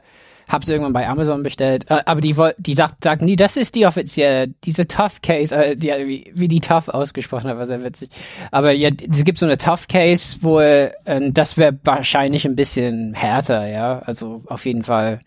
[0.50, 1.90] habe sie irgendwann bei Amazon bestellt.
[1.90, 5.76] Äh, aber die die sagt, sagen nie, das ist die offizielle, diese Tough Case, äh,
[5.76, 8.10] die, wie, wie die Tough ausgesprochen hat, war sehr witzig.
[8.50, 10.92] Aber ja, es gibt so eine Tough Case, wo äh,
[11.30, 14.00] das wäre wahrscheinlich ein bisschen härter, ja.
[14.00, 15.20] Also auf jeden Fall.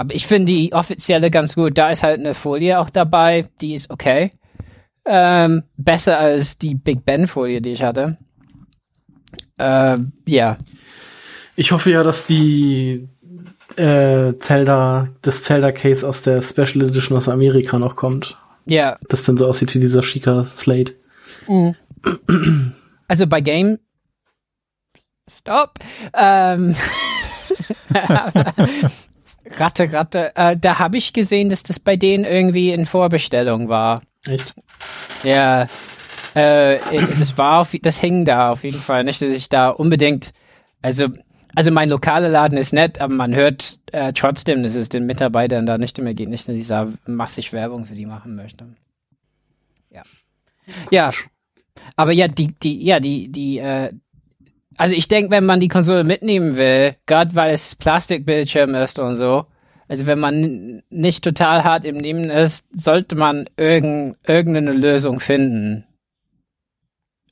[0.00, 1.76] Aber ich finde die offizielle ganz gut.
[1.76, 4.30] Da ist halt eine Folie auch dabei, die ist okay.
[5.04, 8.16] Ähm, besser als die Big Ben Folie, die ich hatte.
[9.58, 10.56] Äh, ja.
[11.54, 13.10] Ich hoffe ja, dass die
[13.76, 18.38] äh, Zelda, das Zelda Case aus der Special Edition aus Amerika noch kommt.
[18.64, 20.94] Ja, Das dann so aussieht wie dieser Chica Slate.
[23.06, 23.78] Also bei Game
[25.28, 25.74] Stop.
[26.14, 26.74] Ähm,
[29.56, 30.32] Ratte, Ratte.
[30.36, 34.02] Äh, da habe ich gesehen, dass das bei denen irgendwie in Vorbestellung war.
[34.26, 34.54] Echt?
[35.22, 35.66] Ja.
[36.34, 36.78] Äh,
[37.18, 39.04] das war auf, das hing da auf jeden Fall.
[39.04, 40.32] Nicht, dass ich da unbedingt.
[40.82, 41.08] Also,
[41.54, 45.66] also mein lokaler Laden ist nett, aber man hört äh, trotzdem, dass es den Mitarbeitern
[45.66, 48.66] da nicht immer geht, nicht, dass ich da massig Werbung für die machen möchte.
[49.90, 50.02] Ja.
[50.90, 51.10] Ja.
[51.96, 53.92] Aber ja, die, die, ja, die, die, äh,
[54.80, 59.16] also ich denke, wenn man die Konsole mitnehmen will, gerade weil es Plastikbildschirm ist und
[59.16, 59.46] so,
[59.88, 65.84] also wenn man nicht total hart im Nehmen ist, sollte man irgend, irgendeine Lösung finden.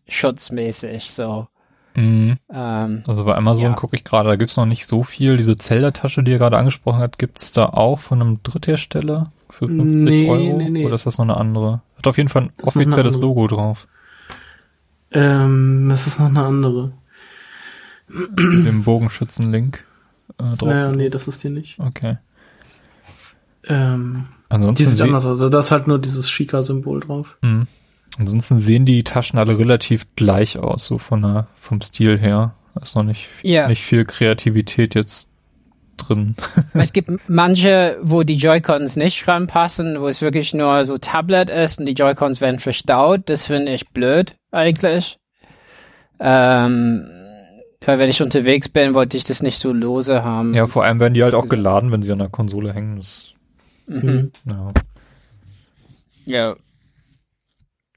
[0.08, 1.48] Schutzmäßig, so.
[1.94, 2.36] Mhm.
[2.52, 3.72] Ähm, Also bei Amazon Ja.
[3.74, 5.36] gucke ich gerade, da gibt's noch nicht so viel.
[5.36, 9.84] Diese Zelda-Tasche, die ihr gerade angesprochen habt, gibt's da auch von einem Dritthersteller für 50
[10.04, 10.56] Nee, Euro?
[10.58, 10.86] nee, nee.
[10.86, 11.82] Oder ist das noch eine andere?
[11.96, 13.16] Hat auf jeden Fall ein offizielles.
[13.16, 13.86] Logo drauf.
[15.12, 16.92] Ähm, das ist noch eine andere.
[18.08, 19.84] Mit dem Bogenschützen-Link
[20.38, 20.68] äh, drauf.
[20.68, 21.78] Naja, nee, das ist die nicht.
[21.78, 22.18] Okay.
[23.66, 25.32] Ähm, Ansonsten, die sieht anders aus.
[25.32, 27.38] Also da ist halt nur dieses Shika-Symbol drauf.
[27.42, 27.66] Mhm.
[28.18, 32.54] Ansonsten sehen die Taschen alle relativ gleich aus, so von der, vom Stil her.
[32.74, 33.68] Da ist noch nicht, Ja.
[33.68, 35.30] nicht viel Kreativität jetzt
[35.96, 36.34] drin.
[36.74, 41.78] es gibt manche, wo die Joy-Cons nicht ranpassen, wo es wirklich nur so Tablet ist
[41.78, 43.22] und die Joy-Cons werden verstaut.
[43.26, 45.18] Das finde ich blöd, eigentlich.
[46.20, 47.08] Ähm,
[47.84, 50.54] weil wenn ich unterwegs bin, wollte ich das nicht so lose haben.
[50.54, 52.96] Ja, vor allem werden die halt auch geladen, wenn sie an der Konsole hängen.
[52.96, 53.32] Das,
[53.86, 54.30] Mhm.
[54.46, 54.72] ja.
[56.26, 56.56] Ja.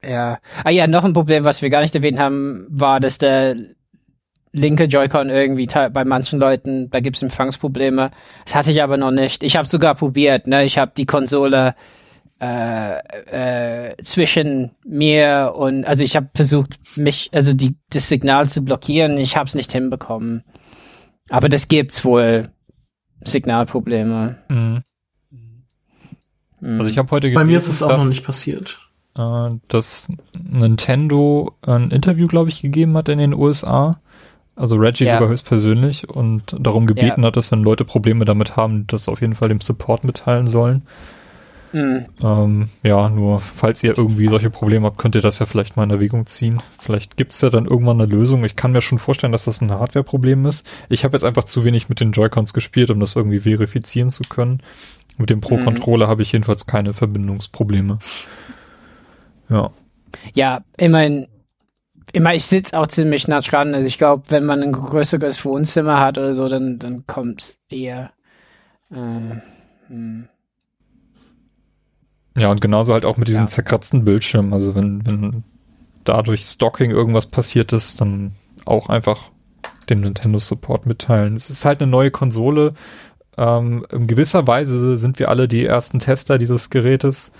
[0.04, 0.38] Ja.
[0.64, 3.56] Ah ja, noch ein Problem, was wir gar nicht erwähnt haben, war, dass der
[4.52, 8.10] linke Joy-Con irgendwie bei manchen Leuten, da gibt's Empfangsprobleme.
[8.44, 9.42] Das hatte ich aber noch nicht.
[9.42, 10.64] Ich habe sogar probiert, ne?
[10.64, 11.74] Ich habe die Konsole
[12.42, 18.64] äh, äh, zwischen mir und also ich habe versucht, mich, also die das Signal zu
[18.64, 19.16] blockieren.
[19.16, 20.42] Ich habe es nicht hinbekommen.
[21.30, 22.48] Aber das gibt's wohl.
[23.24, 24.38] Signalprobleme.
[24.48, 24.82] Mhm.
[26.60, 26.80] Mhm.
[26.80, 28.80] Also ich habe heute Bei mir ist gelesen, es auch noch nicht passiert.
[29.16, 30.08] äh, dass
[30.42, 34.00] Nintendo ein Interview, glaube ich, gegeben hat in den USA.
[34.56, 35.14] Also Reggie Ja.
[35.14, 39.34] sogar höchstpersönlich und darum gebeten hat, dass wenn Leute Probleme damit haben, das auf jeden
[39.34, 40.82] Fall dem Support mitteilen sollen.
[41.72, 42.06] Mhm.
[42.22, 45.84] Ähm, ja, nur falls ihr irgendwie solche Probleme habt, könnt ihr das ja vielleicht mal
[45.84, 46.62] in Erwägung ziehen.
[46.78, 48.44] Vielleicht gibt's ja dann irgendwann eine Lösung.
[48.44, 50.66] Ich kann mir schon vorstellen, dass das ein Hardware-Problem ist.
[50.88, 54.22] Ich habe jetzt einfach zu wenig mit den Joy-Cons gespielt, um das irgendwie verifizieren zu
[54.28, 54.60] können.
[55.18, 57.98] Mit dem Pro-Controller habe ich jedenfalls keine Verbindungsprobleme.
[59.48, 59.70] Ja.
[60.34, 61.26] Ja, immerhin,
[62.12, 63.74] immer, ich sitze auch ziemlich nah dran.
[63.74, 68.12] Also ich glaube, wenn man ein größeres Wohnzimmer hat oder so, dann, dann kommt eher.
[68.90, 69.40] Äh,
[69.88, 70.28] hm.
[72.36, 73.48] Ja, und genauso halt auch mit diesem Ja.
[73.48, 74.52] zerkratzten Bildschirm.
[74.52, 75.44] Also wenn, wenn
[76.04, 78.32] dadurch Stocking irgendwas passiert ist, dann
[78.64, 79.30] auch einfach
[79.90, 81.34] dem Nintendo Support mitteilen.
[81.36, 82.70] Es ist halt eine neue Konsole.
[83.36, 87.32] Ähm, in gewisser Weise sind wir alle die ersten Tester dieses Gerätes.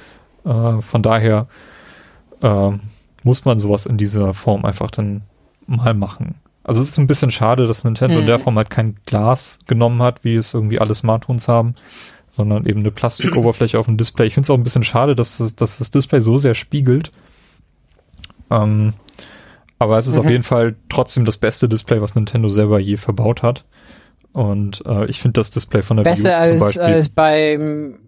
[0.44, 1.46] Äh, von daher
[2.42, 2.80] ähm,
[3.22, 5.22] muss man sowas in dieser Form einfach dann
[5.66, 6.34] mal machen.
[6.64, 8.26] Also es ist ein bisschen schade, dass Nintendo in Mhm.
[8.26, 11.74] der Form halt kein Glas genommen hat, wie es irgendwie alle Smartphones haben,
[12.34, 14.26] sondern eben eine Plastikoberfläche auf dem Display.
[14.26, 17.10] Ich finde es auch ein bisschen schade, dass das, dass das Display so sehr spiegelt.
[18.50, 18.94] Ähm,
[19.78, 20.30] aber es ist auf Mhm.
[20.30, 23.64] jeden Fall trotzdem das beste Display, was Nintendo selber je verbaut hat.
[24.32, 26.82] Und äh, ich finde das Display von der Besser Wii U als, zum Beispiel.
[26.82, 27.98] als beim.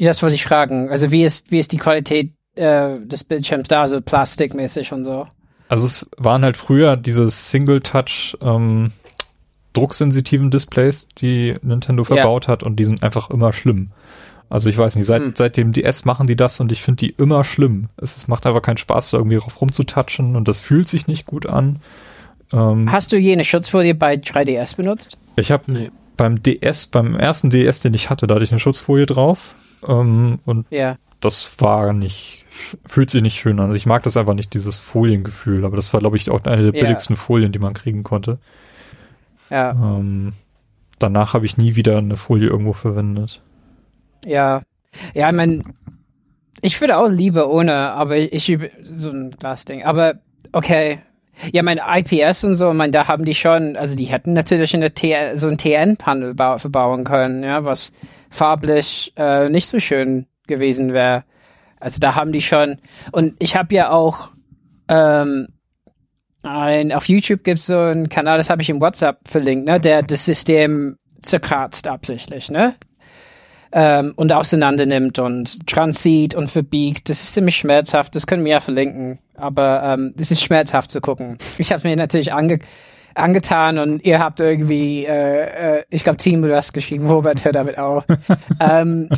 [0.00, 0.90] Das wollte ich fragen.
[0.90, 5.26] Also wie ist, wie ist die Qualität äh, des Bildschirms da, so plastikmäßig und so?
[5.70, 8.92] Also es waren halt früher diese Single-Touch ähm,
[9.78, 12.06] drucksensitiven Displays, die Nintendo Ja.
[12.06, 13.90] verbaut hat und die sind einfach immer schlimm.
[14.50, 15.32] Also ich weiß nicht, seit, Hm.
[15.36, 17.88] seit dem DS machen die das und ich finde die immer schlimm.
[17.98, 21.26] Es, es macht einfach keinen Spaß, da irgendwie drauf rumzutatschen und das fühlt sich nicht
[21.26, 21.80] gut an.
[22.52, 25.18] Ähm, Hast du jene Schutzfolie bei 3DS benutzt?
[25.36, 25.90] ich habe Nee.
[26.16, 29.54] beim DS, beim ersten DS, den ich hatte, da hatte ich eine Schutzfolie drauf
[29.86, 30.96] ähm, und Ja.
[31.20, 32.46] das war nicht,
[32.86, 33.66] fühlt sich nicht schön an.
[33.66, 36.72] Also ich mag das einfach nicht, dieses Foliengefühl, aber das war, glaube ich, auch eine
[36.72, 36.86] der Ja.
[36.86, 38.38] billigsten Folien, die man kriegen konnte.
[39.50, 39.70] Ja.
[39.72, 40.32] Ähm,
[40.98, 43.42] danach habe ich nie wieder eine Folie irgendwo verwendet.
[44.24, 44.60] Ja.
[45.14, 45.74] Ja, ich mein,
[46.60, 49.84] ich würde auch lieber ohne, aber ich übe so ein Glasding.
[49.84, 50.14] Aber
[50.52, 51.00] okay.
[51.52, 54.90] Ja, mein IPS und so, mein, da haben die schon, also die hätten natürlich eine
[54.90, 57.92] T so ein TN-Panel bau- verbauen können, ja, was
[58.28, 61.22] farblich äh, nicht so schön gewesen wäre.
[61.78, 62.78] Also da haben die schon.
[63.12, 64.30] Und ich habe ja auch
[64.88, 65.46] ähm,
[66.48, 70.02] ein, auf YouTube gibt's so einen Kanal, das habe ich im WhatsApp verlinkt, ne, der
[70.02, 72.74] das System zerkratzt absichtlich, ne?
[73.72, 77.08] ähm, und auseinander nimmt und dran zieht und verbiegt.
[77.08, 78.14] Das ist ziemlich schmerzhaft.
[78.14, 79.18] Das können wir ja verlinken.
[79.34, 81.38] Aber ähm, das ist schmerzhaft zu gucken.
[81.58, 82.58] Ich habe mir natürlich ange
[83.14, 87.50] angetan und ihr habt irgendwie, äh, äh, ich glaube, Team, du hast geschrieben, Robert, hör
[87.50, 88.04] damit auf.
[88.60, 89.08] ähm,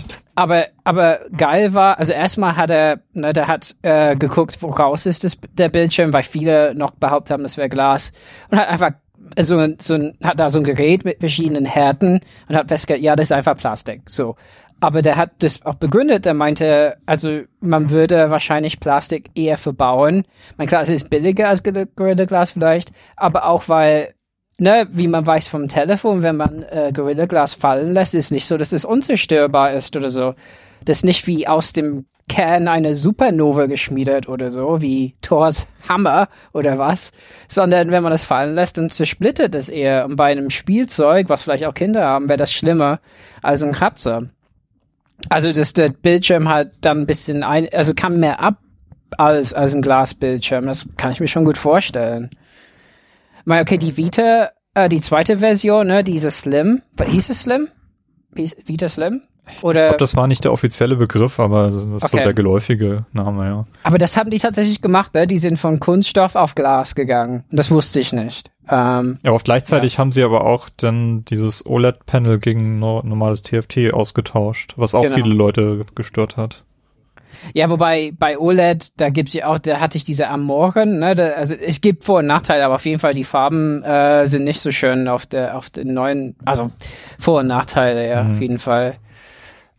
[0.41, 5.23] aber, aber geil war, also erstmal hat er, ne, der hat äh, geguckt, woraus ist
[5.23, 8.11] das, der Bildschirm, weil viele noch behauptet haben, das wäre Glas
[8.51, 8.93] und hat einfach
[9.39, 13.17] so, so ein, hat da so ein Gerät mit verschiedenen Härten und hat festgestellt, ja,
[13.17, 14.09] das ist einfach Plastik.
[14.09, 14.37] So.
[14.81, 20.25] Aber der hat das auch begründet, der meinte, also man würde wahrscheinlich Plastik eher verbauen.
[20.57, 24.15] Mein klar, es ist billiger als Gorilla Glas vielleicht, aber auch weil,
[24.61, 28.47] ne, wie man weiß vom Telefon, wenn man äh, Gorilla Glas fallen lässt, ist nicht
[28.47, 30.35] so, dass es unzerstörbar ist oder so.
[30.85, 36.29] Das ist nicht wie aus dem Kern eine Supernova geschmiedet oder so, wie Thors Hammer
[36.53, 37.11] oder was,
[37.49, 40.05] sondern wenn man das fallen lässt, dann zersplittert es eher.
[40.05, 43.01] Und bei einem Spielzeug, was vielleicht auch Kinder haben, wäre das schlimmer
[43.43, 44.29] als ein Kratzer.
[45.29, 48.59] Also, dass der Bildschirm halt dann ein bisschen ein, also kann mehr ab
[49.19, 50.67] als, als ein Glasbildschirm.
[50.67, 52.31] Das kann ich mir schon gut vorstellen.
[53.51, 57.67] Mal, okay, die Vita, äh, die zweite Version, ne, diese Slim, was hieß es Slim?
[58.33, 59.23] Vita Slim?
[59.63, 59.87] Oder?
[59.87, 62.09] Ich glaube, das war nicht der offizielle Begriff, aber das ist okay.
[62.09, 63.67] so der geläufige Name, ja.
[63.83, 65.27] Aber das haben die tatsächlich gemacht, ne?
[65.27, 67.43] Die sind von Kunststoff auf Glas gegangen.
[67.51, 68.53] Das wusste ich nicht.
[68.69, 69.99] Ähm, ja, oft gleichzeitig ja.
[69.99, 75.17] haben sie aber auch dann dieses OLED-Panel gegen no normales TFT ausgetauscht, was auch genau.
[75.17, 76.63] viele Leute gestört hat.
[77.55, 81.31] Ja, wobei bei OLED, da gibt's ja auch, da hatte ich diese Amoren, ne, da,
[81.31, 84.61] also es gibt Vor- und Nachteile, aber auf jeden Fall die Farben äh, sind nicht
[84.61, 86.71] so schön auf der, auf den neuen, also
[87.19, 88.31] Vor- und Nachteile, ja, mhm.
[88.31, 88.97] auf jeden Fall.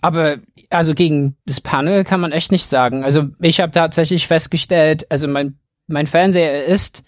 [0.02, 0.38] Aber
[0.70, 3.04] also gegen das Panel kann man echt nicht sagen.
[3.04, 7.04] Also ich habe tatsächlich festgestellt, also mein, mein Fernseher ist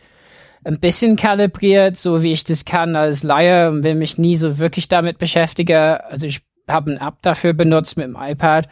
[0.65, 4.59] ein bisschen kalibriert, so wie ich das kann als Laie und will mich nie so
[4.59, 5.97] wirklich damit beschäftigen.
[6.09, 8.67] Also ich habe eine App dafür benutzt mit dem iPad.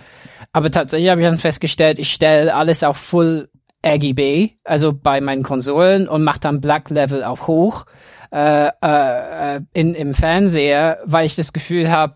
[0.53, 3.49] Aber tatsächlich habe ich dann festgestellt, ich stelle alles auf Full
[3.85, 7.85] RGB, also bei meinen Konsolen und mache dann Black Level auch hoch
[8.31, 12.15] äh, äh, in, im Fernseher, weil ich das Gefühl habe,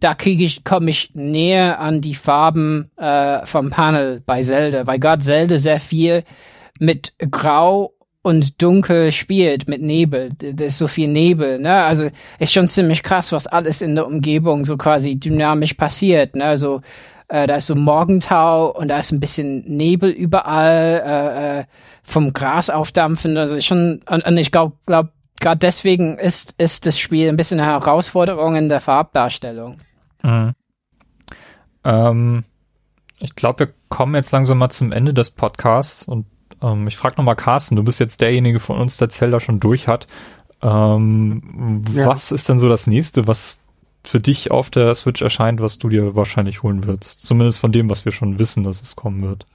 [0.00, 4.98] da kriege ich, komme ich näher an die Farben äh, vom Panel bei Zelda, weil
[4.98, 6.24] Gott Zelda sehr viel
[6.80, 7.93] mit Grau
[8.24, 10.30] und dunkel spielt mit Nebel.
[10.30, 11.84] Da ist so viel Nebel, ne?
[11.84, 16.46] Also ist schon ziemlich krass, was alles in der Umgebung so quasi dynamisch passiert, ne?
[16.46, 16.80] Also
[17.28, 21.64] äh, da ist so Morgentau und da ist ein bisschen Nebel überall äh, äh,
[22.02, 23.36] vom Gras aufdampfen.
[23.36, 27.60] Also schon und, und ich glaube, glaub, gerade deswegen ist ist das Spiel ein bisschen
[27.60, 29.76] eine Herausforderung in der Farbdarstellung.
[30.22, 30.52] Mhm.
[31.84, 32.44] Ähm,
[33.18, 36.24] ich glaube, wir kommen jetzt langsam mal zum Ende des Podcasts und
[36.64, 39.86] ähm, ich frage nochmal Carsten, du bist jetzt derjenige von uns, der Zelda schon durch
[39.88, 40.06] hat.
[40.62, 42.06] Ähm, ja.
[42.06, 43.60] Was ist denn so das nächste, was
[44.02, 47.20] für dich auf der Switch erscheint, was du dir wahrscheinlich holen wirst?
[47.20, 49.46] Zumindest von dem, was wir schon wissen, dass es kommen wird.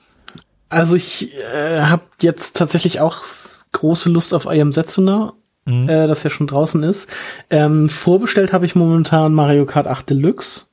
[0.69, 3.23] Also ich äh, habe jetzt tatsächlich auch
[3.71, 5.33] große Lust auf I Am Setsuna,
[5.65, 5.89] mhm.
[5.89, 7.09] äh, das ja schon draußen ist.
[7.49, 10.67] Ähm, vorbestellt habe ich momentan Mario Kart 8 Deluxe,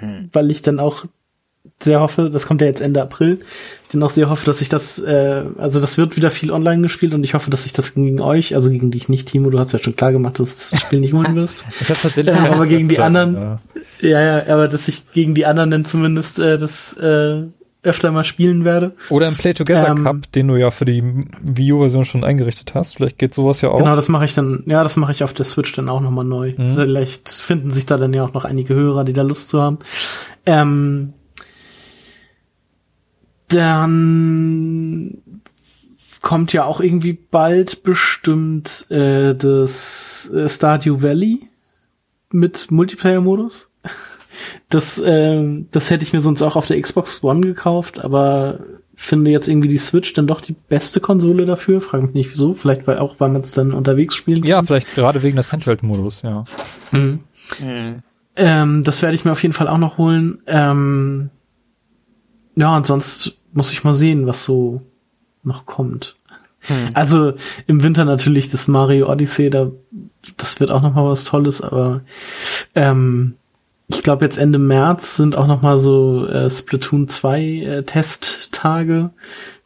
[0.00, 0.30] mhm.
[0.32, 1.04] weil ich dann auch
[1.78, 3.40] sehr hoffe, das kommt ja jetzt Ende April,
[3.82, 6.82] ich dann auch sehr hoffe, dass ich das, äh, also das wird wieder viel online
[6.82, 9.58] gespielt und ich hoffe, dass ich das gegen euch, also gegen dich nicht, Timo, du
[9.58, 11.66] hast ja schon klar gemacht, dass du das Spiel nicht holen wirst.
[11.80, 13.60] ich hab tatsächlich äh, aber gegen die anderen, ja.
[14.00, 17.44] ja, ja, aber dass ich gegen die anderen dann zumindest äh, das äh,
[17.82, 18.92] öfter mal spielen werde.
[19.08, 21.02] Oder im Play Together ähm, Cup, den du ja für die
[21.40, 22.96] Wii U-Version schon eingerichtet hast.
[22.96, 23.78] Vielleicht geht sowas ja auch.
[23.78, 26.26] Genau, das mache ich dann, ja, das mache ich auf der Switch dann auch nochmal
[26.26, 26.54] neu.
[26.56, 26.74] Mhm.
[26.74, 29.78] Vielleicht finden sich da dann ja auch noch einige Hörer, die da Lust zu haben.
[30.44, 31.14] Ähm,
[33.50, 35.18] dann
[36.22, 41.40] kommt ja auch irgendwie bald bestimmt äh, das äh, Stardew Valley
[42.30, 43.70] mit Multiplayer-Modus.
[44.70, 48.60] Das, äh, das hätte ich mir sonst auch auf der Xbox One gekauft, aber
[48.94, 51.80] finde jetzt irgendwie die Switch dann doch die beste Konsole dafür.
[51.80, 52.54] Frage mich nicht wieso.
[52.54, 54.48] Vielleicht weil auch, weil man es dann unterwegs spielen kann.
[54.48, 56.44] Ja, vielleicht gerade wegen des Handheld-Modus, ja.
[56.92, 57.20] Mhm.
[57.58, 58.02] Mhm.
[58.36, 60.42] Ähm, das werde ich mir auf jeden Fall auch noch holen.
[60.46, 61.30] Ähm,
[62.56, 64.82] ja, und sonst muss ich mal sehen, was so
[65.42, 66.16] noch kommt.
[66.60, 66.90] Hm.
[66.92, 67.32] Also
[67.66, 69.70] im Winter natürlich das Mario Odyssey, da
[70.36, 72.02] das wird auch noch mal was Tolles, aber
[72.74, 73.36] ähm,
[73.88, 79.10] ich glaube jetzt Ende März sind auch noch mal so äh, Splatoon 2 äh, Testtage.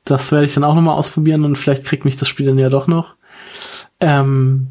[0.05, 2.59] Das werde ich dann auch noch mal ausprobieren und vielleicht kriegt mich das Spiel dann
[2.59, 3.17] ja doch noch.
[4.01, 4.69] Ähm,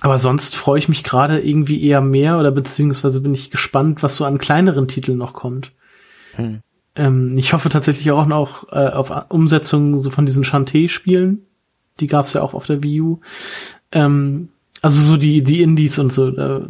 [0.00, 4.16] aber sonst freue ich mich gerade irgendwie eher mehr oder beziehungsweise bin ich gespannt, was
[4.16, 5.72] so an kleineren Titeln noch kommt.
[6.34, 6.60] Hm.
[6.96, 11.46] Ähm, ich hoffe tatsächlich auch noch äh, auf Umsetzungen so von diesen Shantae-Spielen.
[12.00, 13.20] Die gab's ja auch auf der Wii U.
[13.92, 14.48] Ähm,
[14.82, 16.62] also so die, die Indies und so, da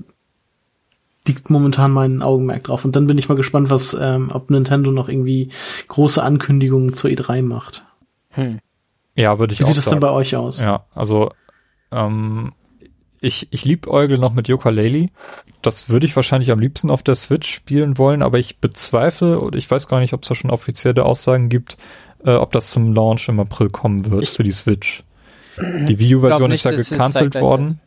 [1.26, 2.84] liegt momentan mein Augenmerk drauf.
[2.84, 5.50] Und dann bin ich mal gespannt, was, ähm, ob Nintendo noch irgendwie
[5.88, 7.84] große Ankündigungen zur E3 macht.
[8.30, 8.58] Hm.
[9.14, 10.60] Ja, würde ich Wie auch sieht das denn bei euch aus?
[10.60, 11.30] Ja, also
[11.90, 12.52] ähm,
[13.20, 15.08] ich, ich liebäugle noch mit Yooka-Laylee.
[15.62, 19.54] Das würde ich wahrscheinlich am liebsten auf der Switch spielen wollen, aber ich bezweifle und
[19.56, 21.76] ich weiß gar nicht, ob es da schon offizielle Aussagen gibt,
[22.24, 25.02] äh, ob das zum Launch im April kommen wird ich für die Switch.
[25.58, 27.80] Die Wii U-Version ist ja gecancelt worden.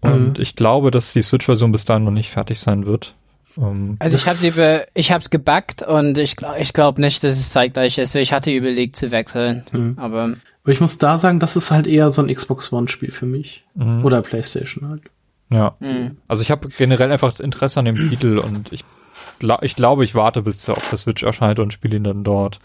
[0.00, 3.14] Und ich glaube, dass die Switch-Version bis dahin noch nicht fertig sein wird.
[3.56, 7.32] Ähm, Also ich habe über, ich hab's gebackt und ich glaube, ich glaube nicht, dass
[7.32, 8.14] es zeitgleich ist.
[8.14, 9.94] Ich hatte überlegt zu wechseln, Mhm.
[9.98, 10.34] aber
[10.64, 13.64] Aber ich muss da sagen, das ist halt eher so ein Xbox One-Spiel für mich.
[13.74, 14.04] mhm.
[14.04, 15.02] Oder PlayStation halt.
[15.50, 15.76] ja.
[15.80, 16.12] mh.
[16.26, 18.84] Also ich habe generell einfach Interesse an dem Titel und ich,
[19.62, 22.58] ich glaube, ich warte, bis er auf der Switch erscheint und spiele ihn dann dort.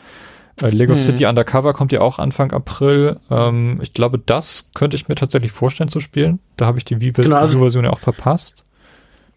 [0.62, 0.98] Äh, Lego Mhm.
[0.98, 3.18] City Undercover kommt ja auch Anfang April.
[3.30, 6.40] Ähm, ich glaube, das könnte ich mir tatsächlich vorstellen zu spielen.
[6.58, 8.64] Da habe ich die Wii- Genau, also- Wii-Version ja auch verpasst.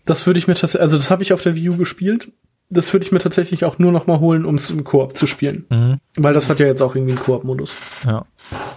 [0.05, 2.31] Das würde ich mir tatsächlich, also das habe ich auf der Wii U gespielt.
[2.73, 5.27] Das würde ich mir tatsächlich auch nur noch mal holen, um es im Koop zu
[5.27, 5.67] spielen.
[5.69, 5.99] Mhm.
[6.17, 7.77] Weil das hat ja jetzt auch irgendwie einen Koop-Modus.
[8.07, 8.25] Ja.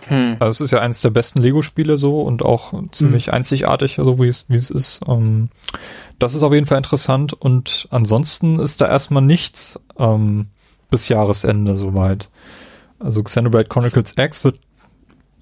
[0.08, 0.38] Hm.
[0.40, 4.28] Also es ist ja eines der besten Lego-Spiele so und auch ziemlich einzigartig, so wie
[4.28, 5.02] es, wie es ist.
[5.08, 5.50] Ähm,
[6.20, 10.48] das ist auf jeden Fall interessant und ansonsten ist da erstmal nichts ähm,
[10.90, 12.30] bis Jahresende soweit.
[13.00, 14.60] Also Xenoblade Chronicles X wird,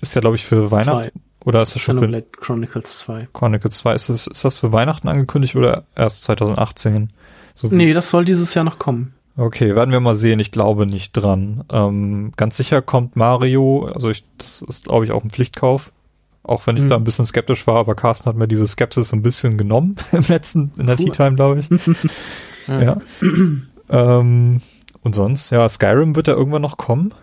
[0.01, 3.27] ist ja glaube ich für Weihnachten oder ist das schon für Xenoblade Chronicles 2.
[3.33, 3.95] Chronicles 2?
[3.95, 7.09] Ist das, ist das für Weihnachten angekündigt oder erst 2018?
[7.55, 9.13] So Nee, das soll dieses Jahr noch kommen.
[9.35, 10.39] Okay, werden wir mal sehen.
[10.39, 11.63] Ich glaube nicht dran.
[11.71, 13.85] Ähm, ganz sicher kommt Mario.
[13.93, 15.91] Also ich, das ist, glaube ich, auch ein Pflichtkauf.
[16.43, 16.89] Auch wenn ich Hm.
[16.89, 20.25] da ein bisschen skeptisch war, aber Carsten hat mir diese Skepsis ein bisschen genommen im
[20.27, 21.05] letzten, in der Cool.
[21.05, 21.69] Tea Time, glaube ich.
[22.67, 22.97] ja.
[23.89, 24.61] ähm,
[25.01, 27.13] und sonst, ja, Skyrim wird ja irgendwann noch kommen.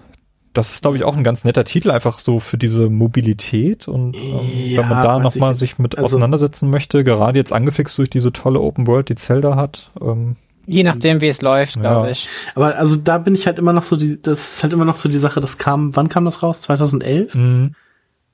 [0.52, 4.16] Das ist, glaube ich, auch ein ganz netter Titel, einfach so für diese Mobilität und
[4.16, 5.58] ähm, Ja, wenn man da nochmal ich.
[5.58, 9.54] sich mit Also- auseinandersetzen möchte, gerade jetzt angefixt durch diese tolle Open World, die Zelda
[9.54, 9.90] hat.
[10.00, 10.34] Ähm,
[10.66, 12.10] je nachdem, wie es läuft, glaube Ja.
[12.12, 12.28] ich.
[12.56, 14.96] Aber also da bin ich halt immer noch so die, das ist halt immer noch
[14.96, 16.60] so die Sache, das kam, wann kam das raus?
[16.62, 17.70] 2011 mh,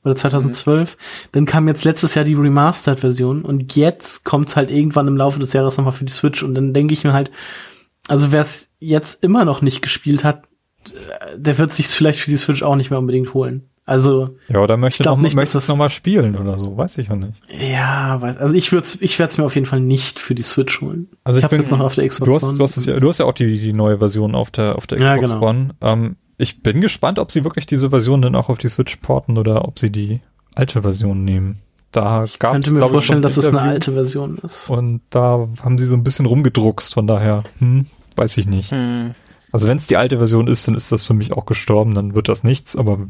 [0.05, 0.97] oder 2012?
[1.33, 5.53] Dann kam jetzt letztes Jahr die Remastered-Version und jetzt kommt's halt irgendwann im Laufe des
[5.53, 7.31] Jahres nochmal für die Switch und dann denke ich mir halt,
[8.09, 10.45] also wer es jetzt immer noch nicht gespielt hat,
[11.37, 13.69] der wird sich vielleicht für die Switch auch nicht mehr unbedingt holen.
[13.89, 16.99] Also Ja, oder möchte noch, nicht, dass möchte es das- nochmal spielen oder so, weiß
[16.99, 17.41] ich ja nicht.
[17.49, 20.43] ja, weiß, also ich würde ich werde es mir auf jeden Fall nicht für die
[20.43, 21.07] Switch holen.
[21.23, 22.59] Also ich ich habe bin- jetzt noch auf der Xbox Du hast, One.
[22.59, 24.99] du hast, ja, du hast ja auch die, die neue Version auf der, auf der
[24.99, 25.47] Ja, Xbox genau.
[25.49, 25.69] One.
[25.81, 29.39] Ähm, ich bin gespannt, ob sie wirklich diese Version dann auch auf die Switch porten
[29.39, 30.21] oder ob sie die
[30.57, 31.59] alte Version nehmen.
[31.93, 34.69] Da gab ich könnte mir vorstellen, dass es eine alte Version ist.
[34.69, 37.87] Und da haben sie so ein bisschen rumgedruckst, von daher, hm,
[38.17, 38.73] weiß ich nicht.
[38.73, 39.15] Hm.
[39.53, 42.15] Also wenn es die alte Version ist, dann ist das für mich auch gestorben, dann
[42.15, 43.07] wird das nichts, aber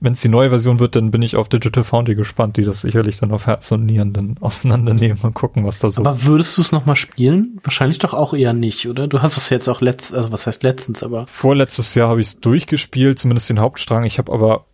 [0.00, 2.82] wenn es die neue Version wird, dann bin ich auf Digital Foundry gespannt, die das
[2.82, 6.56] sicherlich dann auf Herz und Nieren dann auseinandernehmen und gucken, was da so Aber würdest
[6.56, 7.58] du es noch mal spielen?
[7.64, 9.08] Wahrscheinlich doch auch eher nicht, oder?
[9.08, 12.28] Du hast es jetzt auch letzt, also was heißt letztens, aber Vorletztes Jahr habe ich
[12.28, 14.04] es durchgespielt, zumindest den Hauptstrang.
[14.04, 14.66] Ich habe aber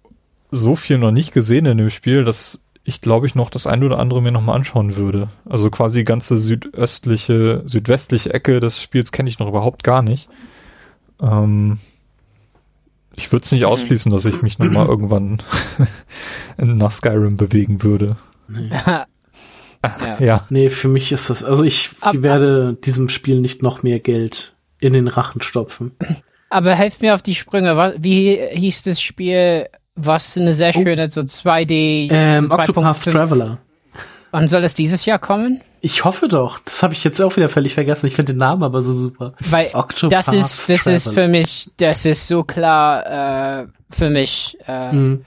[0.50, 3.86] so viel noch nicht gesehen in dem Spiel, dass ich glaube ich noch das eine
[3.86, 5.28] oder andere mir noch mal anschauen würde.
[5.48, 10.28] Also quasi die ganze südöstliche, südwestliche Ecke des Spiels kenne ich noch überhaupt gar nicht.
[11.20, 11.78] Ähm,
[13.16, 15.40] ich würde es nicht ausschließen, dass ich mich noch mal irgendwann
[16.56, 18.16] nach Skyrim bewegen würde.
[18.70, 19.06] ja.
[20.18, 24.00] Ja, nee, für mich ist das, also ich Ab- werde diesem Spiel nicht noch mehr
[24.00, 25.92] Geld in den Rachen stopfen.
[26.48, 27.94] Aber helft mir auf die Sprünge.
[27.98, 32.14] Wie hieß das Spiel, was eine sehr schöne so 2D Oh.
[32.14, 33.58] Ähm, so Octopath 2.5 Traveler.
[34.30, 35.60] Wann soll es dieses Jahr kommen?
[35.84, 36.58] Ich hoffe doch.
[36.64, 38.06] Das habe ich jetzt auch wieder völlig vergessen.
[38.06, 39.34] Ich finde den Namen aber so super.
[39.50, 41.22] Weil Octopath das ist das ist Traveler.
[41.24, 45.24] für mich das ist so klar äh, für mich äh, Mhm.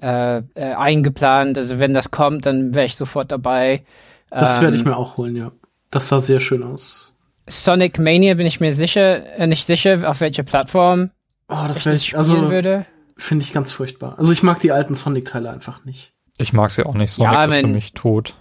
[0.00, 1.58] äh, äh, eingeplant.
[1.58, 3.84] Also wenn das kommt, dann wäre ich sofort dabei.
[4.30, 5.50] Das Ähm, werde ich mir auch holen, ja.
[5.90, 7.14] Das sah sehr schön aus.
[7.48, 11.10] Sonic Mania bin ich mir sicher äh, nicht sicher auf welcher Plattform
[11.48, 12.86] Oh, das ich werde das ich, spielen also würde.
[13.16, 14.18] finde ich ganz furchtbar.
[14.18, 16.12] Also ich mag die alten Sonic-Teile einfach nicht.
[16.38, 17.10] ich mag sie auch nicht.
[17.12, 18.36] Sonic Ja, ist für mich tot.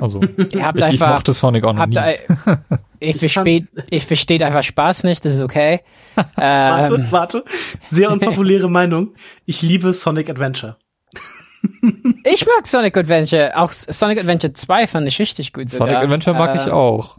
[0.00, 1.98] Also Ihr habt ich, ich einfach mochte Sonic auch noch nie.
[1.98, 2.20] ei-
[2.98, 5.24] ich Ich verstehe ich verstehe einfach Spaß nicht.
[5.24, 5.80] Das ist okay.
[6.36, 7.44] Warte, ähm, warte.
[7.88, 9.14] Sehr unpopuläre Meinung.
[9.44, 10.76] Ich liebe Sonic Adventure.
[12.24, 13.52] ich mag Sonic Adventure.
[13.56, 15.70] Auch Sonic Adventure 2 fand ich richtig gut.
[15.70, 16.02] Sonic sogar.
[16.02, 17.16] Adventure mag Äh, ich auch.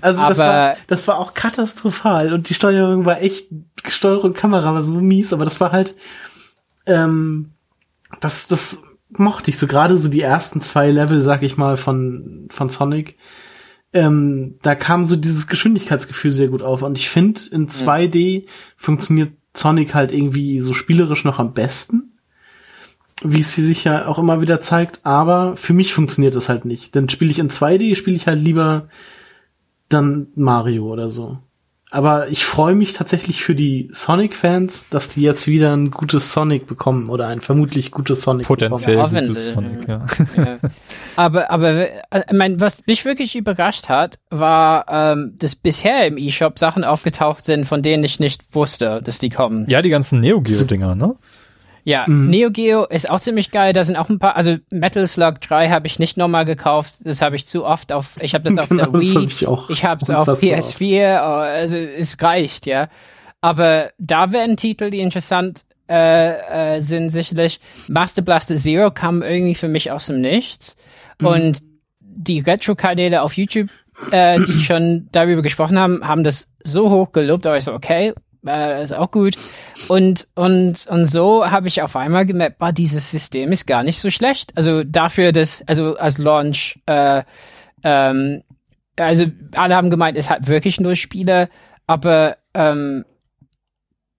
[0.00, 3.46] Also das war, das war auch katastrophal und die Steuerung war echt,
[3.88, 5.94] Steuerung Kamera war so mies, aber das war halt,
[6.86, 7.52] ähm,
[8.20, 8.82] das, das
[9.16, 13.16] mochte ich so gerade so die ersten zwei Level, sag ich mal, von, von Sonic.
[13.92, 19.32] Ähm, da kam so dieses Geschwindigkeitsgefühl sehr gut auf und ich finde, in 2D funktioniert
[19.54, 22.18] Sonic halt irgendwie so spielerisch noch am besten.
[23.22, 26.64] Wie es sie sich ja auch immer wieder zeigt, aber für mich funktioniert das halt
[26.64, 26.96] nicht.
[26.96, 28.88] Dann spiele ich in 2D, spiele ich halt lieber
[29.88, 31.38] dann Mario oder so.
[31.94, 36.66] Aber ich freue mich tatsächlich für die Sonic-Fans, dass die jetzt wieder ein gutes Sonic
[36.66, 39.48] bekommen oder ein vermutlich gutes Sonic Potenziell Ja, gutes.
[39.48, 39.98] Sonic, ja.
[40.36, 40.58] ja.
[41.16, 46.16] Aber, aber äh, ich mein, was mich wirklich überrascht hat, war, ähm, dass bisher im
[46.16, 49.66] E-Shop Sachen aufgetaucht sind, von denen ich nicht wusste, dass die kommen.
[49.68, 51.16] Ja, die ganzen Neo Geo Dinger, ne?
[51.84, 52.30] Ja, mhm.
[52.30, 53.72] Neo Geo ist auch ziemlich geil.
[53.72, 56.94] Da sind auch ein paar, also Metal Slug 3 habe ich nicht nochmal gekauft.
[57.04, 59.46] Das habe ich zu oft auf, ich habe das auf genau, der Wii, hab ich,
[59.46, 62.88] auch ich habe es auf PS4, oh, also es reicht, ja.
[63.40, 67.60] Aber da werden Titel, die interessant äh, äh, sind sicherlich.
[67.88, 70.76] Master Blaster Zero kam irgendwie für mich aus dem Nichts.
[71.20, 71.26] Mhm.
[71.26, 71.62] Und
[72.00, 73.68] die Retro-Kanäle auf YouTube,
[74.12, 78.14] äh, die schon darüber gesprochen haben, haben das so hoch gelobt, aber ich so, okay,
[78.46, 79.36] äh, ist auch gut.
[79.88, 84.00] Und, und, und so habe ich auf einmal gemerkt, boah, dieses System ist gar nicht
[84.00, 84.52] so schlecht.
[84.56, 87.22] Also dafür, dass, also als Launch, äh,
[87.82, 88.42] ähm,
[88.96, 91.48] also alle haben gemeint, es hat wirklich nur Spiele,
[91.86, 93.04] aber ähm,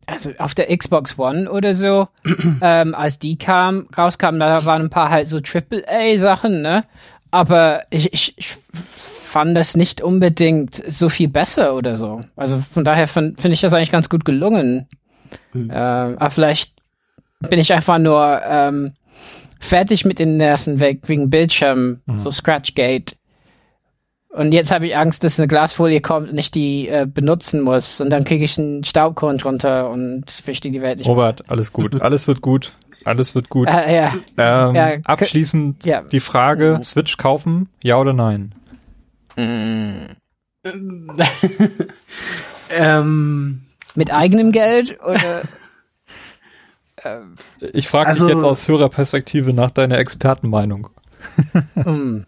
[0.06, 2.08] also auf der Xbox One oder so,
[2.62, 6.86] ähm, als die kam, rauskam, da waren ein paar halt so AAA-Sachen, ne?
[7.32, 8.58] Aber ich, ich, ich
[9.34, 12.22] fand das nicht unbedingt so viel besser oder so.
[12.36, 14.88] Also von daher finde ich das eigentlich ganz gut gelungen.
[15.54, 15.72] Mhm.
[15.72, 16.74] Äh, aber vielleicht
[17.40, 18.92] bin ich einfach nur ähm,
[19.60, 22.18] fertig mit den Nerven weg wegen Bildschirm, mhm.
[22.20, 23.16] so Scratchgate.
[24.30, 28.02] Und jetzt habe ich Angst, dass eine Glasfolie kommt und ich die äh, benutzen muss.
[28.02, 31.08] Und dann kriege ich einen Staubkorn drunter und verstehe die Welt nicht.
[31.08, 31.52] Robert, mehr.
[31.52, 32.00] alles gut.
[32.02, 32.76] Alles wird gut.
[33.04, 33.68] Alles wird gut.
[33.68, 34.14] Äh, ja.
[34.38, 34.92] Ähm, ja.
[35.06, 36.04] Abschließend ja.
[36.04, 38.54] die Frage, Switch kaufen, ja oder nein?
[39.36, 40.16] Mm.
[42.70, 43.62] ähm,
[43.96, 45.42] Mit eigenem Geld oder?
[47.04, 47.36] ähm,
[47.74, 50.90] ich frage also, dich jetzt aus Hörerperspektive nach deiner Expertenmeinung.
[51.76, 52.22] mm.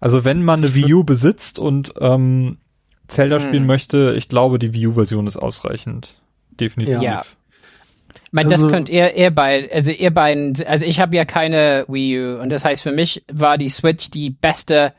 [0.00, 2.58] Also wenn man eine Wii U besitzt und ähm,
[3.08, 3.42] Zelda mm.
[3.42, 6.16] spielen möchte, ich glaube, die Wii U-Version ist ausreichend.
[6.58, 7.02] Definitiv.
[7.02, 7.22] Ja.
[8.24, 11.24] Ich meine, also, das könnt ihr, ihr beiden, also ihr beiden, also ich habe ja
[11.24, 14.92] keine Wii U und das heißt für mich war die Switch die beste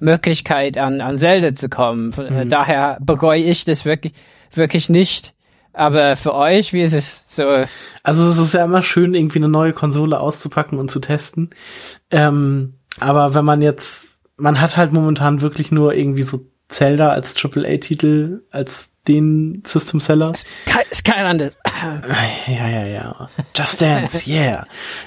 [0.00, 2.12] Möglichkeit, an, an Zelda zu kommen.
[2.12, 2.48] Von, äh, mhm.
[2.48, 4.12] Daher bereue ich das wirklich,
[4.52, 5.34] wirklich nicht.
[5.72, 7.64] Aber für euch, wie ist es so?
[8.02, 11.50] Also es ist ja immer schön, irgendwie eine neue Konsole auszupacken und zu testen.
[12.10, 17.34] Ähm, aber wenn man jetzt, man hat halt momentan wirklich nur irgendwie so Zelda als
[17.36, 20.32] AAA-Titel, als den System Seller.
[20.90, 21.56] Ist kein anderes.
[22.46, 23.30] Ja, ja, ja.
[23.56, 24.66] Just Dance, yeah.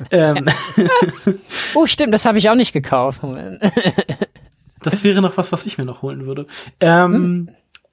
[0.10, 0.48] ähm.
[1.76, 3.22] oh, stimmt, das habe ich auch nicht gekauft.
[4.84, 6.48] Das wäre noch was, was ich mir noch holen würde.
[6.80, 7.50] Ähm, hm.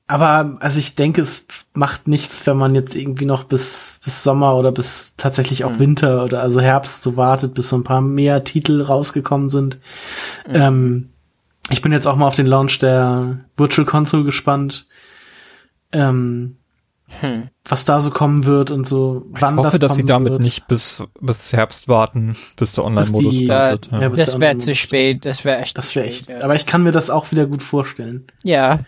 [0.06, 4.56] Aber also ich denke, es macht nichts, wenn man jetzt irgendwie noch bis, bis Sommer
[4.56, 5.80] oder bis tatsächlich auch hm.
[5.80, 9.78] Winter oder also Herbst so wartet, bis so ein paar mehr Titel rausgekommen sind.
[10.46, 10.54] Hm.
[10.54, 11.08] Ähm,
[11.70, 14.86] ich bin jetzt auch mal auf den Launch der Virtual Console gespannt.
[15.92, 16.56] Ähm,
[17.20, 17.48] hm.
[17.64, 20.42] was da so kommen wird und so, wann ich hoffe, das dass sie damit wird.
[20.42, 23.92] nicht bis, bis Herbst warten, bis der Online-Modus startet.
[23.92, 24.00] Ja.
[24.02, 26.42] Ja, das wäre zu spät, das wäre echt Das wäre echt, ja.
[26.42, 28.26] aber ich kann mir das auch wieder gut vorstellen.
[28.44, 28.80] Ja.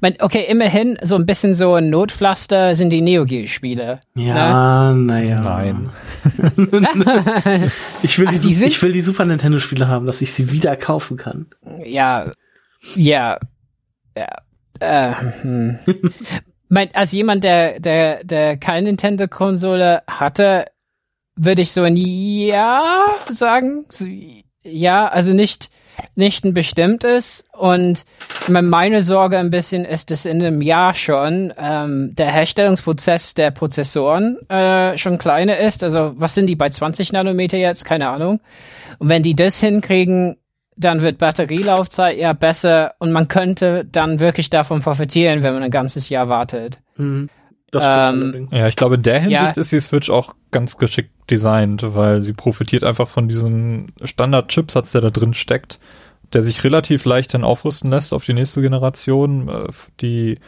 [0.00, 4.00] mein, okay, immerhin, so ein bisschen so ein Notpflaster sind die Neo Geo Spiele.
[4.14, 5.02] Ja, ne?
[5.02, 5.40] naja.
[5.42, 5.90] Nein.
[8.02, 10.50] ich will Ach, die, die ich will die Super Nintendo Spiele haben, dass ich sie
[10.50, 11.46] wieder kaufen kann.
[11.84, 12.30] Ja.
[12.94, 13.38] Ja.
[14.16, 14.45] Ja.
[14.80, 15.78] Äh, hm.
[16.68, 20.66] mein, als jemand, der, der, der keine Nintendo-Konsole hatte,
[21.36, 23.86] würde ich so ein Ja sagen.
[24.62, 25.70] Ja, also nicht,
[26.14, 27.44] nicht ein bestimmtes.
[27.52, 28.04] Und
[28.48, 34.38] meine Sorge ein bisschen ist, dass in einem Jahr schon ähm, der Herstellungsprozess der Prozessoren
[34.48, 35.84] äh, schon kleiner ist.
[35.84, 37.84] Also was sind die bei 20 Nanometer jetzt?
[37.84, 38.40] Keine Ahnung.
[38.98, 40.36] Und wenn die das hinkriegen,
[40.76, 45.70] dann wird Batterielaufzeit eher besser und man könnte dann wirklich davon profitieren, wenn man ein
[45.70, 46.78] ganzes Jahr wartet.
[46.96, 47.28] Mhm.
[47.74, 49.60] Ähm, ja, ich glaube, in der Hinsicht ja.
[49.60, 55.00] ist die Switch auch ganz geschickt designt, weil sie profitiert einfach von diesen Standard-Chipsatz, der
[55.00, 55.78] da drin steckt,
[56.32, 59.48] der sich relativ leicht dann aufrüsten lässt auf die nächste Generation.
[59.48, 59.68] Äh,
[60.00, 60.38] die,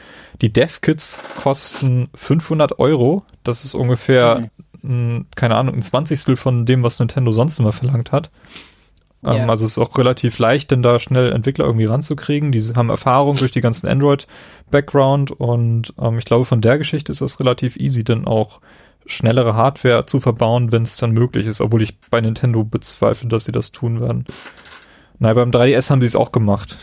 [0.40, 3.24] die Dev-Kits kosten 500 Euro.
[3.44, 4.48] Das ist ungefähr,
[4.80, 5.26] mhm.
[5.34, 8.30] keine Ahnung, ein Zwanzigstel von dem, was Nintendo sonst immer verlangt hat.
[9.24, 9.48] Ähm, yeah.
[9.48, 12.52] Also es ist auch relativ leicht, denn da schnell Entwickler irgendwie ranzukriegen.
[12.52, 17.20] Die haben Erfahrung durch die ganzen Android-Background und ähm, ich glaube, von der Geschichte ist
[17.20, 18.60] es relativ easy, dann auch
[19.06, 23.44] schnellere Hardware zu verbauen, wenn es dann möglich ist, obwohl ich bei Nintendo bezweifle, dass
[23.44, 24.24] sie das tun werden.
[25.18, 26.76] Nein, beim 3DS haben sie es auch gemacht.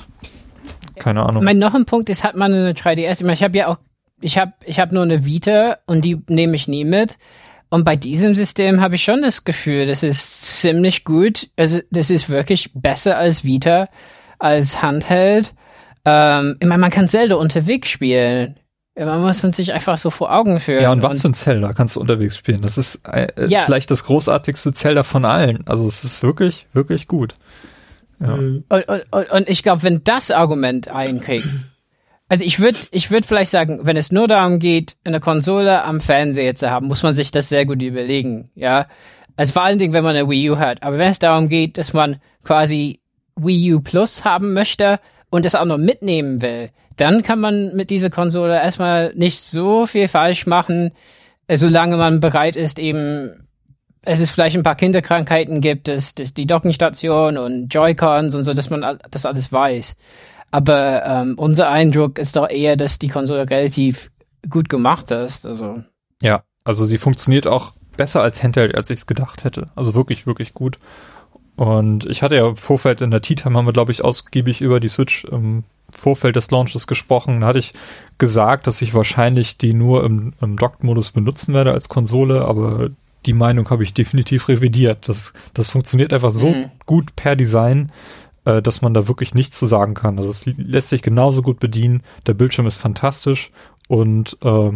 [0.96, 1.44] Keine Ahnung.
[1.44, 3.78] Mein noch ein Punkt ist, hat man eine 3DS, ich, meine, ich habe ja auch,
[4.22, 7.18] ich habe ich hab nur eine Vita und die nehme ich nie mit.
[7.76, 11.50] Und bei diesem System habe ich schon das Gefühl, das ist ziemlich gut.
[11.58, 13.90] Also das ist wirklich besser als Vita,
[14.40, 15.54] als Handheld.
[16.06, 18.56] Ähm, ich meine, man kann Zelda unterwegs spielen.
[18.98, 20.84] Man muss man sich einfach so vor Augen führen.
[20.84, 22.62] Ja, und was und, für ein Zelda kannst du unterwegs spielen?
[22.62, 23.64] Das ist äh, ja.
[23.64, 25.68] vielleicht das großartigste Zelda von allen.
[25.68, 27.34] Also es ist wirklich, wirklich gut.
[28.22, 28.36] Ja.
[28.36, 31.50] Und, und, und ich glaube, wenn das Argument einkriegt,
[32.28, 36.02] Also ich würde ich würd vielleicht sagen, wenn es nur darum geht, eine Konsole am
[36.02, 38.88] Fernseher zu haben, muss man sich das sehr gut überlegen, ja.
[39.36, 40.82] Also vor allen Dingen, wenn man eine Wii U hat.
[40.82, 43.02] Aber wenn es darum geht, dass man quasi
[43.36, 45.00] Wii U Plus haben möchte
[45.30, 49.86] und das auch noch mitnehmen will, dann kann man mit dieser Konsole erstmal nicht so
[49.86, 50.92] viel falsch machen,
[51.48, 53.46] äh, solange man bereit ist, eben
[54.06, 58.54] es ist vielleicht ein paar Kinderkrankheiten gibt, dass, dass die Dockenstation und Joy-Cons und so,
[58.54, 59.96] dass man das alles weiß.
[60.56, 64.10] Aber ähm, unser Eindruck ist doch eher, dass die Konsole relativ
[64.50, 65.46] gut gemacht ist.
[65.46, 65.84] Also.
[66.22, 69.66] Ja, also sie funktioniert auch besser als Handheld, als ich es gedacht hätte.
[69.76, 70.78] Also wirklich, wirklich gut.
[71.58, 74.62] Und ich hatte ja im Vorfeld in der Tea Time haben wir, glaube ich, ausgiebig
[74.62, 77.42] über die Switch im Vorfeld des Launches gesprochen.
[77.42, 77.74] Da hatte ich
[78.18, 82.92] gesagt, dass ich wahrscheinlich die nur im, im Docked-Modus benutzen werde als Konsole, aber
[83.26, 85.10] die Meinung habe ich definitiv revidiert.
[85.10, 86.72] Das, das funktioniert einfach so mhm.
[86.86, 87.92] gut per Design,
[88.46, 90.18] äh, dass man da wirklich nichts zu sagen kann.
[90.18, 92.04] Also es lässt sich genauso gut bedienen.
[92.26, 93.50] Der Bildschirm ist fantastisch
[93.88, 94.72] und äh,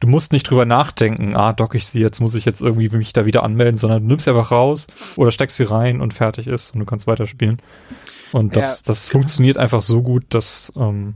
[0.00, 3.12] du musst nicht drüber nachdenken, ah, dock ich sie, jetzt muss ich jetzt irgendwie mich
[3.12, 4.86] da wieder anmelden, sondern du nimmst sie einfach raus
[5.16, 7.60] oder steckst sie rein und fertig ist und du kannst weiterspielen.
[8.32, 8.82] Und das, ja.
[8.86, 11.14] das funktioniert einfach so gut, dass ähm,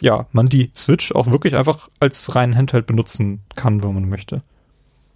[0.00, 4.42] ja, man die Switch auch wirklich einfach als reinen Handheld benutzen kann, wenn man möchte.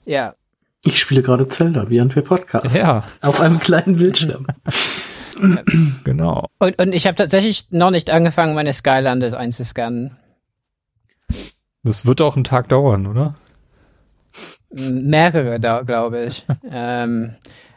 [0.04, 0.34] Ja.
[0.84, 2.76] Ich spiele gerade Zelda, während wir Podcast.
[2.76, 3.04] Ja.
[3.20, 4.46] Auf einem kleinen Bildschirm.
[6.04, 6.46] genau.
[6.58, 10.16] Und, und ich habe tatsächlich noch nicht angefangen, meine Skylanders einzuscannen.
[11.82, 13.34] Das wird auch einen Tag dauern, oder?
[14.70, 16.46] Mehrere, da, glaube ich.
[16.70, 17.34] ähm,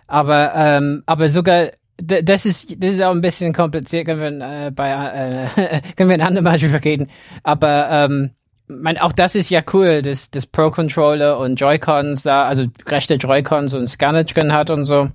[0.07, 4.71] aber, ähm, aber sogar, das ist, das ist auch ein bisschen kompliziert, können wir, äh,
[4.71, 7.09] bei, äh, können wir ein andermal drüber reden.
[7.43, 8.31] Aber, ähm,
[8.67, 13.73] mein, auch das ist ja cool, dass das Pro-Controller und Joy-Cons da, also rechte Joy-Cons
[13.73, 15.09] und Scanner drin hat und so.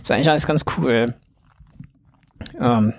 [0.00, 1.14] Ist eigentlich alles ganz cool.
[2.58, 2.92] Ähm.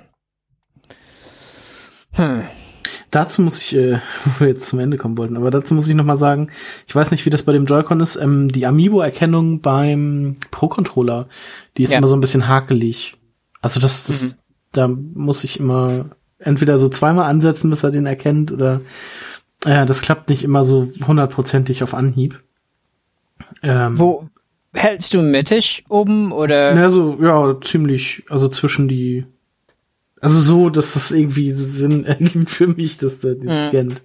[2.13, 2.43] Hm.
[3.11, 5.95] Dazu muss ich, äh, wo wir jetzt zum Ende kommen wollten, aber dazu muss ich
[5.95, 6.49] nochmal sagen,
[6.87, 11.27] ich weiß nicht, wie das bei dem Joy-Con ist, ähm, die Amiibo-Erkennung beim Pro-Controller,
[11.77, 11.99] die ist ja.
[11.99, 13.15] immer so ein bisschen hakelig.
[13.61, 14.33] Also das, das mhm.
[14.71, 16.05] da muss ich immer
[16.39, 18.81] entweder so zweimal ansetzen, bis er den erkennt, oder
[19.65, 22.43] ja, das klappt nicht immer so hundertprozentig auf Anhieb.
[23.61, 24.27] Ähm, Wo
[24.73, 26.73] hältst du mittig oben oder?
[26.73, 29.25] Na, so, ja, ziemlich, also zwischen die,
[30.23, 33.69] also so, dass das irgendwie Sinn ergibt für mich, dass der den mhm.
[33.69, 34.01] scannt.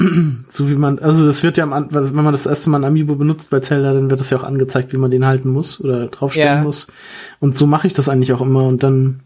[0.50, 3.14] so wie man, also das wird ja am, wenn man das erste Mal ein Amiibo
[3.14, 6.06] benutzt bei Zelda, dann wird das ja auch angezeigt, wie man den halten muss oder
[6.08, 6.62] draufstellen ja.
[6.62, 6.88] muss.
[7.38, 9.20] Und so mache ich das eigentlich auch immer und dann.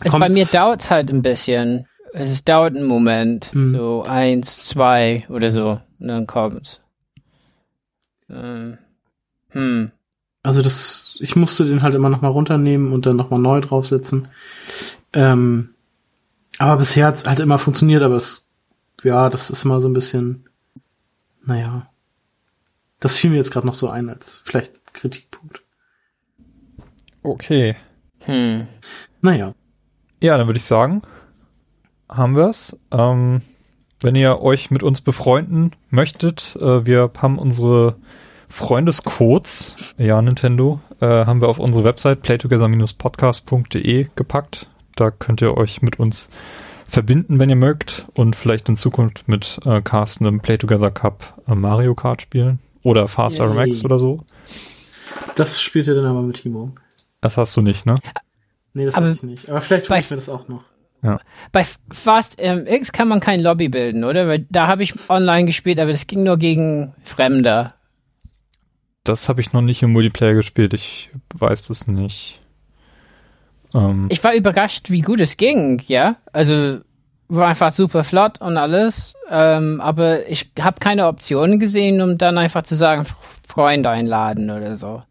[0.00, 1.86] Also bei mir dauert's halt ein bisschen
[2.18, 3.70] es dauert einen Moment, hm.
[3.72, 6.80] so eins, zwei oder so, und dann kommt's.
[8.30, 8.78] Ähm,
[9.50, 9.92] hm.
[10.46, 13.60] Also das, ich musste den halt immer noch mal runternehmen und dann noch mal neu
[13.60, 14.28] draufsetzen.
[15.12, 15.70] Ähm,
[16.58, 18.46] aber bisher hat's halt immer funktioniert, aber es,
[19.02, 20.48] ja, das ist immer so ein bisschen,
[21.44, 21.90] naja.
[23.00, 25.62] Das fiel mir jetzt gerade noch so ein als vielleicht Kritikpunkt.
[27.24, 27.74] Okay.
[28.20, 28.68] Hm.
[29.22, 29.52] Naja.
[30.20, 31.02] Ja, dann würde ich sagen,
[32.08, 32.78] haben wir's.
[32.92, 33.42] Ähm,
[34.00, 37.96] wenn ihr euch mit uns befreunden möchtet, äh, wir haben unsere
[38.48, 44.68] Freundescodes, ja, Nintendo, äh, haben wir auf unsere Website playtogether-podcast.de gepackt.
[44.94, 46.30] Da könnt ihr euch mit uns
[46.88, 51.42] verbinden, wenn ihr mögt und vielleicht in Zukunft mit äh, Carsten im Play Together Cup
[51.48, 53.46] äh, Mario Kart spielen oder Fast Yay.
[53.46, 54.24] RMX oder so.
[55.34, 56.72] Das spielt ihr dann aber mit Timo.
[57.20, 57.96] Das hast du nicht, ne?
[58.72, 59.50] Nee, das habe ich nicht.
[59.50, 60.62] Aber vielleicht tue ich mir das auch noch.
[61.02, 61.18] Ja.
[61.52, 64.28] Bei Fast MX kann man kein Lobby bilden, oder?
[64.28, 67.72] Weil da habe ich online gespielt, aber das ging nur gegen Fremde.
[69.06, 70.74] Das habe ich noch nicht im Multiplayer gespielt.
[70.74, 72.40] Ich weiß das nicht.
[73.72, 74.06] Ähm.
[74.08, 76.16] Ich war überrascht, wie gut es ging, ja.
[76.32, 76.80] Also
[77.28, 79.14] war einfach super flott und alles.
[79.30, 83.04] Ähm, aber ich habe keine Optionen gesehen, um dann einfach zu sagen,
[83.46, 85.02] Freunde einladen oder so.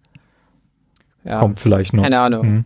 [1.24, 1.40] Ja.
[1.40, 2.04] Kommt vielleicht noch.
[2.04, 2.48] Keine Ahnung.
[2.48, 2.66] Mhm.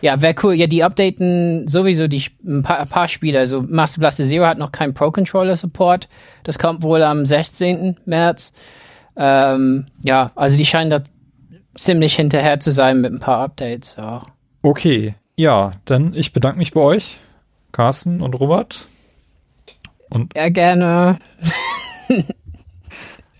[0.00, 0.54] Ja, wäre cool.
[0.54, 3.38] Ja, die updaten sowieso die ein paar, ein paar Spiele.
[3.38, 6.08] Also Master Blaster Zero hat noch keinen Pro Controller Support.
[6.44, 7.96] Das kommt wohl am 16.
[8.04, 8.52] März.
[9.18, 11.00] Ähm, ja, also die scheinen da
[11.74, 14.24] ziemlich hinterher zu sein mit ein paar Updates auch.
[14.62, 17.18] Okay, ja, dann ich bedanke mich bei euch,
[17.72, 18.86] Carsten und Robert.
[20.10, 21.18] Und ja, gerne.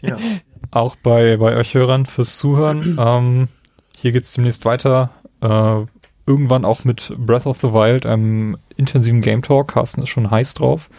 [0.03, 0.17] ja.
[0.71, 2.99] Auch bei, bei euch Hörern fürs Zuhören.
[3.01, 3.49] ähm,
[3.97, 5.11] hier geht's demnächst weiter.
[5.41, 5.87] Äh,
[6.27, 9.69] irgendwann auch mit Breath of the Wild, einem intensiven Game Talk.
[9.69, 10.91] Carsten ist schon heiß drauf.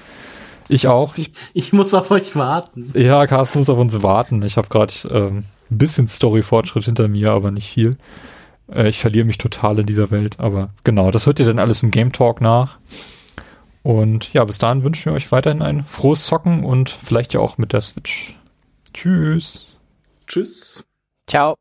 [0.70, 1.18] Ich auch.
[1.18, 2.94] Ich, ich muss auf euch warten.
[2.96, 4.42] Ja, Carsten muss auf uns warten.
[4.44, 7.98] Ich habe gerade ähm, ein bisschen Story-Fortschritt hinter mir, aber nicht viel.
[8.72, 10.40] Äh, ich verliere mich total in dieser Welt.
[10.40, 12.78] Aber genau, das hört ihr dann alles im Game Talk nach.
[13.82, 17.58] Und ja, bis dahin wünschen wir euch weiterhin ein frohes Zocken und vielleicht ja auch
[17.58, 18.36] mit der Switch.
[18.94, 19.68] Tschüss.
[20.28, 20.86] Tschüss.
[21.28, 21.56] Ciao.